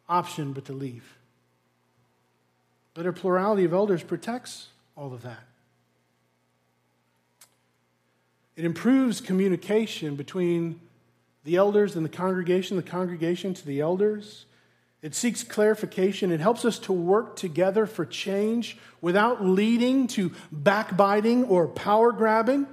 option 0.10 0.52
but 0.52 0.66
to 0.66 0.74
leave. 0.74 1.16
But 2.94 3.06
a 3.06 3.14
plurality 3.14 3.64
of 3.64 3.72
elders 3.72 4.04
protects 4.04 4.68
all 4.98 5.14
of 5.14 5.22
that. 5.22 5.46
It 8.58 8.66
improves 8.66 9.22
communication 9.22 10.18
between 10.18 10.82
the 11.46 11.56
elders 11.56 11.96
and 11.96 12.04
the 12.04 12.10
congregation, 12.10 12.76
the 12.76 12.84
congregation 12.84 13.54
to 13.54 13.66
the 13.66 13.80
elders. 13.80 14.46
It 15.02 15.16
seeks 15.16 15.44
clarification. 15.44 16.30
It 16.30 16.42
helps 16.42 16.66
us 16.66 16.78
to 16.80 16.92
work 16.92 17.38
together 17.38 17.86
for 17.86 18.06
change 18.06 18.78
without 19.00 19.46
leading 19.46 20.08
to 20.08 20.34
backbiting 20.52 21.46
or 21.46 21.70
power 21.70 22.12
grabbing. 22.12 22.68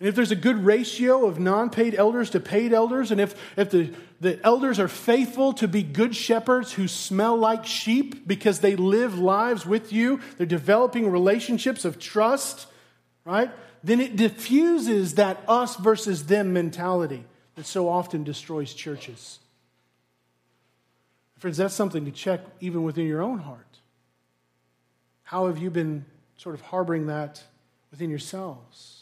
And 0.00 0.08
if 0.08 0.14
there's 0.14 0.30
a 0.30 0.36
good 0.36 0.64
ratio 0.64 1.26
of 1.26 1.40
non 1.40 1.70
paid 1.70 1.94
elders 1.94 2.30
to 2.30 2.40
paid 2.40 2.72
elders, 2.72 3.10
and 3.10 3.20
if, 3.20 3.34
if 3.56 3.70
the, 3.70 3.92
the 4.20 4.44
elders 4.46 4.78
are 4.78 4.88
faithful 4.88 5.52
to 5.54 5.66
be 5.66 5.82
good 5.82 6.14
shepherds 6.14 6.72
who 6.72 6.86
smell 6.86 7.36
like 7.36 7.66
sheep 7.66 8.26
because 8.26 8.60
they 8.60 8.76
live 8.76 9.18
lives 9.18 9.66
with 9.66 9.92
you, 9.92 10.20
they're 10.36 10.46
developing 10.46 11.10
relationships 11.10 11.84
of 11.84 11.98
trust, 11.98 12.68
right? 13.24 13.50
Then 13.82 14.00
it 14.00 14.14
diffuses 14.14 15.14
that 15.14 15.42
us 15.48 15.76
versus 15.76 16.26
them 16.26 16.52
mentality 16.52 17.24
that 17.56 17.66
so 17.66 17.88
often 17.88 18.22
destroys 18.22 18.74
churches. 18.74 19.40
Friends, 21.38 21.56
that's 21.56 21.74
something 21.74 22.04
to 22.04 22.10
check 22.10 22.40
even 22.60 22.84
within 22.84 23.06
your 23.06 23.22
own 23.22 23.38
heart. 23.38 23.64
How 25.24 25.46
have 25.46 25.58
you 25.58 25.70
been 25.70 26.04
sort 26.36 26.54
of 26.54 26.60
harboring 26.60 27.06
that 27.08 27.42
within 27.90 28.10
yourselves? 28.10 28.97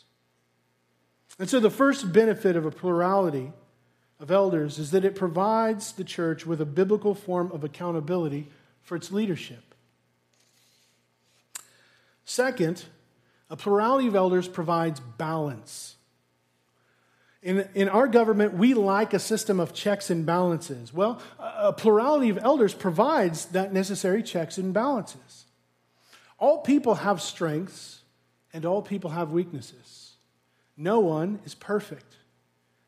And 1.39 1.51
so, 1.51 1.61
the 1.61 1.71
first 1.71 2.13
benefit 2.13 2.57
of 2.57 2.65
a 2.65 2.71
plurality 2.71 3.53
of 4.19 4.31
elders 4.31 4.79
is 4.79 4.91
that 4.93 5.05
it 5.05 5.15
provides 5.15 5.93
the 5.93 6.05
church 6.05 6.47
with 6.47 6.61
a 6.61 6.67
biblical 6.67 7.15
form 7.15 7.53
of 7.53 7.63
accountability 7.63 8.49
for 8.83 8.97
its 8.97 9.13
leadership. 9.13 9.75
Second, 12.25 12.85
a 13.51 13.57
plurality 13.57 14.09
of 14.09 14.17
elders 14.17 14.49
provides 14.49 15.01
balance. 15.01 15.97
In, 17.43 17.69
in 17.75 17.89
our 17.89 18.09
government, 18.09 18.55
we 18.55 18.75
like 18.75 19.15
a 19.15 19.21
system 19.21 19.61
of 19.61 19.73
checks 19.73 20.11
and 20.11 20.27
balances. 20.27 20.93
Well, 20.93 21.21
a 21.39 21.73
plurality 21.73 22.31
of 22.31 22.39
elders 22.39 22.75
provides 22.75 23.47
that 23.47 23.73
necessary 23.73 24.23
checks 24.23 24.59
and 24.59 24.75
balances. 24.75 25.45
All 26.39 26.59
people 26.59 26.97
have 26.97 27.23
strengths, 27.23 28.01
and 28.53 28.65
all 28.65 28.83
people 28.83 29.11
have 29.11 29.31
weaknesses. 29.31 29.96
No 30.77 31.01
one 31.01 31.41
is 31.45 31.55
perfect. 31.55 32.17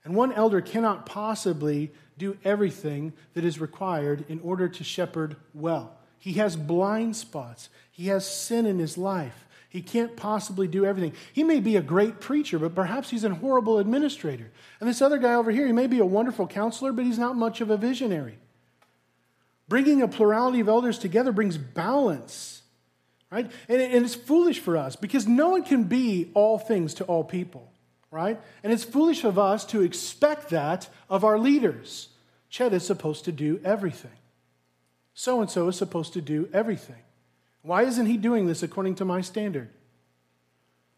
And 0.04 0.14
one 0.14 0.32
elder 0.32 0.60
cannot 0.60 1.06
possibly 1.06 1.92
do 2.16 2.36
everything 2.44 3.12
that 3.34 3.44
is 3.44 3.60
required 3.60 4.24
in 4.28 4.40
order 4.40 4.68
to 4.68 4.84
shepherd 4.84 5.36
well. 5.54 5.96
He 6.18 6.34
has 6.34 6.56
blind 6.56 7.16
spots, 7.16 7.68
he 7.90 8.08
has 8.08 8.26
sin 8.26 8.66
in 8.66 8.78
his 8.78 8.98
life. 8.98 9.44
He 9.70 9.82
can't 9.82 10.16
possibly 10.16 10.66
do 10.66 10.86
everything. 10.86 11.12
He 11.30 11.44
may 11.44 11.60
be 11.60 11.76
a 11.76 11.82
great 11.82 12.20
preacher, 12.20 12.58
but 12.58 12.74
perhaps 12.74 13.10
he's 13.10 13.24
a 13.24 13.34
horrible 13.34 13.78
administrator. 13.78 14.50
And 14.80 14.88
this 14.88 15.02
other 15.02 15.18
guy 15.18 15.34
over 15.34 15.50
here, 15.50 15.66
he 15.66 15.72
may 15.72 15.86
be 15.86 15.98
a 15.98 16.06
wonderful 16.06 16.46
counselor, 16.46 16.90
but 16.90 17.04
he's 17.04 17.18
not 17.18 17.36
much 17.36 17.60
of 17.60 17.68
a 17.68 17.76
visionary. 17.76 18.38
Bringing 19.68 20.00
a 20.00 20.08
plurality 20.08 20.60
of 20.60 20.68
elders 20.68 20.98
together 20.98 21.32
brings 21.32 21.58
balance, 21.58 22.62
right? 23.30 23.50
And, 23.68 24.04
it's 24.04 24.14
foolish 24.14 24.58
for 24.58 24.78
us 24.78 24.96
because 24.96 25.28
no 25.28 25.50
one 25.50 25.64
can 25.64 25.84
be 25.84 26.30
all 26.32 26.58
things 26.58 26.94
to 26.94 27.04
all 27.04 27.22
people, 27.22 27.70
right? 28.10 28.40
And 28.62 28.72
it's 28.72 28.84
foolish 28.84 29.24
of 29.24 29.38
us 29.38 29.64
to 29.66 29.82
expect 29.82 30.50
that 30.50 30.88
of 31.08 31.24
our 31.24 31.38
leaders. 31.38 32.08
Chet 32.48 32.72
is 32.72 32.86
supposed 32.86 33.24
to 33.26 33.32
do 33.32 33.60
everything. 33.64 34.10
So 35.14 35.40
and 35.40 35.50
so 35.50 35.68
is 35.68 35.76
supposed 35.76 36.12
to 36.14 36.20
do 36.20 36.48
everything. 36.52 37.02
Why 37.62 37.82
isn't 37.82 38.06
he 38.06 38.16
doing 38.16 38.46
this 38.46 38.62
according 38.62 38.94
to 38.96 39.04
my 39.04 39.20
standard? 39.20 39.68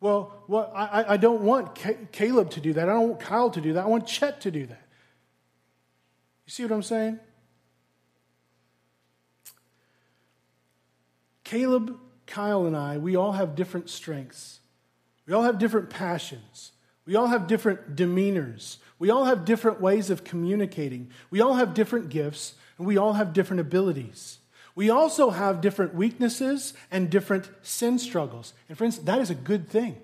Well, 0.01 0.33
well 0.47 0.71
I, 0.75 1.15
I 1.15 1.17
don't 1.17 1.43
want 1.43 1.79
Caleb 2.13 2.51
to 2.51 2.61
do 2.61 2.75
that. 2.75 2.89
I 2.89 2.93
don't 2.93 3.09
want 3.09 3.21
Kyle 3.21 3.51
to 3.51 3.61
do 3.61 3.73
that. 3.75 3.85
I 3.85 3.89
want 3.89 4.07
Chet 4.07 4.41
to 4.43 4.51
do 4.51 4.67
that. 4.67 4.83
You 6.47 6.51
see 6.51 6.63
what 6.65 6.73
I'm 6.73 6.83
saying? 6.83 7.19
Caleb, 11.45 11.99
Kyle, 12.27 12.67
and 12.67 12.77
I, 12.77 12.99
we 12.99 13.17
all 13.17 13.33
have 13.33 13.57
different 13.57 13.91
strengths. 13.91 14.61
We 15.27 15.35
all 15.35 15.43
have 15.43 15.59
different 15.59 15.91
passions. 15.91 16.73
We 17.07 17.17
all 17.17 17.29
have 17.29 17.47
different 17.47 17.97
demeanors. 17.97 18.77
We 18.99 19.11
all 19.11 19.25
have 19.25 19.45
different 19.45 19.81
ways 19.81 20.11
of 20.11 20.25
communicating. 20.25 21.11
We 21.31 21.41
all 21.41 21.55
have 21.55 21.75
different 21.75 22.09
gifts, 22.09 22.55
and 22.79 22.87
we 22.87 22.97
all 22.97 23.15
have 23.15 23.33
different 23.33 23.61
abilities. 23.61 24.39
We 24.75 24.91
also 24.91 25.31
have 25.31 25.61
different 25.61 25.95
weaknesses 25.95 26.75
and 26.91 27.11
different 27.11 27.51
sin 27.63 27.99
struggles. 27.99 28.55
And 28.69 28.79
friends, 28.79 28.99
that 29.01 29.21
is 29.21 29.31
a 29.31 29.35
good 29.35 29.69
thing. 29.69 30.01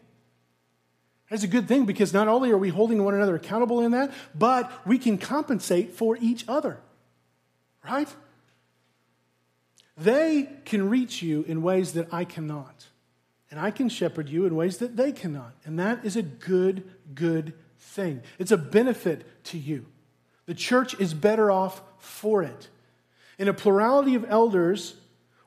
That's 1.31 1.43
a 1.43 1.49
good 1.49 1.67
thing 1.67 1.87
because 1.87 2.13
not 2.13 2.29
only 2.29 2.51
are 2.51 2.59
we 2.59 2.69
holding 2.69 3.03
one 3.03 3.15
another 3.15 3.35
accountable 3.35 3.81
in 3.81 3.93
that, 3.93 4.13
but 4.35 4.71
we 4.87 4.99
can 4.99 5.19
compensate 5.19 5.93
for 5.93 6.17
each 6.21 6.45
other. 6.49 6.79
Right? 7.85 8.09
They 9.97 10.49
can 10.65 10.89
reach 10.91 11.23
you 11.23 11.45
in 11.49 11.63
ways 11.63 11.93
that 11.93 12.13
I 12.13 12.25
cannot. 12.25 12.87
And 13.51 13.61
I 13.61 13.71
can 13.71 13.89
shepherd 13.89 14.29
you 14.29 14.47
in 14.47 14.57
ways 14.57 14.79
that 14.79 14.97
they 14.97 15.13
cannot. 15.13 15.55
And 15.65 15.79
that 15.79 16.05
is 16.05 16.17
a 16.17 16.23
good, 16.23 16.83
good 17.15 17.55
thing. 17.79 18.23
It's 18.39 18.51
a 18.51 18.57
benefit 18.57 19.45
to 19.45 19.59
you. 19.59 19.87
The 20.47 20.55
church 20.55 20.99
is 21.01 21.15
better 21.15 21.51
off 21.51 21.83
for 21.99 22.43
it. 22.43 22.69
In 23.39 23.49
a 23.49 23.55
plurality 23.55 24.15
of 24.15 24.25
elders, 24.29 24.95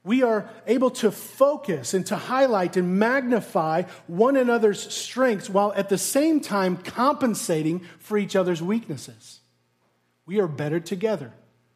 we 0.04 0.24
are 0.24 0.50
able 0.66 0.92
to 0.92 1.12
focus 1.12 1.94
and 1.94 2.06
to 2.08 2.16
highlight 2.16 2.78
and 2.78 3.00
magnify 3.00 3.84
one 4.08 4.38
another's 4.38 4.94
strengths 4.94 5.50
while 5.50 5.74
at 5.76 5.90
the 5.90 5.98
same 5.98 6.40
time 6.40 6.78
compensating 6.78 7.82
for 8.00 8.18
each 8.18 8.36
other's 8.36 8.62
weaknesses. 8.62 9.42
We 10.26 10.40
are 10.40 10.48
better 10.48 10.80
together. 10.80 11.34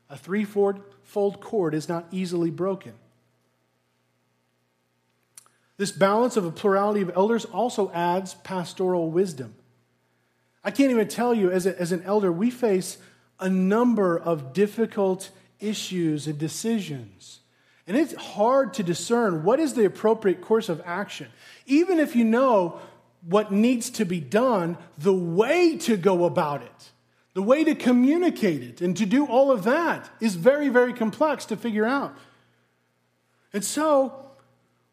A 0.10 0.18
threefold 0.18 0.80
fold 1.04 1.42
cord 1.42 1.74
is 1.74 1.90
not 1.90 2.08
easily 2.12 2.50
broken. 2.50 2.94
This 5.78 5.92
balance 5.92 6.38
of 6.38 6.46
a 6.46 6.52
plurality 6.52 7.02
of 7.02 7.12
elders 7.16 7.46
also 7.46 7.92
adds 7.92 8.36
pastoral 8.36 9.10
wisdom. 9.10 9.56
I 10.64 10.72
can't 10.72 10.92
even 10.92 11.08
tell 11.08 11.34
you, 11.34 11.52
as, 11.52 11.66
a, 11.66 11.80
as 11.80 11.92
an 11.92 12.04
elder, 12.04 12.32
we 12.32 12.50
face 12.50 12.98
a 13.40 13.50
number 13.50 14.18
of 14.18 14.54
difficult 14.54 15.30
issues 15.60 16.28
and 16.28 16.38
decisions. 16.38 17.40
And 17.86 17.98
it's 17.98 18.14
hard 18.14 18.74
to 18.76 18.84
discern 18.84 19.44
what 19.44 19.60
is 19.60 19.74
the 19.74 19.86
appropriate 19.86 20.42
course 20.42 20.70
of 20.70 20.82
action. 20.86 21.28
Even 21.66 22.00
if 22.00 22.16
you 22.16 22.24
know 22.24 22.80
what 23.28 23.52
needs 23.52 23.90
to 23.92 24.06
be 24.06 24.20
done, 24.20 24.78
the 24.98 25.14
way 25.14 25.78
to 25.78 25.98
go 25.98 26.26
about 26.26 26.62
it, 26.62 26.92
the 27.34 27.42
way 27.42 27.64
to 27.64 27.76
communicate 27.76 28.62
it, 28.64 28.82
and 28.82 28.96
to 28.98 29.06
do 29.06 29.26
all 29.26 29.52
of 29.52 29.64
that 29.64 30.10
is 30.22 30.36
very, 30.36 30.70
very 30.70 30.94
complex 30.94 31.46
to 31.46 31.58
figure 31.58 31.86
out. 31.86 32.16
And 33.52 33.66
so, 33.66 34.32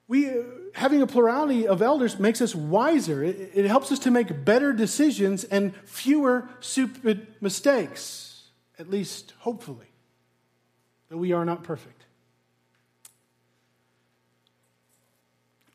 we, 0.09 0.29
having 0.75 1.03
a 1.03 1.07
plurality 1.07 1.67
of 1.67 1.83
elders 1.83 2.19
makes 2.19 2.41
us 2.41 2.55
wiser. 2.55 3.23
It, 3.23 3.53
it 3.55 3.67
helps 3.67 3.91
us 3.93 3.99
to 4.01 4.11
make 4.11 4.45
better 4.45 4.73
decisions 4.73 5.45
and 5.45 5.75
fewer 5.85 6.49
stupid 6.61 7.27
mistakes, 7.41 8.49
at 8.79 8.91
least 8.91 9.35
hopefully 9.39 9.87
that 11.09 11.19
we 11.19 11.33
are 11.33 11.45
not 11.45 11.63
perfect. 11.65 12.05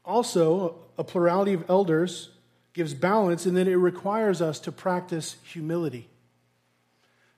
Also, 0.03 0.75
a 0.97 1.03
plurality 1.03 1.53
of 1.53 1.69
elders 1.69 2.29
gives 2.73 2.93
balance 2.93 3.45
and 3.45 3.55
then 3.55 3.67
it 3.67 3.75
requires 3.75 4.41
us 4.41 4.59
to 4.59 4.71
practice 4.71 5.37
humility. 5.43 6.07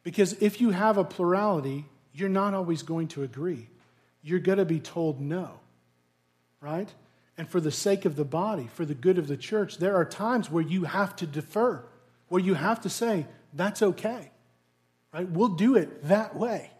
Because 0.03 0.33
if 0.41 0.61
you 0.61 0.71
have 0.71 0.97
a 0.97 1.03
plurality, 1.03 1.85
you're 2.13 2.29
not 2.29 2.53
always 2.53 2.83
going 2.83 3.07
to 3.09 3.23
agree. 3.23 3.67
You're 4.21 4.39
going 4.39 4.57
to 4.57 4.65
be 4.65 4.79
told 4.79 5.21
no, 5.21 5.59
right? 6.61 6.89
And 7.38 7.47
for 7.47 7.61
the 7.61 7.71
sake 7.71 8.05
of 8.05 8.15
the 8.15 8.25
body, 8.25 8.67
for 8.73 8.83
the 8.83 8.95
good 8.95 9.17
of 9.17 9.27
the 9.27 9.38
church, 9.38 9.77
there 9.77 9.95
are 9.95 10.05
times 10.05 10.49
where 10.49 10.63
you 10.63 10.85
have 10.85 11.15
to 11.17 11.27
defer 11.27 11.83
where 12.29 12.41
you 12.41 12.53
have 12.53 12.81
to 12.81 12.89
say, 12.89 13.25
that's 13.53 13.81
okay. 13.81 14.31
Right? 15.13 15.27
We'll 15.27 15.49
do 15.49 15.75
it 15.75 16.07
that 16.07 16.35
way. 16.35 16.71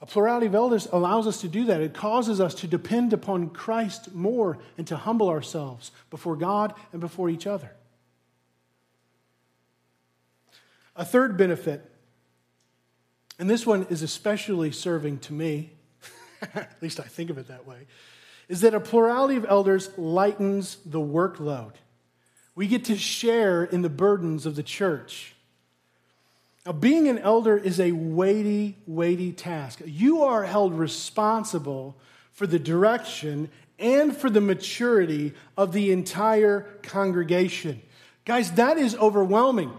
A 0.00 0.06
plurality 0.06 0.46
of 0.46 0.54
elders 0.54 0.86
allows 0.92 1.26
us 1.26 1.40
to 1.40 1.48
do 1.48 1.64
that. 1.64 1.80
It 1.80 1.94
causes 1.94 2.40
us 2.40 2.54
to 2.56 2.66
depend 2.66 3.12
upon 3.12 3.48
Christ 3.50 4.14
more 4.14 4.58
and 4.76 4.86
to 4.88 4.96
humble 4.96 5.28
ourselves 5.28 5.90
before 6.10 6.36
God 6.36 6.74
and 6.92 7.00
before 7.00 7.30
each 7.30 7.46
other. 7.46 7.72
A 10.94 11.04
third 11.04 11.36
benefit, 11.36 11.90
and 13.38 13.48
this 13.48 13.66
one 13.66 13.86
is 13.88 14.02
especially 14.02 14.70
serving 14.70 15.18
to 15.20 15.32
me, 15.32 15.72
at 16.54 16.76
least 16.82 17.00
I 17.00 17.04
think 17.04 17.30
of 17.30 17.38
it 17.38 17.48
that 17.48 17.66
way, 17.66 17.86
is 18.48 18.60
that 18.60 18.74
a 18.74 18.80
plurality 18.80 19.36
of 19.36 19.46
elders 19.48 19.90
lightens 19.96 20.78
the 20.84 21.00
workload. 21.00 21.72
We 22.54 22.66
get 22.66 22.84
to 22.86 22.96
share 22.96 23.64
in 23.64 23.82
the 23.82 23.90
burdens 23.90 24.46
of 24.46 24.56
the 24.56 24.62
church. 24.62 25.34
Now, 26.64 26.72
being 26.72 27.06
an 27.08 27.18
elder 27.18 27.56
is 27.56 27.78
a 27.78 27.92
weighty, 27.92 28.76
weighty 28.86 29.32
task. 29.32 29.80
You 29.84 30.24
are 30.24 30.44
held 30.44 30.76
responsible 30.76 31.96
for 32.32 32.46
the 32.46 32.58
direction 32.58 33.50
and 33.78 34.16
for 34.16 34.30
the 34.30 34.40
maturity 34.40 35.34
of 35.56 35.72
the 35.72 35.92
entire 35.92 36.62
congregation. 36.82 37.82
Guys, 38.24 38.52
that 38.52 38.78
is 38.78 38.96
overwhelming 38.96 39.72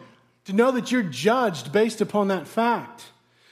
to 0.46 0.54
know 0.54 0.72
that 0.72 0.92
you're 0.92 1.04
judged 1.04 1.74
based 1.74 2.00
upon 2.00 2.30
that 2.30 2.48
fact. 2.48 3.06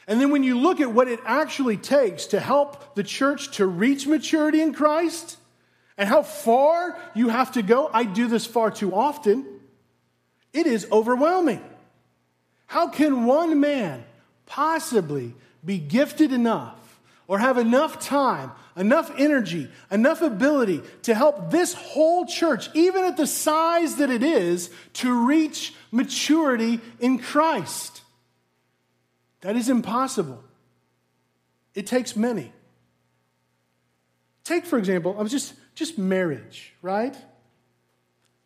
And 0.07 0.21
then 0.21 0.31
when 0.31 0.43
you 0.43 0.59
look 0.59 0.79
at 0.81 0.91
what 0.91 1.07
it 1.07 1.19
actually 1.25 1.77
takes 1.77 2.27
to 2.27 2.39
help 2.39 2.95
the 2.95 3.03
church 3.03 3.57
to 3.57 3.65
reach 3.65 4.05
maturity 4.05 4.61
in 4.61 4.73
Christ 4.73 5.37
and 5.97 6.07
how 6.07 6.21
far 6.21 6.97
you 7.15 7.29
have 7.29 7.53
to 7.53 7.63
go, 7.63 7.89
I 7.91 8.03
do 8.03 8.27
this 8.27 8.45
far 8.45 8.69
too 8.69 8.93
often, 8.93 9.45
it 10.53 10.67
is 10.67 10.87
overwhelming. 10.91 11.63
How 12.67 12.87
can 12.89 13.25
one 13.25 13.59
man 13.59 14.03
possibly 14.45 15.33
be 15.63 15.79
gifted 15.79 16.31
enough 16.31 16.99
or 17.27 17.39
have 17.39 17.57
enough 17.57 17.99
time, 17.99 18.51
enough 18.75 19.11
energy, 19.17 19.69
enough 19.89 20.21
ability 20.21 20.81
to 21.03 21.15
help 21.15 21.49
this 21.49 21.73
whole 21.73 22.25
church, 22.25 22.69
even 22.75 23.03
at 23.05 23.17
the 23.17 23.25
size 23.25 23.95
that 23.95 24.11
it 24.11 24.21
is, 24.21 24.69
to 24.93 25.25
reach 25.25 25.73
maturity 25.91 26.79
in 26.99 27.17
Christ. 27.17 28.01
That 29.45 29.55
is 29.55 29.69
impossible. 29.69 30.43
It 31.75 31.85
takes 31.85 32.15
many. 32.15 32.51
Take, 34.43 34.65
for 34.65 34.79
example, 34.79 35.15
I 35.19 35.21
was 35.21 35.31
just, 35.31 35.53
just 35.75 35.99
marriage, 35.99 36.73
right? 36.81 37.15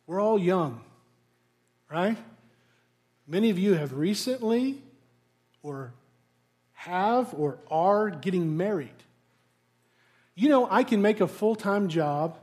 We're 0.06 0.20
all 0.20 0.38
young, 0.38 0.82
right? 1.90 2.18
Many 3.26 3.50
of 3.50 3.58
you 3.58 3.76
have 3.76 3.94
recently 3.94 4.82
or 5.64 5.94
have 6.74 7.34
or 7.34 7.60
are 7.72 8.10
getting 8.10 8.58
married. 8.58 8.90
You 10.36 10.50
know, 10.50 10.68
I 10.70 10.84
can 10.84 11.02
make 11.02 11.22
a 11.22 11.30
full 11.30 11.56
time 11.56 11.88
job 11.88 12.38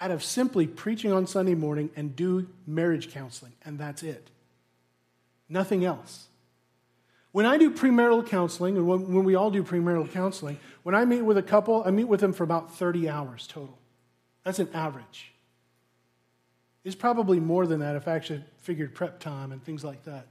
out 0.00 0.10
of 0.10 0.24
simply 0.24 0.66
preaching 0.66 1.12
on 1.12 1.28
Sunday 1.28 1.54
morning 1.54 1.90
and 1.94 2.16
do 2.16 2.48
marriage 2.66 3.12
counseling, 3.12 3.52
and 3.64 3.78
that's 3.78 4.02
it. 4.02 4.30
Nothing 5.48 5.84
else. 5.84 6.26
When 7.32 7.46
I 7.46 7.58
do 7.58 7.70
premarital 7.70 8.26
counseling, 8.26 8.76
and 8.76 8.86
when, 8.86 9.24
we 9.24 9.34
all 9.36 9.50
do 9.50 9.62
premarital 9.62 10.10
counseling, 10.12 10.58
when 10.82 10.94
I 10.94 11.04
meet 11.04 11.22
with 11.22 11.38
a 11.38 11.42
couple, 11.42 11.82
I 11.84 11.90
meet 11.90 12.08
with 12.08 12.20
them 12.20 12.32
for 12.32 12.42
about 12.42 12.74
30 12.74 13.08
hours 13.08 13.46
total. 13.46 13.78
That's 14.44 14.58
an 14.58 14.68
average. 14.74 15.32
It's 16.82 16.96
probably 16.96 17.38
more 17.38 17.66
than 17.66 17.80
that 17.80 17.94
if 17.94 18.08
I 18.08 18.12
actually 18.12 18.44
figured 18.58 18.94
prep 18.94 19.20
time 19.20 19.52
and 19.52 19.62
things 19.62 19.84
like 19.84 20.04
that. 20.04 20.26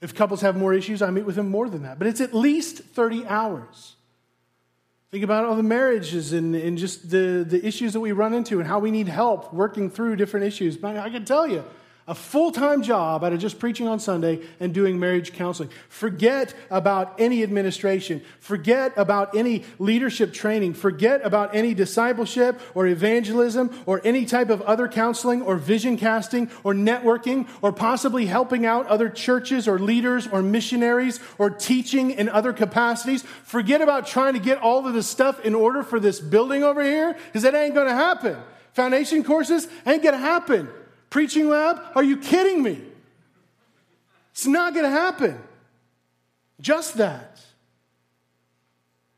If 0.00 0.14
couples 0.14 0.40
have 0.40 0.56
more 0.56 0.74
issues, 0.74 1.02
I 1.02 1.10
meet 1.10 1.24
with 1.24 1.36
them 1.36 1.50
more 1.50 1.68
than 1.68 1.82
that. 1.82 1.98
But 1.98 2.08
it's 2.08 2.20
at 2.20 2.34
least 2.34 2.78
30 2.78 3.26
hours. 3.26 3.96
Think 5.10 5.22
about 5.22 5.44
all 5.44 5.54
the 5.54 5.62
marriages 5.62 6.32
and, 6.32 6.56
and 6.56 6.76
just 6.76 7.10
the, 7.10 7.46
the 7.48 7.64
issues 7.64 7.92
that 7.92 8.00
we 8.00 8.10
run 8.10 8.34
into 8.34 8.58
and 8.58 8.68
how 8.68 8.80
we 8.80 8.90
need 8.90 9.06
help 9.06 9.54
working 9.54 9.88
through 9.88 10.16
different 10.16 10.44
issues. 10.46 10.82
I 10.82 11.08
can 11.10 11.24
tell 11.24 11.46
you, 11.46 11.64
a 12.06 12.14
full 12.14 12.52
time 12.52 12.82
job 12.82 13.24
out 13.24 13.32
of 13.32 13.38
just 13.38 13.58
preaching 13.58 13.88
on 13.88 13.98
Sunday 13.98 14.40
and 14.60 14.74
doing 14.74 15.00
marriage 15.00 15.32
counseling. 15.32 15.70
Forget 15.88 16.52
about 16.70 17.18
any 17.18 17.42
administration. 17.42 18.20
Forget 18.40 18.92
about 18.96 19.34
any 19.34 19.64
leadership 19.78 20.34
training. 20.34 20.74
Forget 20.74 21.24
about 21.24 21.54
any 21.54 21.72
discipleship 21.72 22.60
or 22.74 22.86
evangelism 22.86 23.70
or 23.86 24.02
any 24.04 24.26
type 24.26 24.50
of 24.50 24.60
other 24.62 24.86
counseling 24.86 25.40
or 25.40 25.56
vision 25.56 25.96
casting 25.96 26.50
or 26.62 26.74
networking 26.74 27.48
or 27.62 27.72
possibly 27.72 28.26
helping 28.26 28.66
out 28.66 28.86
other 28.86 29.08
churches 29.08 29.66
or 29.66 29.78
leaders 29.78 30.26
or 30.26 30.42
missionaries 30.42 31.20
or 31.38 31.48
teaching 31.48 32.10
in 32.10 32.28
other 32.28 32.52
capacities. 32.52 33.22
Forget 33.22 33.80
about 33.80 34.06
trying 34.06 34.34
to 34.34 34.40
get 34.40 34.58
all 34.58 34.86
of 34.86 34.92
this 34.92 35.06
stuff 35.06 35.40
in 35.40 35.54
order 35.54 35.82
for 35.82 35.98
this 35.98 36.20
building 36.20 36.62
over 36.62 36.82
here 36.82 37.14
because 37.26 37.42
that 37.44 37.54
ain't 37.54 37.74
going 37.74 37.88
to 37.88 37.94
happen. 37.94 38.36
Foundation 38.74 39.24
courses 39.24 39.68
ain't 39.86 40.02
going 40.02 40.14
to 40.14 40.20
happen. 40.20 40.68
Preaching 41.14 41.48
lab? 41.48 41.80
Are 41.94 42.02
you 42.02 42.16
kidding 42.16 42.60
me? 42.60 42.82
It's 44.32 44.48
not 44.48 44.74
going 44.74 44.84
to 44.84 44.90
happen. 44.90 45.40
Just 46.60 46.96
that. 46.96 47.40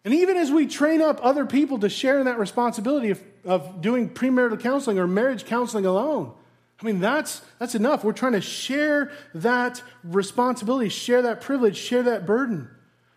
And 0.04 0.12
even 0.12 0.36
as 0.36 0.50
we 0.50 0.66
train 0.66 1.00
up 1.00 1.20
other 1.22 1.46
people 1.46 1.78
to 1.78 1.88
share 1.88 2.18
in 2.18 2.26
that 2.26 2.38
responsibility 2.38 3.08
of, 3.08 3.22
of 3.46 3.80
doing 3.80 4.10
premarital 4.10 4.60
counseling 4.60 4.98
or 4.98 5.06
marriage 5.06 5.46
counseling 5.46 5.86
alone, 5.86 6.34
I 6.82 6.84
mean, 6.84 7.00
that's, 7.00 7.40
that's 7.58 7.74
enough. 7.74 8.04
We're 8.04 8.12
trying 8.12 8.32
to 8.32 8.42
share 8.42 9.10
that 9.34 9.82
responsibility, 10.04 10.90
share 10.90 11.22
that 11.22 11.40
privilege, 11.40 11.78
share 11.78 12.02
that 12.02 12.26
burden. 12.26 12.68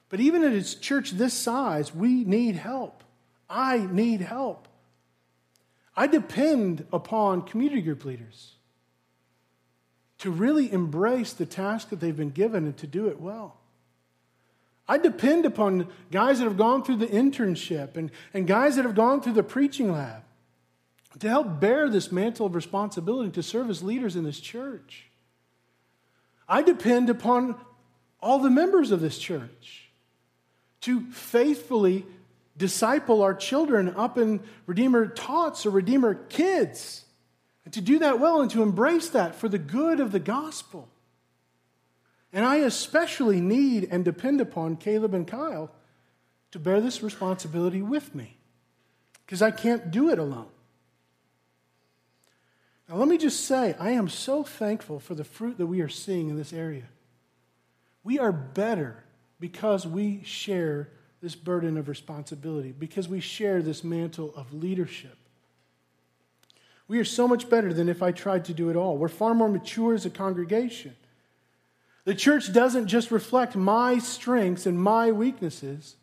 But 0.07 0.21
even 0.21 0.41
at 0.45 0.53
a 0.53 0.79
church 0.79 1.11
this 1.11 1.33
size, 1.33 1.93
we 1.93 2.23
need 2.23 2.55
help. 2.55 3.03
I 3.49 3.79
need 3.91 4.21
help. 4.21 4.69
I 5.97 6.07
depend 6.07 6.85
upon 6.93 7.41
community 7.41 7.81
group 7.81 8.05
leaders 8.05 8.55
to 10.19 10.31
really 10.31 10.71
embrace 10.71 11.33
the 11.33 11.45
task 11.45 11.89
that 11.89 11.99
they've 11.99 12.15
been 12.15 12.31
given 12.31 12.65
and 12.65 12.77
to 12.77 12.87
do 12.87 13.07
it 13.07 13.19
well. 13.19 13.57
I 14.87 14.97
depend 14.97 15.45
upon 15.45 15.87
guys 16.11 16.39
that 16.39 16.45
have 16.45 16.57
gone 16.57 16.83
through 16.83 16.97
the 16.97 17.07
internship 17.07 17.95
and, 17.95 18.11
and 18.33 18.47
guys 18.47 18.75
that 18.75 18.85
have 18.85 18.95
gone 18.95 19.21
through 19.21 19.33
the 19.33 19.43
preaching 19.43 19.91
lab 19.91 20.23
to 21.19 21.29
help 21.29 21.59
bear 21.59 21.89
this 21.89 22.11
mantle 22.11 22.47
of 22.47 22.55
responsibility 22.55 23.29
to 23.31 23.43
serve 23.43 23.69
as 23.69 23.83
leaders 23.83 24.15
in 24.15 24.23
this 24.23 24.39
church. 24.39 25.05
I 26.47 26.63
depend 26.63 27.09
upon 27.09 27.55
all 28.21 28.39
the 28.39 28.49
members 28.49 28.91
of 28.91 28.99
this 28.99 29.17
church 29.17 29.89
to 30.81 31.01
faithfully 31.11 32.05
disciple 32.57 33.21
our 33.21 33.33
children 33.33 33.93
up 33.95 34.17
in 34.17 34.41
Redeemer 34.65 35.07
Tots 35.07 35.65
or 35.65 35.69
Redeemer 35.69 36.15
Kids. 36.15 37.05
And 37.69 37.73
to 37.75 37.81
do 37.81 37.99
that 37.99 38.19
well 38.19 38.41
and 38.41 38.49
to 38.49 38.63
embrace 38.63 39.09
that 39.09 39.35
for 39.35 39.47
the 39.47 39.59
good 39.59 39.99
of 39.99 40.11
the 40.11 40.19
gospel. 40.19 40.89
And 42.33 42.43
I 42.43 42.55
especially 42.55 43.39
need 43.39 43.87
and 43.91 44.03
depend 44.03 44.41
upon 44.41 44.75
Caleb 44.77 45.13
and 45.13 45.27
Kyle 45.27 45.69
to 46.49 46.57
bear 46.57 46.81
this 46.81 47.03
responsibility 47.03 47.83
with 47.83 48.15
me 48.15 48.37
because 49.23 49.43
I 49.43 49.51
can't 49.51 49.91
do 49.91 50.09
it 50.09 50.17
alone. 50.17 50.49
Now, 52.89 52.95
let 52.95 53.07
me 53.07 53.19
just 53.19 53.45
say, 53.45 53.75
I 53.79 53.91
am 53.91 54.09
so 54.09 54.41
thankful 54.41 54.99
for 54.99 55.13
the 55.13 55.23
fruit 55.23 55.59
that 55.59 55.67
we 55.67 55.81
are 55.81 55.89
seeing 55.89 56.27
in 56.31 56.37
this 56.37 56.53
area. 56.53 56.89
We 58.03 58.17
are 58.17 58.31
better 58.31 59.03
because 59.39 59.85
we 59.85 60.23
share 60.23 60.89
this 61.21 61.35
burden 61.35 61.77
of 61.77 61.87
responsibility, 61.87 62.71
because 62.71 63.07
we 63.07 63.19
share 63.19 63.61
this 63.61 63.83
mantle 63.83 64.33
of 64.35 64.55
leadership. 64.55 65.19
We 66.89 66.97
are 66.97 67.05
so 67.05 67.27
much 67.27 67.49
better 67.49 67.71
than 67.71 67.87
if 67.87 68.01
I 68.01 68.11
tried 68.11 68.45
to 68.45 68.53
do 68.53 68.69
it 68.69 68.75
all. 68.75 68.97
We're 68.97 69.09
far 69.09 69.35
more 69.35 69.47
mature 69.47 69.93
as 69.93 70.07
a 70.07 70.09
congregation. 70.09 70.95
The 72.03 72.15
church 72.15 72.51
doesn't 72.51 72.87
just 72.87 73.11
reflect 73.11 73.55
my 73.55 73.99
strengths 73.99 74.65
and 74.65 74.81
my 74.81 75.11
weaknesses, 75.11 75.97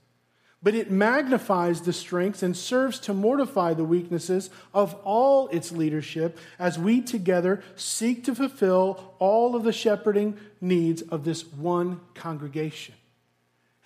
but 0.63 0.77
it 0.77 0.89
magnifies 0.89 1.81
the 1.81 1.93
strengths 1.93 2.45
and 2.45 2.57
serves 2.57 3.01
to 3.01 3.13
mortify 3.13 3.75
the 3.75 3.85
weaknesses 3.85 4.49
of 4.73 4.95
all 5.03 5.49
its 5.49 5.73
leadership 5.73 6.39
as 6.57 6.79
we 6.79 7.01
together 7.01 7.65
seek 7.75 8.23
to 8.25 8.35
fulfill 8.35 9.15
all 9.19 9.57
of 9.57 9.65
the 9.65 9.73
shepherding 9.73 10.39
needs 10.61 11.03
of 11.03 11.25
this 11.25 11.45
one 11.45 12.01
congregation. 12.15 12.95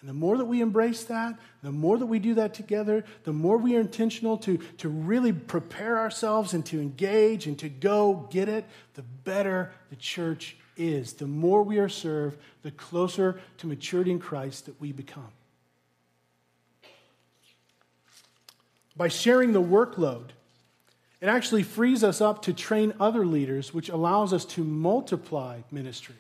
And 0.01 0.09
the 0.09 0.15
more 0.15 0.39
that 0.39 0.47
we 0.47 0.61
embrace 0.61 1.05
that, 1.05 1.39
the 1.63 1.73
more 1.73 1.99
that 1.99 2.07
we 2.07 2.19
do 2.19 2.35
that 2.35 2.55
together, 2.55 3.05
the 3.25 3.33
more 3.33 3.59
we 3.59 3.77
are 3.77 3.81
intentional 3.81 4.39
to, 4.39 4.59
to 4.79 4.89
really 4.89 5.33
prepare 5.33 5.99
ourselves 5.99 6.55
and 6.55 6.65
to 6.67 6.81
engage 6.81 7.47
and 7.47 7.59
to 7.59 7.69
go 7.69 8.27
get 8.31 8.49
it, 8.49 8.65
the 8.95 9.03
better 9.03 9.73
the 9.91 9.97
church 9.97 10.57
is. 10.77 11.13
The 11.13 11.27
more 11.27 11.63
we 11.63 11.79
are 11.79 11.89
served, 11.89 12.39
the 12.63 12.71
closer 12.71 13.41
to 13.59 13.67
maturity 13.67 14.11
in 14.11 14.19
Christ 14.19 14.67
that 14.67 14.81
we 14.81 14.93
become. 14.93 15.33
By 18.97 19.09
sharing 19.09 19.53
the 19.53 19.63
workload 19.63 20.31
it 21.21 21.29
actually 21.29 21.65
frees 21.65 22.03
us 22.03 22.21
up 22.21 22.43
to 22.43 22.53
train 22.53 22.95
other 22.99 23.27
leaders, 23.27 23.75
which 23.75 23.91
allows 23.91 24.33
us 24.33 24.45
to 24.47 24.65
multiply 24.65 25.61
ministry. 25.71 26.17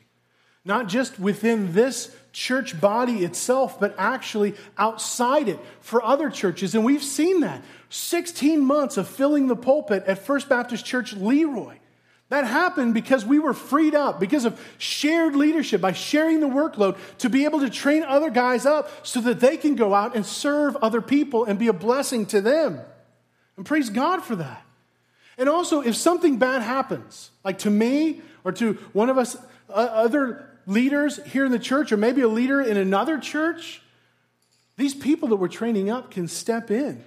Not 0.64 0.88
just 0.88 1.18
within 1.18 1.72
this 1.72 2.14
church 2.32 2.80
body 2.80 3.24
itself, 3.24 3.80
but 3.80 3.94
actually 3.98 4.54
outside 4.78 5.48
it 5.48 5.58
for 5.80 6.02
other 6.04 6.30
churches. 6.30 6.74
And 6.74 6.84
we've 6.84 7.02
seen 7.02 7.40
that. 7.40 7.62
16 7.90 8.60
months 8.60 8.96
of 8.96 9.08
filling 9.08 9.48
the 9.48 9.56
pulpit 9.56 10.04
at 10.06 10.18
First 10.18 10.48
Baptist 10.48 10.84
Church 10.84 11.12
Leroy. 11.12 11.76
That 12.28 12.46
happened 12.46 12.94
because 12.94 13.26
we 13.26 13.40
were 13.40 13.52
freed 13.52 13.96
up, 13.96 14.20
because 14.20 14.44
of 14.44 14.60
shared 14.78 15.34
leadership, 15.34 15.80
by 15.80 15.92
sharing 15.92 16.38
the 16.38 16.46
workload 16.46 16.96
to 17.18 17.28
be 17.28 17.44
able 17.44 17.58
to 17.60 17.68
train 17.68 18.04
other 18.04 18.30
guys 18.30 18.64
up 18.64 18.88
so 19.04 19.20
that 19.22 19.40
they 19.40 19.56
can 19.56 19.74
go 19.74 19.92
out 19.92 20.14
and 20.14 20.24
serve 20.24 20.76
other 20.76 21.00
people 21.00 21.44
and 21.44 21.58
be 21.58 21.66
a 21.66 21.72
blessing 21.72 22.26
to 22.26 22.40
them. 22.40 22.80
And 23.56 23.66
praise 23.66 23.90
God 23.90 24.22
for 24.22 24.36
that. 24.36 24.62
And 25.36 25.48
also, 25.48 25.80
if 25.80 25.96
something 25.96 26.38
bad 26.38 26.62
happens, 26.62 27.32
like 27.42 27.58
to 27.60 27.70
me 27.70 28.20
or 28.44 28.52
to 28.52 28.74
one 28.92 29.10
of 29.10 29.18
us 29.18 29.36
uh, 29.68 29.72
other 29.72 30.49
leaders 30.70 31.18
here 31.26 31.44
in 31.44 31.52
the 31.52 31.58
church, 31.58 31.90
or 31.92 31.96
maybe 31.96 32.22
a 32.22 32.28
leader 32.28 32.60
in 32.60 32.76
another 32.76 33.18
church, 33.18 33.82
these 34.76 34.94
people 34.94 35.28
that 35.28 35.36
we're 35.36 35.48
training 35.48 35.90
up 35.90 36.10
can 36.10 36.28
step 36.28 36.70
in 36.70 37.04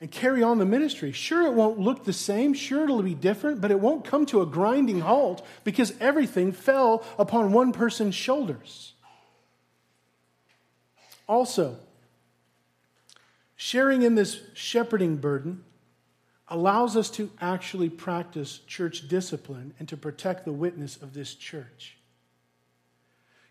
and 0.00 0.10
carry 0.10 0.42
on 0.42 0.58
the 0.58 0.66
ministry. 0.66 1.10
Sure, 1.10 1.46
it 1.46 1.54
won't 1.54 1.78
look 1.78 2.04
the 2.04 2.12
same. 2.12 2.52
Sure, 2.52 2.84
it'll 2.84 3.02
be 3.02 3.14
different, 3.14 3.60
but 3.60 3.70
it 3.70 3.80
won't 3.80 4.04
come 4.04 4.26
to 4.26 4.42
a 4.42 4.46
grinding 4.46 5.00
halt 5.00 5.44
because 5.64 5.94
everything 6.00 6.52
fell 6.52 7.02
upon 7.18 7.52
one 7.52 7.72
person's 7.72 8.14
shoulders. 8.14 8.92
Also, 11.26 11.78
sharing 13.56 14.02
in 14.02 14.14
this 14.14 14.40
shepherding 14.52 15.16
burden 15.16 15.64
allows 16.48 16.94
us 16.94 17.08
to 17.08 17.30
actually 17.40 17.88
practice 17.88 18.58
church 18.66 19.08
discipline 19.08 19.72
and 19.78 19.88
to 19.88 19.96
protect 19.96 20.44
the 20.44 20.52
witness 20.52 20.98
of 21.00 21.14
this 21.14 21.34
church. 21.34 21.96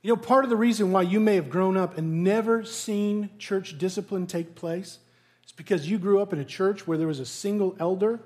You 0.03 0.09
know, 0.09 0.17
part 0.17 0.43
of 0.43 0.49
the 0.49 0.57
reason 0.57 0.91
why 0.91 1.03
you 1.03 1.21
may 1.21 1.35
have 1.35 1.49
grown 1.49 1.77
up 1.77 1.97
and 1.97 2.25
never 2.25 2.65
seen 2.65 3.29
church 3.39 3.77
discipline 3.77 4.27
take 4.27 4.53
place 4.53 4.99
is 5.45 5.53
because 5.53 5.89
you 5.89 5.97
grew 5.97 6.21
up 6.21 6.33
in 6.33 6.39
a 6.39 6.45
church 6.45 6.85
where 6.85 6.97
there 6.97 7.07
was 7.07 7.21
a 7.21 7.25
single 7.25 7.73
elder 7.79 8.19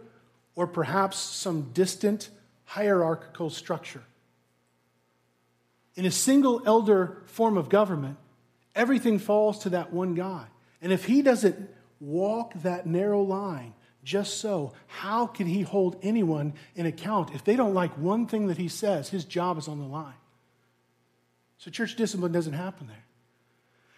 or 0.55 0.65
perhaps 0.65 1.17
some 1.17 1.69
distant 1.73 2.29
hierarchical 2.65 3.51
structure. 3.51 4.01
In 5.95 6.05
a 6.05 6.11
single 6.11 6.63
elder 6.65 7.21
form 7.27 7.57
of 7.57 7.69
government, 7.69 8.17
everything 8.75 9.19
falls 9.19 9.59
to 9.59 9.69
that 9.69 9.93
one 9.93 10.15
guy. 10.15 10.45
And 10.81 10.91
if 10.91 11.05
he 11.05 11.21
doesn't 11.21 11.69
walk 11.99 12.53
that 12.63 12.87
narrow 12.87 13.21
line 13.21 13.75
just 14.03 14.39
so, 14.39 14.73
how 14.87 15.27
can 15.27 15.45
he 15.45 15.61
hold 15.61 15.99
anyone 16.01 16.53
in 16.75 16.87
account? 16.87 17.35
If 17.35 17.43
they 17.43 17.55
don't 17.55 17.75
like 17.75 17.95
one 17.99 18.25
thing 18.25 18.47
that 18.47 18.57
he 18.57 18.67
says, 18.67 19.09
his 19.09 19.25
job 19.25 19.59
is 19.59 19.67
on 19.67 19.77
the 19.77 19.85
line. 19.85 20.15
So 21.57 21.71
church 21.71 21.95
discipline 21.95 22.31
doesn't 22.31 22.53
happen 22.53 22.87
there. 22.87 23.03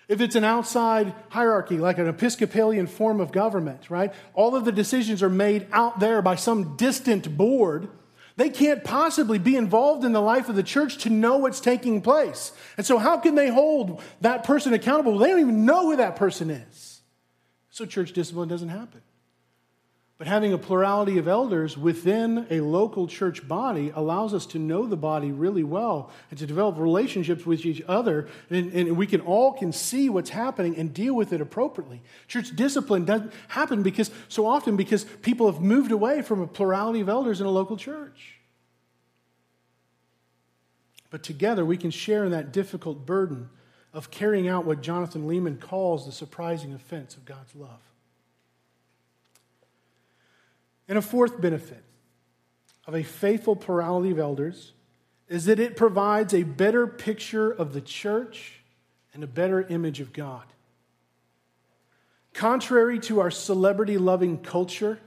If 0.08 0.22
it's 0.22 0.36
an 0.36 0.44
outside 0.44 1.14
hierarchy, 1.30 1.78
like 1.78 2.00
an 2.00 2.08
Episcopalian 2.08 2.88
form 2.88 3.22
of 3.22 3.32
government, 3.32 3.92
right? 3.92 4.12
All 4.34 4.56
of 4.56 4.66
the 4.66 4.72
decisions 4.72 5.22
are 5.22 5.30
made 5.30 5.68
out 5.72 6.00
there 6.00 6.24
by 6.24 6.36
some 6.36 6.76
distant 6.78 7.38
board. 7.38 7.90
They 8.36 8.50
can't 8.50 8.84
possibly 8.84 9.38
be 9.38 9.56
involved 9.56 10.04
in 10.04 10.14
the 10.14 10.22
life 10.22 10.50
of 10.50 10.56
the 10.56 10.64
church 10.64 10.98
to 11.00 11.12
know 11.12 11.38
what's 11.38 11.60
taking 11.60 12.02
place. 12.02 12.54
And 12.76 12.86
so, 12.86 12.98
how 12.98 13.18
can 13.18 13.36
they 13.36 13.50
hold 13.50 14.02
that 14.22 14.46
person 14.46 14.74
accountable? 14.74 15.18
They 15.18 15.28
don't 15.28 15.42
even 15.42 15.66
know 15.66 15.92
who 15.92 15.98
that 15.98 16.16
person 16.16 16.50
is. 16.50 17.02
So, 17.70 17.86
church 17.86 18.14
discipline 18.14 18.50
doesn't 18.50 18.70
happen. 18.70 19.02
But 20.20 20.28
having 20.28 20.52
a 20.52 20.58
plurality 20.58 21.18
of 21.18 21.30
elders 21.30 21.78
within 21.78 22.46
a 22.50 22.60
local 22.60 23.08
church 23.08 23.48
body 23.48 23.94
allows 23.96 24.34
us 24.34 24.46
to 24.48 24.60
know 24.60 24.86
the 24.86 24.98
body 24.98 25.32
really 25.32 25.64
well 25.64 26.12
and 26.30 26.38
to 26.40 26.46
develop 26.46 26.78
relationships 26.78 27.46
with 27.46 27.66
each 27.66 27.82
other, 27.88 28.28
and, 28.50 28.74
and, 28.74 28.98
we 28.98 29.08
can 29.08 29.22
all 29.22 29.54
can 29.54 29.72
see 29.72 30.10
what's 30.10 30.30
happening 30.30 30.76
and 30.76 30.94
deal 30.94 31.16
with 31.16 31.32
it 31.32 31.40
appropriately. 31.40 32.02
Church 32.28 32.54
discipline 32.54 33.06
doesn't 33.06 33.32
happen 33.48 33.82
because 33.82 34.12
so 34.28 34.46
often 34.46 34.76
because 34.76 35.06
people 35.06 35.50
have 35.50 35.62
moved 35.62 35.94
away 35.94 36.22
from 36.22 36.42
a 36.42 36.48
plurality 36.48 37.00
of 37.00 37.08
elders 37.08 37.40
in 37.40 37.48
a 37.48 37.52
local 37.52 37.78
church. 37.78 38.40
But 41.12 41.24
together 41.24 41.64
we 41.64 41.78
can 41.78 41.92
share 41.92 42.26
in 42.26 42.32
that 42.32 42.52
difficult 42.52 43.06
burden 43.06 43.50
of 43.94 44.12
carrying 44.12 44.50
out 44.50 44.66
what 44.66 44.82
Jonathan 44.82 45.30
Leeman 45.30 45.62
calls 45.62 46.06
the 46.06 46.12
surprising 46.12 46.74
offense 46.74 47.16
of 47.16 47.24
God's 47.24 47.56
love. 47.56 47.89
And 50.90 50.98
a 50.98 51.02
fourth 51.02 51.40
benefit 51.40 51.84
of 52.88 52.96
a 52.96 53.04
faithful 53.04 53.56
plurality 53.56 54.10
of 54.10 54.20
elders 54.20 54.74
is 55.28 55.46
that 55.46 55.60
it 55.60 55.78
provides 55.78 56.34
a 56.34 56.42
better 56.42 56.88
picture 56.88 57.52
of 57.52 57.74
the 57.74 57.82
church 57.82 58.62
and 59.14 59.24
a 59.24 59.28
better 59.28 59.62
image 59.62 60.00
of 60.00 60.12
God. 60.12 60.44
Contrary 62.34 63.00
to 63.02 63.20
our 63.20 63.30
celebrity 63.30 64.00
loving 64.00 64.40
culture, 64.40 65.00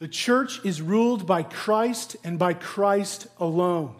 the 0.00 0.08
church 0.08 0.64
is 0.64 0.82
ruled 0.82 1.26
by 1.26 1.44
Christ 1.44 2.16
and 2.24 2.36
by 2.36 2.54
Christ 2.54 3.28
alone. 3.38 3.94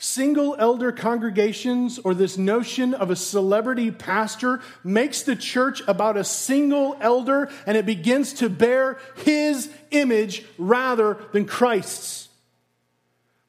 Single 0.00 0.54
elder 0.60 0.92
congregations 0.92 1.98
or 1.98 2.14
this 2.14 2.38
notion 2.38 2.94
of 2.94 3.10
a 3.10 3.16
celebrity 3.16 3.90
pastor 3.90 4.60
makes 4.84 5.22
the 5.22 5.34
church 5.34 5.82
about 5.88 6.16
a 6.16 6.22
single 6.22 6.96
elder 7.00 7.50
and 7.66 7.76
it 7.76 7.84
begins 7.84 8.32
to 8.34 8.48
bear 8.48 8.98
his 9.16 9.68
image 9.90 10.44
rather 10.56 11.18
than 11.32 11.46
Christ's. 11.46 12.27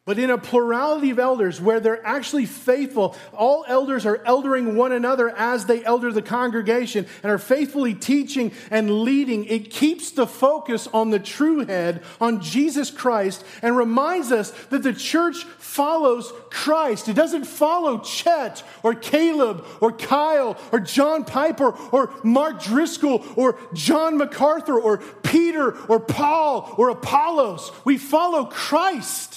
But 0.09 0.17
in 0.17 0.31
a 0.31 0.39
plurality 0.39 1.11
of 1.11 1.19
elders 1.19 1.61
where 1.61 1.79
they're 1.79 2.03
actually 2.03 2.47
faithful, 2.47 3.15
all 3.31 3.63
elders 3.67 4.07
are 4.07 4.17
eldering 4.25 4.73
one 4.73 4.91
another 4.91 5.29
as 5.29 5.67
they 5.67 5.85
elder 5.85 6.11
the 6.11 6.23
congregation 6.23 7.05
and 7.21 7.31
are 7.31 7.37
faithfully 7.37 7.93
teaching 7.93 8.51
and 8.71 9.01
leading. 9.01 9.45
It 9.45 9.69
keeps 9.69 10.09
the 10.09 10.25
focus 10.25 10.87
on 10.87 11.11
the 11.11 11.19
true 11.19 11.63
head, 11.63 12.01
on 12.19 12.41
Jesus 12.41 12.89
Christ, 12.89 13.45
and 13.61 13.77
reminds 13.77 14.31
us 14.31 14.49
that 14.71 14.81
the 14.81 14.93
church 14.93 15.43
follows 15.43 16.33
Christ. 16.49 17.07
It 17.07 17.13
doesn't 17.13 17.45
follow 17.45 17.99
Chet 17.99 18.63
or 18.81 18.95
Caleb 18.95 19.63
or 19.79 19.91
Kyle 19.91 20.57
or 20.71 20.79
John 20.79 21.23
Piper 21.23 21.69
or 21.91 22.11
Mark 22.23 22.63
Driscoll 22.63 23.23
or 23.35 23.59
John 23.75 24.17
MacArthur 24.17 24.79
or 24.79 24.97
Peter 24.97 25.77
or 25.87 25.99
Paul 25.99 26.73
or 26.79 26.89
Apollos. 26.89 27.71
We 27.85 27.99
follow 27.99 28.45
Christ 28.45 29.28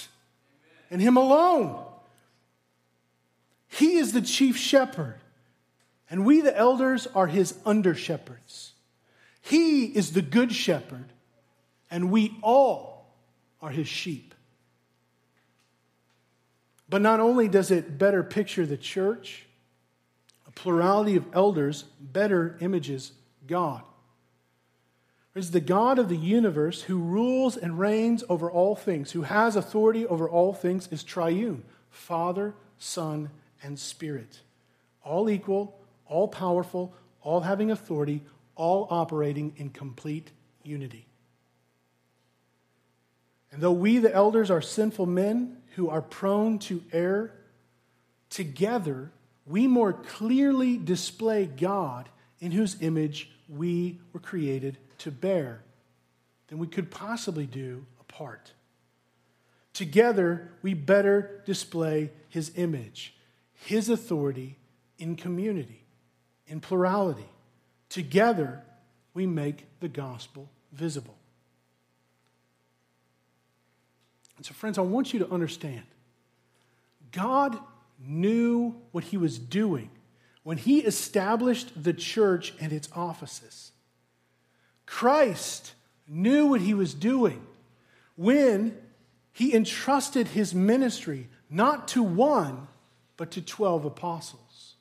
and 0.92 1.00
Him 1.00 1.16
alone. 1.16 1.82
He 3.66 3.96
is 3.96 4.12
the 4.12 4.20
chief 4.20 4.56
shepherd, 4.58 5.18
and 6.10 6.26
we, 6.26 6.42
the 6.42 6.56
elders, 6.56 7.08
are 7.14 7.26
His 7.26 7.58
under 7.64 7.94
shepherds. 7.94 8.74
He 9.40 9.86
is 9.86 10.12
the 10.12 10.22
good 10.22 10.52
shepherd, 10.52 11.06
and 11.90 12.12
we 12.12 12.36
all 12.42 13.10
are 13.62 13.70
His 13.70 13.88
sheep. 13.88 14.34
But 16.88 17.00
not 17.00 17.20
only 17.20 17.48
does 17.48 17.70
it 17.70 17.96
better 17.96 18.22
picture 18.22 18.66
the 18.66 18.76
church, 18.76 19.46
a 20.46 20.50
plurality 20.50 21.16
of 21.16 21.24
elders 21.32 21.84
better 21.98 22.58
images 22.60 23.12
God 23.46 23.82
is 25.34 25.50
the 25.50 25.60
God 25.60 25.98
of 25.98 26.08
the 26.08 26.16
universe 26.16 26.82
who 26.82 26.98
rules 26.98 27.56
and 27.56 27.78
reigns 27.78 28.22
over 28.28 28.50
all 28.50 28.76
things, 28.76 29.12
who 29.12 29.22
has 29.22 29.56
authority 29.56 30.06
over 30.06 30.28
all 30.28 30.52
things, 30.52 30.88
is 30.90 31.02
triune 31.02 31.64
Father, 31.90 32.54
Son, 32.78 33.30
and 33.62 33.78
Spirit. 33.78 34.40
All 35.04 35.28
equal, 35.28 35.78
all 36.06 36.28
powerful, 36.28 36.94
all 37.22 37.40
having 37.40 37.70
authority, 37.70 38.22
all 38.56 38.86
operating 38.90 39.52
in 39.56 39.70
complete 39.70 40.30
unity. 40.62 41.06
And 43.50 43.62
though 43.62 43.72
we, 43.72 43.98
the 43.98 44.12
elders, 44.12 44.50
are 44.50 44.62
sinful 44.62 45.06
men 45.06 45.58
who 45.76 45.88
are 45.88 46.02
prone 46.02 46.58
to 46.60 46.82
err, 46.92 47.32
together 48.30 49.10
we 49.46 49.66
more 49.66 49.92
clearly 49.92 50.76
display 50.76 51.46
God 51.46 52.08
in 52.40 52.52
whose 52.52 52.80
image 52.80 53.30
we 53.48 53.98
were 54.12 54.20
created 54.20 54.78
to 55.02 55.10
bear 55.10 55.62
than 56.46 56.58
we 56.58 56.66
could 56.66 56.90
possibly 56.90 57.44
do 57.44 57.84
apart. 58.00 58.52
Together, 59.72 60.52
we 60.62 60.74
better 60.74 61.42
display 61.44 62.10
his 62.28 62.52
image, 62.54 63.14
his 63.52 63.88
authority 63.88 64.58
in 64.98 65.16
community, 65.16 65.82
in 66.46 66.60
plurality. 66.60 67.28
Together, 67.88 68.62
we 69.12 69.26
make 69.26 69.66
the 69.80 69.88
gospel 69.88 70.48
visible. 70.72 71.16
And 74.36 74.46
so, 74.46 74.54
friends, 74.54 74.78
I 74.78 74.82
want 74.82 75.12
you 75.12 75.18
to 75.18 75.30
understand 75.30 75.82
God 77.10 77.58
knew 77.98 78.76
what 78.92 79.04
he 79.04 79.16
was 79.16 79.38
doing 79.38 79.90
when 80.44 80.58
he 80.58 80.78
established 80.78 81.82
the 81.82 81.92
church 81.92 82.54
and 82.60 82.72
its 82.72 82.88
offices. 82.94 83.71
Christ 84.86 85.74
knew 86.08 86.46
what 86.46 86.60
he 86.60 86.74
was 86.74 86.94
doing 86.94 87.46
when 88.16 88.76
he 89.32 89.54
entrusted 89.54 90.28
his 90.28 90.54
ministry 90.54 91.28
not 91.48 91.88
to 91.88 92.02
one, 92.02 92.68
but 93.16 93.30
to 93.32 93.42
12 93.42 93.84
apostles. 93.84 94.74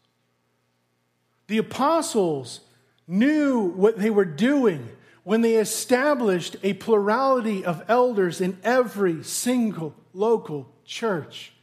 The 1.47 1.57
apostles 1.57 2.61
knew 3.07 3.59
what 3.59 3.97
they 3.97 4.09
were 4.09 4.25
doing 4.25 4.89
when 5.23 5.41
they 5.41 5.55
established 5.55 6.55
a 6.63 6.73
plurality 6.73 7.63
of 7.63 7.83
elders 7.87 8.41
in 8.41 8.57
every 8.63 9.23
single 9.23 9.93
local 10.13 10.73
church. 10.85 11.53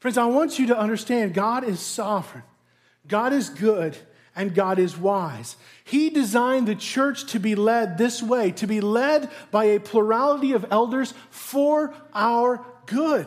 Friends, 0.00 0.18
I 0.18 0.26
want 0.26 0.58
you 0.58 0.66
to 0.68 0.78
understand 0.78 1.34
God 1.34 1.64
is 1.64 1.80
sovereign, 1.80 2.44
God 3.06 3.32
is 3.32 3.48
good, 3.48 3.96
and 4.34 4.54
God 4.54 4.78
is 4.78 4.96
wise. 4.96 5.56
He 5.84 6.10
designed 6.10 6.68
the 6.68 6.74
church 6.74 7.26
to 7.32 7.38
be 7.38 7.54
led 7.54 7.98
this 7.98 8.22
way, 8.22 8.50
to 8.52 8.66
be 8.66 8.80
led 8.80 9.30
by 9.50 9.64
a 9.64 9.80
plurality 9.80 10.52
of 10.52 10.66
elders 10.70 11.12
for 11.30 11.94
our 12.14 12.64
good, 12.86 13.26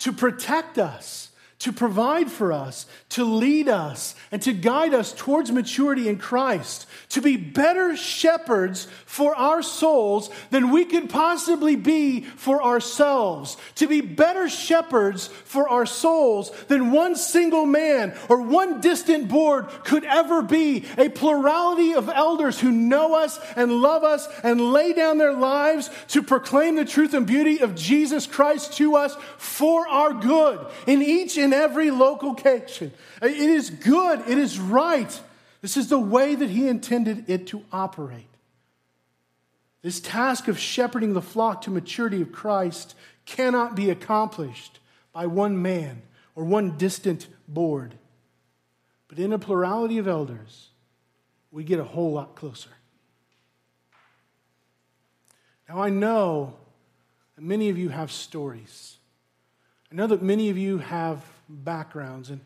to 0.00 0.12
protect 0.12 0.78
us 0.78 1.29
to 1.60 1.72
provide 1.72 2.30
for 2.30 2.52
us, 2.52 2.86
to 3.10 3.22
lead 3.22 3.68
us, 3.68 4.14
and 4.32 4.40
to 4.40 4.52
guide 4.52 4.94
us 4.94 5.12
towards 5.12 5.52
maturity 5.52 6.08
in 6.08 6.16
Christ, 6.16 6.86
to 7.10 7.20
be 7.20 7.36
better 7.36 7.96
shepherds 7.96 8.86
for 9.04 9.34
our 9.36 9.62
souls 9.62 10.30
than 10.50 10.70
we 10.70 10.86
could 10.86 11.10
possibly 11.10 11.76
be 11.76 12.22
for 12.22 12.62
ourselves, 12.62 13.58
to 13.74 13.86
be 13.86 14.00
better 14.00 14.48
shepherds 14.48 15.26
for 15.28 15.68
our 15.68 15.84
souls 15.84 16.50
than 16.68 16.92
one 16.92 17.14
single 17.14 17.66
man 17.66 18.16
or 18.30 18.40
one 18.40 18.80
distant 18.80 19.28
board 19.28 19.68
could 19.84 20.04
ever 20.04 20.40
be. 20.40 20.86
A 20.96 21.10
plurality 21.10 21.92
of 21.92 22.08
elders 22.08 22.58
who 22.58 22.72
know 22.72 23.14
us 23.14 23.38
and 23.54 23.82
love 23.82 24.02
us 24.02 24.26
and 24.42 24.72
lay 24.72 24.94
down 24.94 25.18
their 25.18 25.34
lives 25.34 25.90
to 26.08 26.22
proclaim 26.22 26.76
the 26.76 26.86
truth 26.86 27.12
and 27.12 27.26
beauty 27.26 27.60
of 27.60 27.74
Jesus 27.74 28.26
Christ 28.26 28.78
to 28.78 28.96
us 28.96 29.14
for 29.36 29.86
our 29.86 30.14
good 30.14 30.66
in 30.86 31.02
each 31.02 31.36
and 31.36 31.49
in 31.52 31.60
every 31.60 31.90
location. 31.90 32.92
It 33.20 33.32
is 33.32 33.70
good, 33.70 34.20
it 34.28 34.38
is 34.38 34.58
right. 34.58 35.20
This 35.60 35.76
is 35.76 35.88
the 35.88 35.98
way 35.98 36.34
that 36.34 36.48
he 36.48 36.68
intended 36.68 37.28
it 37.28 37.48
to 37.48 37.64
operate. 37.72 38.26
This 39.82 40.00
task 40.00 40.48
of 40.48 40.58
shepherding 40.58 41.14
the 41.14 41.22
flock 41.22 41.62
to 41.62 41.70
maturity 41.70 42.22
of 42.22 42.32
Christ 42.32 42.94
cannot 43.26 43.74
be 43.74 43.90
accomplished 43.90 44.78
by 45.12 45.26
one 45.26 45.60
man 45.60 46.02
or 46.34 46.44
one 46.44 46.76
distant 46.76 47.26
board. 47.48 47.94
But 49.08 49.18
in 49.18 49.32
a 49.32 49.38
plurality 49.38 49.98
of 49.98 50.06
elders, 50.06 50.68
we 51.50 51.64
get 51.64 51.80
a 51.80 51.84
whole 51.84 52.12
lot 52.12 52.36
closer. 52.36 52.70
Now, 55.68 55.82
I 55.82 55.90
know 55.90 56.54
that 57.36 57.42
many 57.42 57.70
of 57.70 57.78
you 57.78 57.88
have 57.88 58.12
stories. 58.12 58.98
I 59.90 59.96
know 59.96 60.06
that 60.06 60.22
many 60.22 60.50
of 60.50 60.58
you 60.58 60.78
have 60.78 61.24
backgrounds. 61.50 62.30
And, 62.30 62.40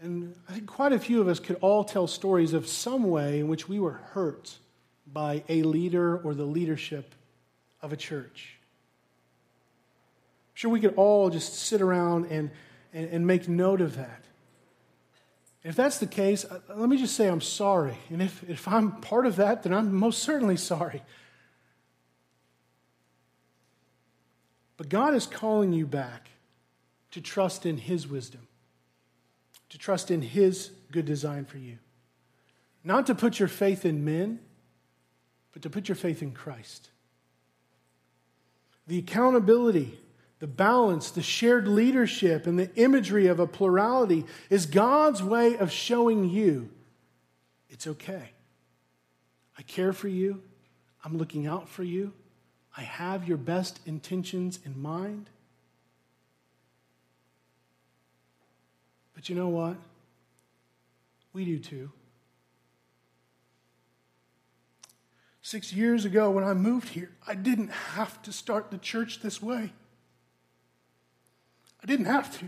and 0.00 0.34
I 0.48 0.52
think 0.52 0.66
quite 0.66 0.92
a 0.92 0.98
few 0.98 1.20
of 1.20 1.28
us 1.28 1.40
could 1.40 1.56
all 1.60 1.84
tell 1.84 2.06
stories 2.06 2.52
of 2.52 2.66
some 2.66 3.04
way 3.04 3.40
in 3.40 3.48
which 3.48 3.68
we 3.68 3.80
were 3.80 4.00
hurt 4.12 4.56
by 5.10 5.42
a 5.48 5.62
leader 5.62 6.18
or 6.18 6.34
the 6.34 6.44
leadership 6.44 7.14
of 7.80 7.92
a 7.92 7.96
church. 7.96 8.58
I'm 10.52 10.56
sure 10.56 10.70
we 10.70 10.80
could 10.80 10.94
all 10.96 11.30
just 11.30 11.54
sit 11.54 11.80
around 11.80 12.26
and, 12.26 12.50
and, 12.92 13.08
and 13.10 13.26
make 13.26 13.48
note 13.48 13.80
of 13.80 13.96
that. 13.96 14.24
If 15.64 15.76
that's 15.76 15.98
the 15.98 16.06
case, 16.06 16.44
uh, 16.44 16.60
let 16.74 16.88
me 16.88 16.96
just 16.96 17.14
say 17.14 17.28
I'm 17.28 17.40
sorry. 17.40 17.96
And 18.10 18.20
if, 18.20 18.48
if 18.48 18.66
I'm 18.66 18.92
part 19.00 19.26
of 19.26 19.36
that, 19.36 19.62
then 19.62 19.72
I'm 19.72 19.94
most 19.94 20.22
certainly 20.22 20.56
sorry. 20.56 21.02
But 24.76 24.88
God 24.88 25.14
is 25.14 25.26
calling 25.26 25.72
you 25.72 25.86
back 25.86 26.31
to 27.12 27.20
trust 27.20 27.64
in 27.64 27.78
His 27.78 28.08
wisdom, 28.08 28.46
to 29.68 29.78
trust 29.78 30.10
in 30.10 30.22
His 30.22 30.70
good 30.90 31.06
design 31.06 31.44
for 31.44 31.58
you. 31.58 31.78
Not 32.84 33.06
to 33.06 33.14
put 33.14 33.38
your 33.38 33.48
faith 33.48 33.84
in 33.84 34.04
men, 34.04 34.40
but 35.52 35.62
to 35.62 35.70
put 35.70 35.88
your 35.88 35.96
faith 35.96 36.22
in 36.22 36.32
Christ. 36.32 36.90
The 38.86 38.98
accountability, 38.98 39.98
the 40.40 40.46
balance, 40.46 41.10
the 41.10 41.22
shared 41.22 41.68
leadership, 41.68 42.46
and 42.46 42.58
the 42.58 42.74
imagery 42.74 43.28
of 43.28 43.38
a 43.38 43.46
plurality 43.46 44.24
is 44.50 44.66
God's 44.66 45.22
way 45.22 45.56
of 45.56 45.70
showing 45.70 46.28
you 46.28 46.70
it's 47.70 47.86
okay. 47.86 48.30
I 49.58 49.62
care 49.62 49.92
for 49.92 50.08
you. 50.08 50.42
I'm 51.04 51.16
looking 51.16 51.46
out 51.46 51.68
for 51.68 51.82
you. 51.82 52.12
I 52.76 52.82
have 52.82 53.26
your 53.26 53.38
best 53.38 53.80
intentions 53.86 54.58
in 54.64 54.80
mind. 54.80 55.30
But 59.22 59.28
you 59.28 59.36
know 59.36 59.50
what? 59.50 59.76
We 61.32 61.44
do 61.44 61.60
too. 61.60 61.92
Six 65.42 65.72
years 65.72 66.04
ago, 66.04 66.28
when 66.32 66.42
I 66.42 66.54
moved 66.54 66.88
here, 66.88 67.12
I 67.24 67.36
didn't 67.36 67.68
have 67.68 68.20
to 68.22 68.32
start 68.32 68.72
the 68.72 68.78
church 68.78 69.20
this 69.20 69.40
way. 69.40 69.70
I 71.80 71.86
didn't 71.86 72.06
have 72.06 72.36
to. 72.40 72.46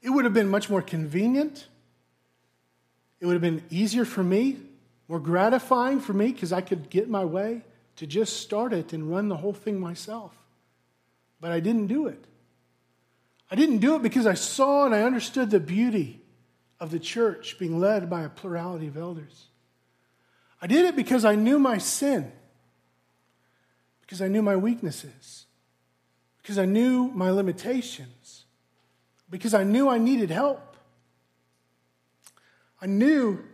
It 0.00 0.08
would 0.08 0.24
have 0.24 0.32
been 0.32 0.48
much 0.48 0.70
more 0.70 0.80
convenient. 0.80 1.66
It 3.20 3.26
would 3.26 3.34
have 3.34 3.42
been 3.42 3.62
easier 3.68 4.06
for 4.06 4.24
me, 4.24 4.56
more 5.06 5.20
gratifying 5.20 6.00
for 6.00 6.14
me, 6.14 6.32
because 6.32 6.50
I 6.50 6.62
could 6.62 6.88
get 6.88 7.10
my 7.10 7.26
way 7.26 7.60
to 7.96 8.06
just 8.06 8.40
start 8.40 8.72
it 8.72 8.94
and 8.94 9.10
run 9.10 9.28
the 9.28 9.36
whole 9.36 9.52
thing 9.52 9.78
myself. 9.78 10.34
But 11.42 11.52
I 11.52 11.60
didn't 11.60 11.88
do 11.88 12.06
it. 12.06 12.24
I 13.50 13.54
didn't 13.54 13.78
do 13.78 13.94
it 13.94 14.02
because 14.02 14.26
I 14.26 14.34
saw 14.34 14.86
and 14.86 14.94
I 14.94 15.02
understood 15.02 15.50
the 15.50 15.60
beauty 15.60 16.20
of 16.80 16.90
the 16.90 16.98
church 16.98 17.58
being 17.58 17.78
led 17.78 18.10
by 18.10 18.22
a 18.22 18.28
plurality 18.28 18.88
of 18.88 18.96
elders. 18.96 19.46
I 20.60 20.66
did 20.66 20.84
it 20.84 20.96
because 20.96 21.24
I 21.24 21.34
knew 21.34 21.58
my 21.58 21.78
sin, 21.78 22.32
because 24.00 24.20
I 24.20 24.28
knew 24.28 24.42
my 24.42 24.56
weaknesses, 24.56 25.46
because 26.42 26.58
I 26.58 26.64
knew 26.64 27.08
my 27.08 27.30
limitations, 27.30 28.44
because 29.30 29.54
I 29.54 29.64
knew 29.64 29.88
I 29.88 29.98
needed 29.98 30.30
help. 30.30 30.76
I 32.80 32.86
knew 32.86 33.44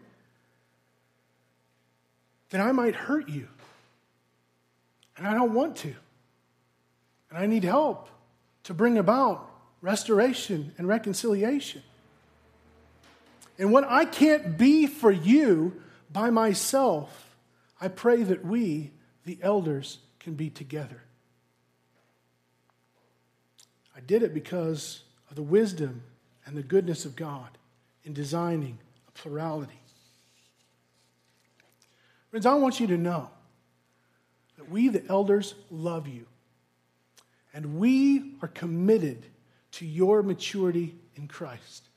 that 2.50 2.60
I 2.60 2.72
might 2.72 2.94
hurt 2.94 3.28
you, 3.28 3.48
and 5.16 5.26
I 5.26 5.34
don't 5.34 5.54
want 5.54 5.76
to. 5.76 5.94
And 7.30 7.38
I 7.38 7.46
need 7.46 7.64
help 7.64 8.08
to 8.64 8.74
bring 8.74 8.98
about 8.98 9.51
restoration 9.82 10.72
and 10.78 10.88
reconciliation. 10.88 11.82
And 13.58 13.70
what 13.72 13.84
I 13.84 14.06
can't 14.06 14.56
be 14.56 14.86
for 14.86 15.10
you 15.10 15.82
by 16.10 16.30
myself, 16.30 17.36
I 17.80 17.88
pray 17.88 18.22
that 18.22 18.44
we, 18.44 18.92
the 19.26 19.38
elders, 19.42 19.98
can 20.20 20.34
be 20.34 20.48
together. 20.48 21.02
I 23.94 24.00
did 24.00 24.22
it 24.22 24.32
because 24.32 25.02
of 25.28 25.36
the 25.36 25.42
wisdom 25.42 26.02
and 26.46 26.56
the 26.56 26.62
goodness 26.62 27.04
of 27.04 27.16
God 27.16 27.58
in 28.04 28.14
designing 28.14 28.78
a 29.06 29.10
plurality. 29.12 29.80
Friends, 32.30 32.46
I 32.46 32.54
want 32.54 32.80
you 32.80 32.86
to 32.86 32.96
know 32.96 33.28
that 34.56 34.70
we, 34.70 34.88
the 34.88 35.04
elders, 35.08 35.54
love 35.70 36.08
you. 36.08 36.26
And 37.52 37.78
we 37.78 38.36
are 38.40 38.48
committed 38.48 39.26
to 39.72 39.86
your 39.86 40.22
maturity 40.22 40.94
in 41.16 41.28
Christ. 41.28 41.88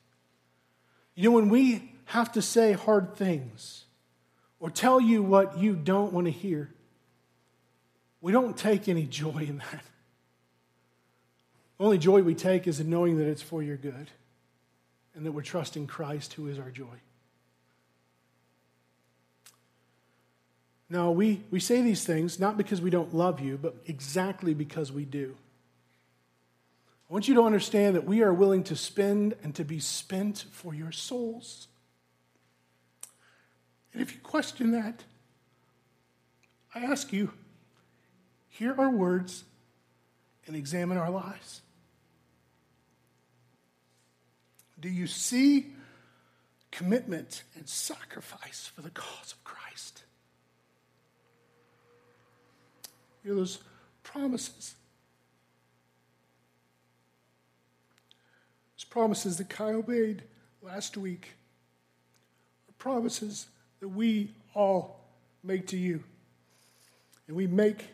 You 1.16 1.30
know, 1.30 1.36
when 1.36 1.50
we 1.50 1.92
have 2.06 2.32
to 2.34 2.42
say 2.42 2.74
hard 2.74 3.16
things 3.16 3.86
or 4.60 4.70
tell 4.70 5.00
you 5.00 5.24
what 5.24 5.58
you 5.58 5.76
don't 5.76 6.14
want 6.14 6.26
to 6.26 6.32
hear, 6.32 6.70
we 8.22 8.32
don't 8.32 8.58
take 8.58 8.88
any 8.88 9.06
joy 9.06 9.46
in 9.48 9.58
that. 9.58 9.84
The 11.78 11.84
only 11.84 11.98
joy 11.98 12.22
we 12.22 12.36
take 12.36 12.68
is 12.68 12.80
in 12.80 12.90
knowing 12.90 13.18
that 13.18 13.28
it's 13.28 13.42
for 13.42 13.62
your 13.62 13.78
good 13.78 14.10
and 15.14 15.26
that 15.26 15.32
we're 15.32 15.42
trusting 15.42 15.88
Christ, 15.88 16.34
who 16.34 16.48
is 16.48 16.58
our 16.58 16.70
joy. 16.70 16.86
Now, 20.90 21.12
we, 21.12 21.42
we 21.52 21.60
say 21.60 21.82
these 21.82 22.04
things 22.04 22.40
not 22.40 22.58
because 22.58 22.80
we 22.80 22.90
don't 22.90 23.14
love 23.14 23.40
you, 23.40 23.58
but 23.62 23.76
exactly 23.88 24.54
because 24.54 24.92
we 24.92 25.04
do. 25.04 25.36
I 27.10 27.14
want 27.14 27.28
you 27.28 27.36
to 27.36 27.44
understand 27.44 27.96
that 27.96 28.06
we 28.06 28.24
are 28.24 28.34
willing 28.34 28.64
to 28.66 28.76
spend 28.76 29.36
and 29.44 29.54
to 29.56 29.64
be 29.64 29.80
spent 29.80 30.46
for 30.52 30.74
your 30.74 30.92
souls. 30.92 31.68
And 33.94 34.02
if 34.02 34.14
you 34.14 34.20
question 34.22 34.72
that, 34.72 35.04
I 36.74 36.80
ask 36.80 37.14
you, 37.14 37.32
hear 38.50 38.76
our 38.78 38.90
words 38.90 39.44
and 40.48 40.56
examine 40.56 40.98
our 40.98 41.10
lives. 41.10 41.62
Do 44.80 44.90
you 44.90 45.08
see 45.08 45.68
commitment 46.72 47.44
and 47.56 47.70
sacrifice 47.70 48.70
for 48.76 48.82
the 48.82 48.90
cause 48.90 49.32
of 49.32 49.44
Christ? 49.44 50.04
Know, 53.24 53.36
those 53.36 53.60
promises. 54.04 54.76
Promises 58.96 59.36
that 59.36 59.50
Kyle 59.50 59.84
made 59.86 60.24
last 60.62 60.96
week 60.96 61.34
are 62.70 62.74
promises 62.78 63.46
that 63.82 63.90
we 63.90 64.32
all 64.54 65.04
make 65.44 65.68
to 65.68 65.78
you. 65.78 66.02
And 67.28 67.36
we 67.36 67.46
make 67.46 67.88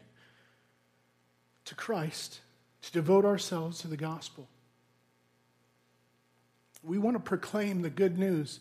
to 1.66 1.74
Christ 1.74 2.42
to 2.84 2.92
devote 2.92 3.26
ourselves 3.26 3.80
to 3.80 3.88
the 3.88 3.98
gospel. 3.98 4.48
We 6.84 7.00
want 7.00 7.16
to 7.16 7.20
proclaim 7.20 7.82
the 7.82 7.90
good 7.90 8.20
news 8.20 8.60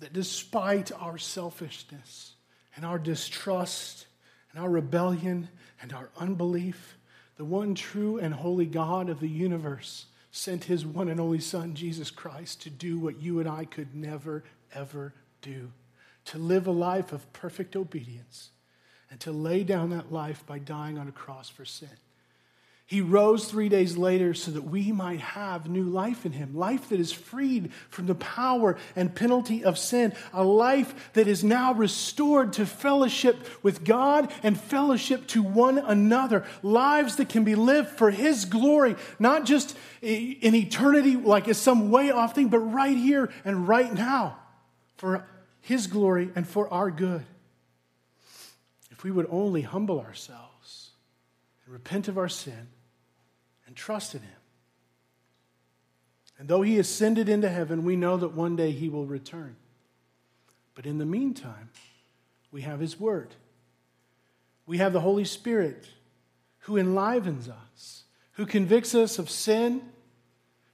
that 0.00 0.12
despite 0.12 0.92
our 0.92 1.16
selfishness 1.16 2.34
and 2.76 2.84
our 2.84 2.98
distrust 2.98 4.04
and 4.52 4.62
our 4.62 4.68
rebellion 4.68 5.48
and 5.80 5.94
our 5.94 6.10
unbelief, 6.18 6.98
the 7.38 7.46
one 7.46 7.74
true 7.74 8.18
and 8.18 8.34
holy 8.34 8.66
God 8.66 9.08
of 9.08 9.20
the 9.20 9.28
universe 9.28 10.04
sent 10.30 10.64
his 10.64 10.86
one 10.86 11.08
and 11.08 11.20
only 11.20 11.40
Son, 11.40 11.74
Jesus 11.74 12.10
Christ, 12.10 12.62
to 12.62 12.70
do 12.70 12.98
what 12.98 13.20
you 13.20 13.40
and 13.40 13.48
I 13.48 13.64
could 13.64 13.94
never, 13.94 14.44
ever 14.72 15.14
do 15.42 15.72
to 16.26 16.38
live 16.38 16.66
a 16.66 16.72
life 16.72 17.12
of 17.12 17.32
perfect 17.32 17.74
obedience 17.74 18.50
and 19.10 19.18
to 19.20 19.32
lay 19.32 19.64
down 19.64 19.90
that 19.90 20.12
life 20.12 20.44
by 20.46 20.58
dying 20.58 20.98
on 20.98 21.08
a 21.08 21.12
cross 21.12 21.48
for 21.48 21.64
sin. 21.64 21.88
He 22.90 23.00
rose 23.02 23.44
three 23.44 23.68
days 23.68 23.96
later 23.96 24.34
so 24.34 24.50
that 24.50 24.64
we 24.64 24.90
might 24.90 25.20
have 25.20 25.70
new 25.70 25.84
life 25.84 26.26
in 26.26 26.32
him, 26.32 26.56
life 26.56 26.88
that 26.88 26.98
is 26.98 27.12
freed 27.12 27.72
from 27.88 28.06
the 28.06 28.16
power 28.16 28.78
and 28.96 29.14
penalty 29.14 29.62
of 29.62 29.78
sin, 29.78 30.12
a 30.32 30.42
life 30.42 31.12
that 31.12 31.28
is 31.28 31.44
now 31.44 31.72
restored 31.72 32.54
to 32.54 32.66
fellowship 32.66 33.46
with 33.62 33.84
God 33.84 34.32
and 34.42 34.60
fellowship 34.60 35.28
to 35.28 35.40
one 35.40 35.78
another, 35.78 36.44
lives 36.64 37.14
that 37.14 37.28
can 37.28 37.44
be 37.44 37.54
lived 37.54 37.90
for 37.90 38.10
his 38.10 38.44
glory, 38.44 38.96
not 39.20 39.44
just 39.44 39.76
in 40.02 40.56
eternity 40.56 41.14
like 41.14 41.46
as 41.46 41.58
some 41.58 41.92
way 41.92 42.10
off 42.10 42.34
thing, 42.34 42.48
but 42.48 42.58
right 42.58 42.96
here 42.96 43.32
and 43.44 43.68
right 43.68 43.94
now 43.94 44.36
for 44.96 45.28
his 45.60 45.86
glory 45.86 46.32
and 46.34 46.44
for 46.44 46.68
our 46.74 46.90
good. 46.90 47.24
If 48.90 49.04
we 49.04 49.12
would 49.12 49.28
only 49.30 49.62
humble 49.62 50.00
ourselves 50.00 50.90
and 51.64 51.72
repent 51.72 52.08
of 52.08 52.18
our 52.18 52.28
sin 52.28 52.66
and 53.70 53.76
trust 53.76 54.16
in 54.16 54.22
Him. 54.22 54.40
And 56.40 56.48
though 56.48 56.62
He 56.62 56.80
ascended 56.80 57.28
into 57.28 57.48
heaven, 57.48 57.84
we 57.84 57.94
know 57.94 58.16
that 58.16 58.34
one 58.34 58.56
day 58.56 58.72
He 58.72 58.88
will 58.88 59.06
return. 59.06 59.54
But 60.74 60.86
in 60.86 60.98
the 60.98 61.06
meantime, 61.06 61.70
we 62.50 62.62
have 62.62 62.80
His 62.80 62.98
Word. 62.98 63.28
We 64.66 64.78
have 64.78 64.92
the 64.92 65.00
Holy 65.00 65.24
Spirit 65.24 65.86
who 66.64 66.78
enlivens 66.78 67.48
us, 67.48 68.02
who 68.32 68.44
convicts 68.44 68.92
us 68.92 69.20
of 69.20 69.30
sin, 69.30 69.82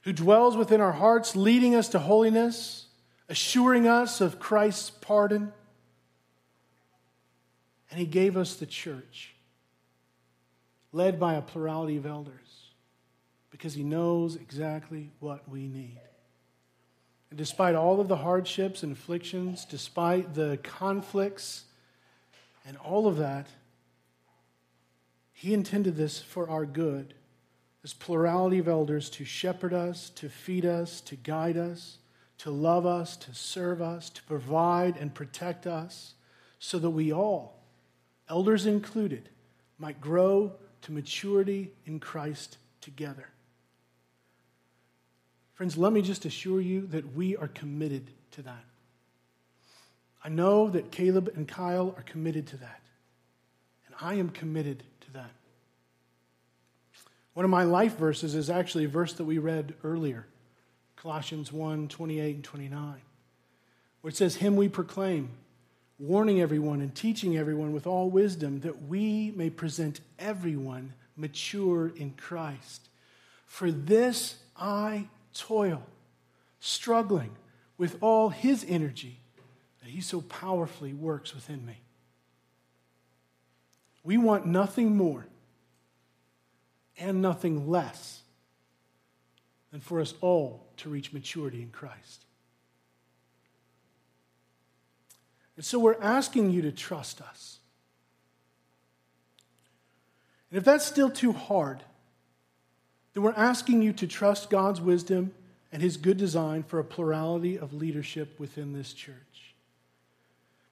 who 0.01 0.11
dwells 0.11 0.57
within 0.57 0.81
our 0.81 0.93
hearts, 0.93 1.35
leading 1.35 1.75
us 1.75 1.89
to 1.89 1.99
holiness, 1.99 2.87
assuring 3.29 3.87
us 3.87 4.21
of 4.21 4.39
Christ's 4.39 4.89
pardon. 4.89 5.53
And 7.91 7.99
He 7.99 8.07
gave 8.07 8.35
us 8.35 8.55
the 8.55 8.65
church, 8.65 9.35
led 10.91 11.19
by 11.19 11.35
a 11.35 11.43
plurality 11.43 11.97
of 11.97 12.07
elders 12.07 12.46
because 13.51 13.73
he 13.73 13.83
knows 13.83 14.35
exactly 14.35 15.11
what 15.19 15.47
we 15.49 15.67
need. 15.67 15.99
And 17.29 17.37
despite 17.37 17.75
all 17.75 17.99
of 17.99 18.07
the 18.07 18.17
hardships 18.17 18.83
and 18.83 18.91
afflictions, 18.91 19.65
despite 19.65 20.33
the 20.33 20.59
conflicts 20.63 21.65
and 22.65 22.77
all 22.77 23.07
of 23.07 23.17
that, 23.17 23.47
he 25.33 25.53
intended 25.53 25.95
this 25.95 26.19
for 26.19 26.49
our 26.49 26.65
good. 26.65 27.13
This 27.81 27.93
plurality 27.93 28.59
of 28.59 28.67
elders 28.67 29.09
to 29.11 29.25
shepherd 29.25 29.73
us, 29.73 30.09
to 30.11 30.29
feed 30.29 30.65
us, 30.65 30.99
to 31.01 31.15
guide 31.15 31.57
us, 31.57 31.99
to 32.39 32.51
love 32.51 32.85
us, 32.85 33.15
to 33.17 33.33
serve 33.33 33.81
us, 33.81 34.09
to 34.09 34.23
provide 34.23 34.97
and 34.97 35.13
protect 35.13 35.67
us, 35.67 36.13
so 36.59 36.79
that 36.79 36.89
we 36.89 37.13
all, 37.13 37.59
elders 38.29 38.65
included, 38.65 39.29
might 39.77 40.01
grow 40.01 40.53
to 40.81 40.91
maturity 40.91 41.71
in 41.85 41.99
Christ 41.99 42.57
together. 42.81 43.29
Friends, 45.57 45.75
let 45.75 45.91
me 45.91 46.03
just 46.03 46.23
assure 46.25 46.61
you 46.61 46.85
that 46.91 47.15
we 47.15 47.35
are 47.35 47.47
committed 47.47 48.11
to 48.29 48.43
that. 48.43 48.63
I 50.23 50.29
know 50.29 50.69
that 50.69 50.91
Caleb 50.91 51.31
and 51.35 51.47
Kyle 51.47 51.95
are 51.97 52.03
committed 52.03 52.45
to 52.47 52.57
that. 52.57 52.81
And 53.87 53.95
I 53.99 54.13
am 54.13 54.29
committed 54.29 54.83
to 55.01 55.13
that. 55.13 55.31
One 57.33 57.43
of 57.43 57.49
my 57.49 57.63
life 57.63 57.97
verses 57.97 58.35
is 58.35 58.51
actually 58.51 58.83
a 58.83 58.87
verse 58.87 59.13
that 59.13 59.25
we 59.25 59.39
read 59.39 59.73
earlier 59.83 60.27
Colossians 60.95 61.51
1 61.51 61.87
28 61.87 62.35
and 62.35 62.43
29, 62.43 63.01
where 64.01 64.09
it 64.09 64.15
says, 64.15 64.35
Him 64.35 64.57
we 64.57 64.69
proclaim, 64.69 65.29
warning 65.97 66.39
everyone 66.39 66.81
and 66.81 66.93
teaching 66.93 67.35
everyone 67.35 67.73
with 67.73 67.87
all 67.87 68.11
wisdom, 68.11 68.59
that 68.59 68.83
we 68.83 69.31
may 69.35 69.49
present 69.49 70.01
everyone 70.19 70.93
mature 71.15 71.91
in 71.95 72.11
Christ. 72.11 72.89
For 73.47 73.71
this 73.71 74.35
I 74.55 75.07
toil, 75.39 75.83
struggling 76.59 77.35
with 77.77 77.97
all 78.01 78.29
his 78.29 78.65
energy 78.67 79.19
that 79.81 79.89
he 79.89 80.01
so 80.01 80.21
powerfully 80.21 80.93
works 80.93 81.33
within 81.33 81.65
me. 81.65 81.81
We 84.03 84.17
want 84.17 84.45
nothing 84.45 84.95
more 84.95 85.27
and 86.97 87.21
nothing 87.21 87.69
less 87.69 88.21
than 89.71 89.81
for 89.81 89.99
us 89.99 90.13
all 90.21 90.65
to 90.77 90.89
reach 90.89 91.13
maturity 91.13 91.61
in 91.61 91.69
Christ. 91.69 92.25
And 95.55 95.65
so 95.65 95.79
we're 95.79 96.01
asking 96.01 96.51
you 96.51 96.61
to 96.63 96.71
trust 96.71 97.21
us. 97.21 97.57
And 100.49 100.57
if 100.57 100.63
that's 100.63 100.85
still 100.85 101.09
too 101.09 101.33
hard, 101.33 101.83
we're 103.23 103.33
asking 103.33 103.81
you 103.81 103.93
to 103.93 104.07
trust 104.07 104.49
God's 104.49 104.81
wisdom 104.81 105.33
and 105.71 105.81
his 105.81 105.97
good 105.97 106.17
design 106.17 106.63
for 106.63 106.79
a 106.79 106.83
plurality 106.83 107.57
of 107.57 107.73
leadership 107.73 108.39
within 108.39 108.73
this 108.73 108.93
church. 108.93 109.15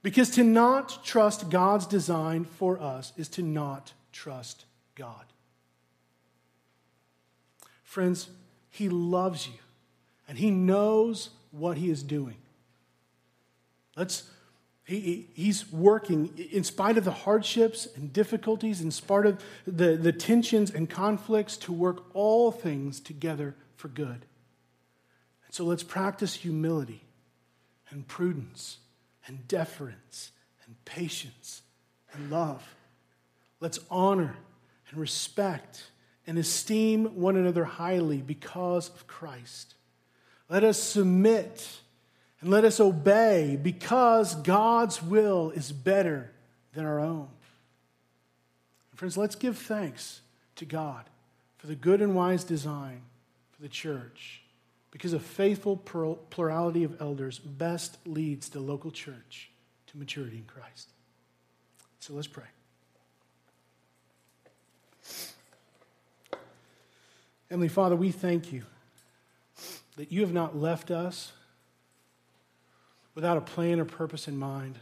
Because 0.04 0.30
to 0.32 0.44
not 0.44 1.04
trust 1.04 1.50
God's 1.50 1.88
design 1.88 2.46
for 2.46 2.80
us 2.80 3.12
is 3.18 3.28
to 3.30 3.42
not 3.42 3.94
trust 4.12 4.66
God. 4.94 5.26
Friends, 7.84 8.30
he 8.70 8.90
loves 8.90 9.48
you 9.48 9.60
and 10.28 10.38
he 10.38 10.52
knows 10.52 11.30
what 11.52 11.78
he 11.78 11.90
is 11.90 12.04
doing. 12.04 12.38
Let's 13.96 14.30
he, 14.86 15.28
he's 15.34 15.72
working 15.72 16.32
in 16.52 16.64
spite 16.64 16.98
of 16.98 17.06
the 17.06 17.12
hardships 17.12 17.88
and 17.96 18.14
difficulties, 18.14 18.82
in 18.82 18.92
spite 18.92 19.26
of 19.26 19.44
the, 19.66 19.98
the 19.98 20.12
tensions 20.12 20.70
and 20.70 20.88
conflicts, 20.88 21.58
to 21.58 21.74
work 21.74 22.04
all 22.14 22.52
things 22.52 23.00
together 23.00 23.56
for 23.76 23.88
good. 23.88 24.26
And 25.46 25.54
so 25.54 25.66
let's 25.66 25.82
practice 25.82 26.36
humility 26.36 27.04
and 27.90 28.08
prudence 28.08 28.78
and 29.26 29.48
deference 29.48 30.32
and 30.66 30.76
patience 30.86 31.64
and 32.14 32.30
love. 32.30 32.76
Let's 33.60 33.80
honor 33.90 34.36
and 34.92 35.00
respect 35.00 35.84
and 36.28 36.38
esteem 36.38 37.06
one 37.20 37.38
another 37.38 37.66
highly 37.66 38.18
because 38.18 38.90
of 38.90 39.08
Christ. 39.08 39.74
Let 40.48 40.64
us 40.64 40.78
submit 40.78 41.80
and 42.46 42.54
let 42.54 42.64
us 42.64 42.80
obey 42.80 43.58
because 43.60 44.36
God's 44.36 45.02
will 45.02 45.50
is 45.50 45.72
better 45.72 46.30
than 46.76 46.86
our 46.86 47.00
own. 47.00 47.28
And 48.92 49.00
friends, 49.00 49.18
let's 49.18 49.34
give 49.34 49.58
thanks 49.58 50.22
to 50.58 50.66
God 50.66 51.06
for 51.58 51.66
the 51.66 51.74
good 51.74 52.04
and 52.04 52.14
wise 52.14 52.44
design 52.44 53.02
for 53.52 53.64
the 53.64 53.68
church 53.68 54.44
because 54.92 55.12
a 55.12 55.20
faithful 55.20 55.76
plurality 55.76 56.84
of 56.84 57.02
elders 57.02 57.40
best 57.40 57.98
leads 58.06 58.50
the 58.50 58.60
local 58.60 58.92
church 58.92 59.50
to 59.88 59.98
maturity 59.98 60.38
in 60.38 60.44
Christ. 60.44 60.90
So 62.00 62.14
let's 62.14 62.28
pray. 62.28 62.44
Heavenly 67.50 67.70
Father, 67.70 67.96
we 67.96 68.12
thank 68.12 68.54
you 68.54 68.66
that 69.96 70.12
you 70.12 70.22
have 70.22 70.32
not 70.32 70.56
left 70.56 70.92
us 70.92 71.32
without 73.16 73.38
a 73.38 73.42
plan 73.42 73.80
or 73.80 73.86
purpose 73.86 74.28
in 74.28 74.38
mind 74.38 74.78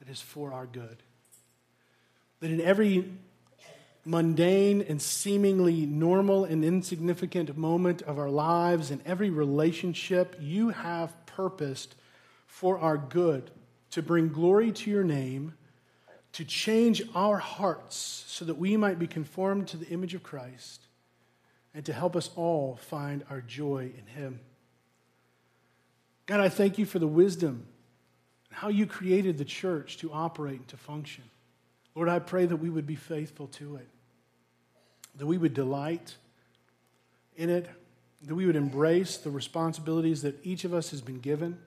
that 0.00 0.08
is 0.08 0.20
for 0.20 0.52
our 0.52 0.66
good. 0.66 1.02
That 2.40 2.50
in 2.50 2.60
every 2.60 3.10
mundane 4.04 4.80
and 4.82 5.00
seemingly 5.00 5.86
normal 5.86 6.44
and 6.44 6.64
insignificant 6.64 7.56
moment 7.56 8.02
of 8.02 8.18
our 8.18 8.30
lives, 8.30 8.90
in 8.90 9.00
every 9.04 9.30
relationship, 9.30 10.36
you 10.40 10.70
have 10.70 11.14
purposed 11.26 11.94
for 12.46 12.78
our 12.78 12.96
good 12.96 13.50
to 13.90 14.02
bring 14.02 14.28
glory 14.28 14.72
to 14.72 14.90
your 14.90 15.04
name, 15.04 15.54
to 16.32 16.44
change 16.44 17.02
our 17.14 17.38
hearts 17.38 18.24
so 18.26 18.44
that 18.44 18.58
we 18.58 18.76
might 18.76 18.98
be 18.98 19.06
conformed 19.06 19.68
to 19.68 19.76
the 19.76 19.88
image 19.88 20.14
of 20.14 20.22
Christ 20.22 20.82
and 21.74 21.84
to 21.84 21.92
help 21.92 22.16
us 22.16 22.30
all 22.36 22.76
find 22.76 23.24
our 23.30 23.40
joy 23.40 23.90
in 23.96 24.06
Him. 24.06 24.40
God, 26.28 26.40
I 26.40 26.50
thank 26.50 26.76
you 26.76 26.84
for 26.84 26.98
the 26.98 27.08
wisdom 27.08 27.66
and 28.50 28.58
how 28.58 28.68
you 28.68 28.86
created 28.86 29.38
the 29.38 29.46
church 29.46 29.96
to 29.98 30.12
operate 30.12 30.58
and 30.58 30.68
to 30.68 30.76
function. 30.76 31.24
Lord, 31.94 32.10
I 32.10 32.18
pray 32.18 32.44
that 32.44 32.58
we 32.58 32.68
would 32.68 32.86
be 32.86 32.96
faithful 32.96 33.46
to 33.46 33.76
it, 33.76 33.88
that 35.16 35.26
we 35.26 35.38
would 35.38 35.54
delight 35.54 36.16
in 37.34 37.48
it, 37.48 37.66
that 38.24 38.34
we 38.34 38.44
would 38.44 38.56
embrace 38.56 39.16
the 39.16 39.30
responsibilities 39.30 40.20
that 40.20 40.38
each 40.44 40.64
of 40.64 40.74
us 40.74 40.90
has 40.90 41.00
been 41.00 41.18
given 41.18 41.58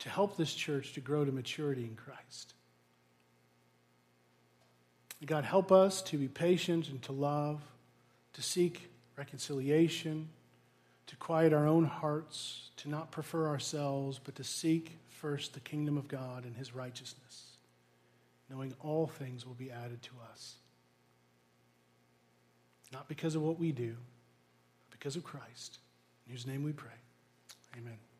to 0.00 0.08
help 0.08 0.36
this 0.36 0.52
church 0.52 0.92
to 0.94 1.00
grow 1.00 1.24
to 1.24 1.30
maturity 1.30 1.84
in 1.84 1.94
Christ. 1.94 2.54
God, 5.24 5.44
help 5.44 5.70
us 5.70 6.02
to 6.02 6.18
be 6.18 6.26
patient 6.26 6.88
and 6.88 7.00
to 7.02 7.12
love, 7.12 7.62
to 8.32 8.42
seek 8.42 8.90
reconciliation, 9.16 10.28
to 11.06 11.16
quiet 11.16 11.52
our 11.52 11.66
own 11.66 11.84
hearts, 11.84 12.70
to 12.78 12.88
not 12.88 13.10
prefer 13.10 13.48
ourselves, 13.48 14.20
but 14.22 14.34
to 14.36 14.44
seek 14.44 14.98
first 15.08 15.54
the 15.54 15.60
kingdom 15.60 15.96
of 15.96 16.08
God 16.08 16.44
and 16.44 16.56
his 16.56 16.74
righteousness, 16.74 17.56
knowing 18.50 18.74
all 18.80 19.06
things 19.06 19.46
will 19.46 19.54
be 19.54 19.70
added 19.70 20.02
to 20.02 20.10
us. 20.30 20.56
Not 22.92 23.08
because 23.08 23.34
of 23.34 23.42
what 23.42 23.58
we 23.58 23.72
do, 23.72 23.96
but 24.80 24.98
because 24.98 25.16
of 25.16 25.24
Christ, 25.24 25.78
in 26.26 26.32
whose 26.32 26.46
name 26.46 26.62
we 26.62 26.72
pray. 26.72 26.90
Amen. 27.76 28.11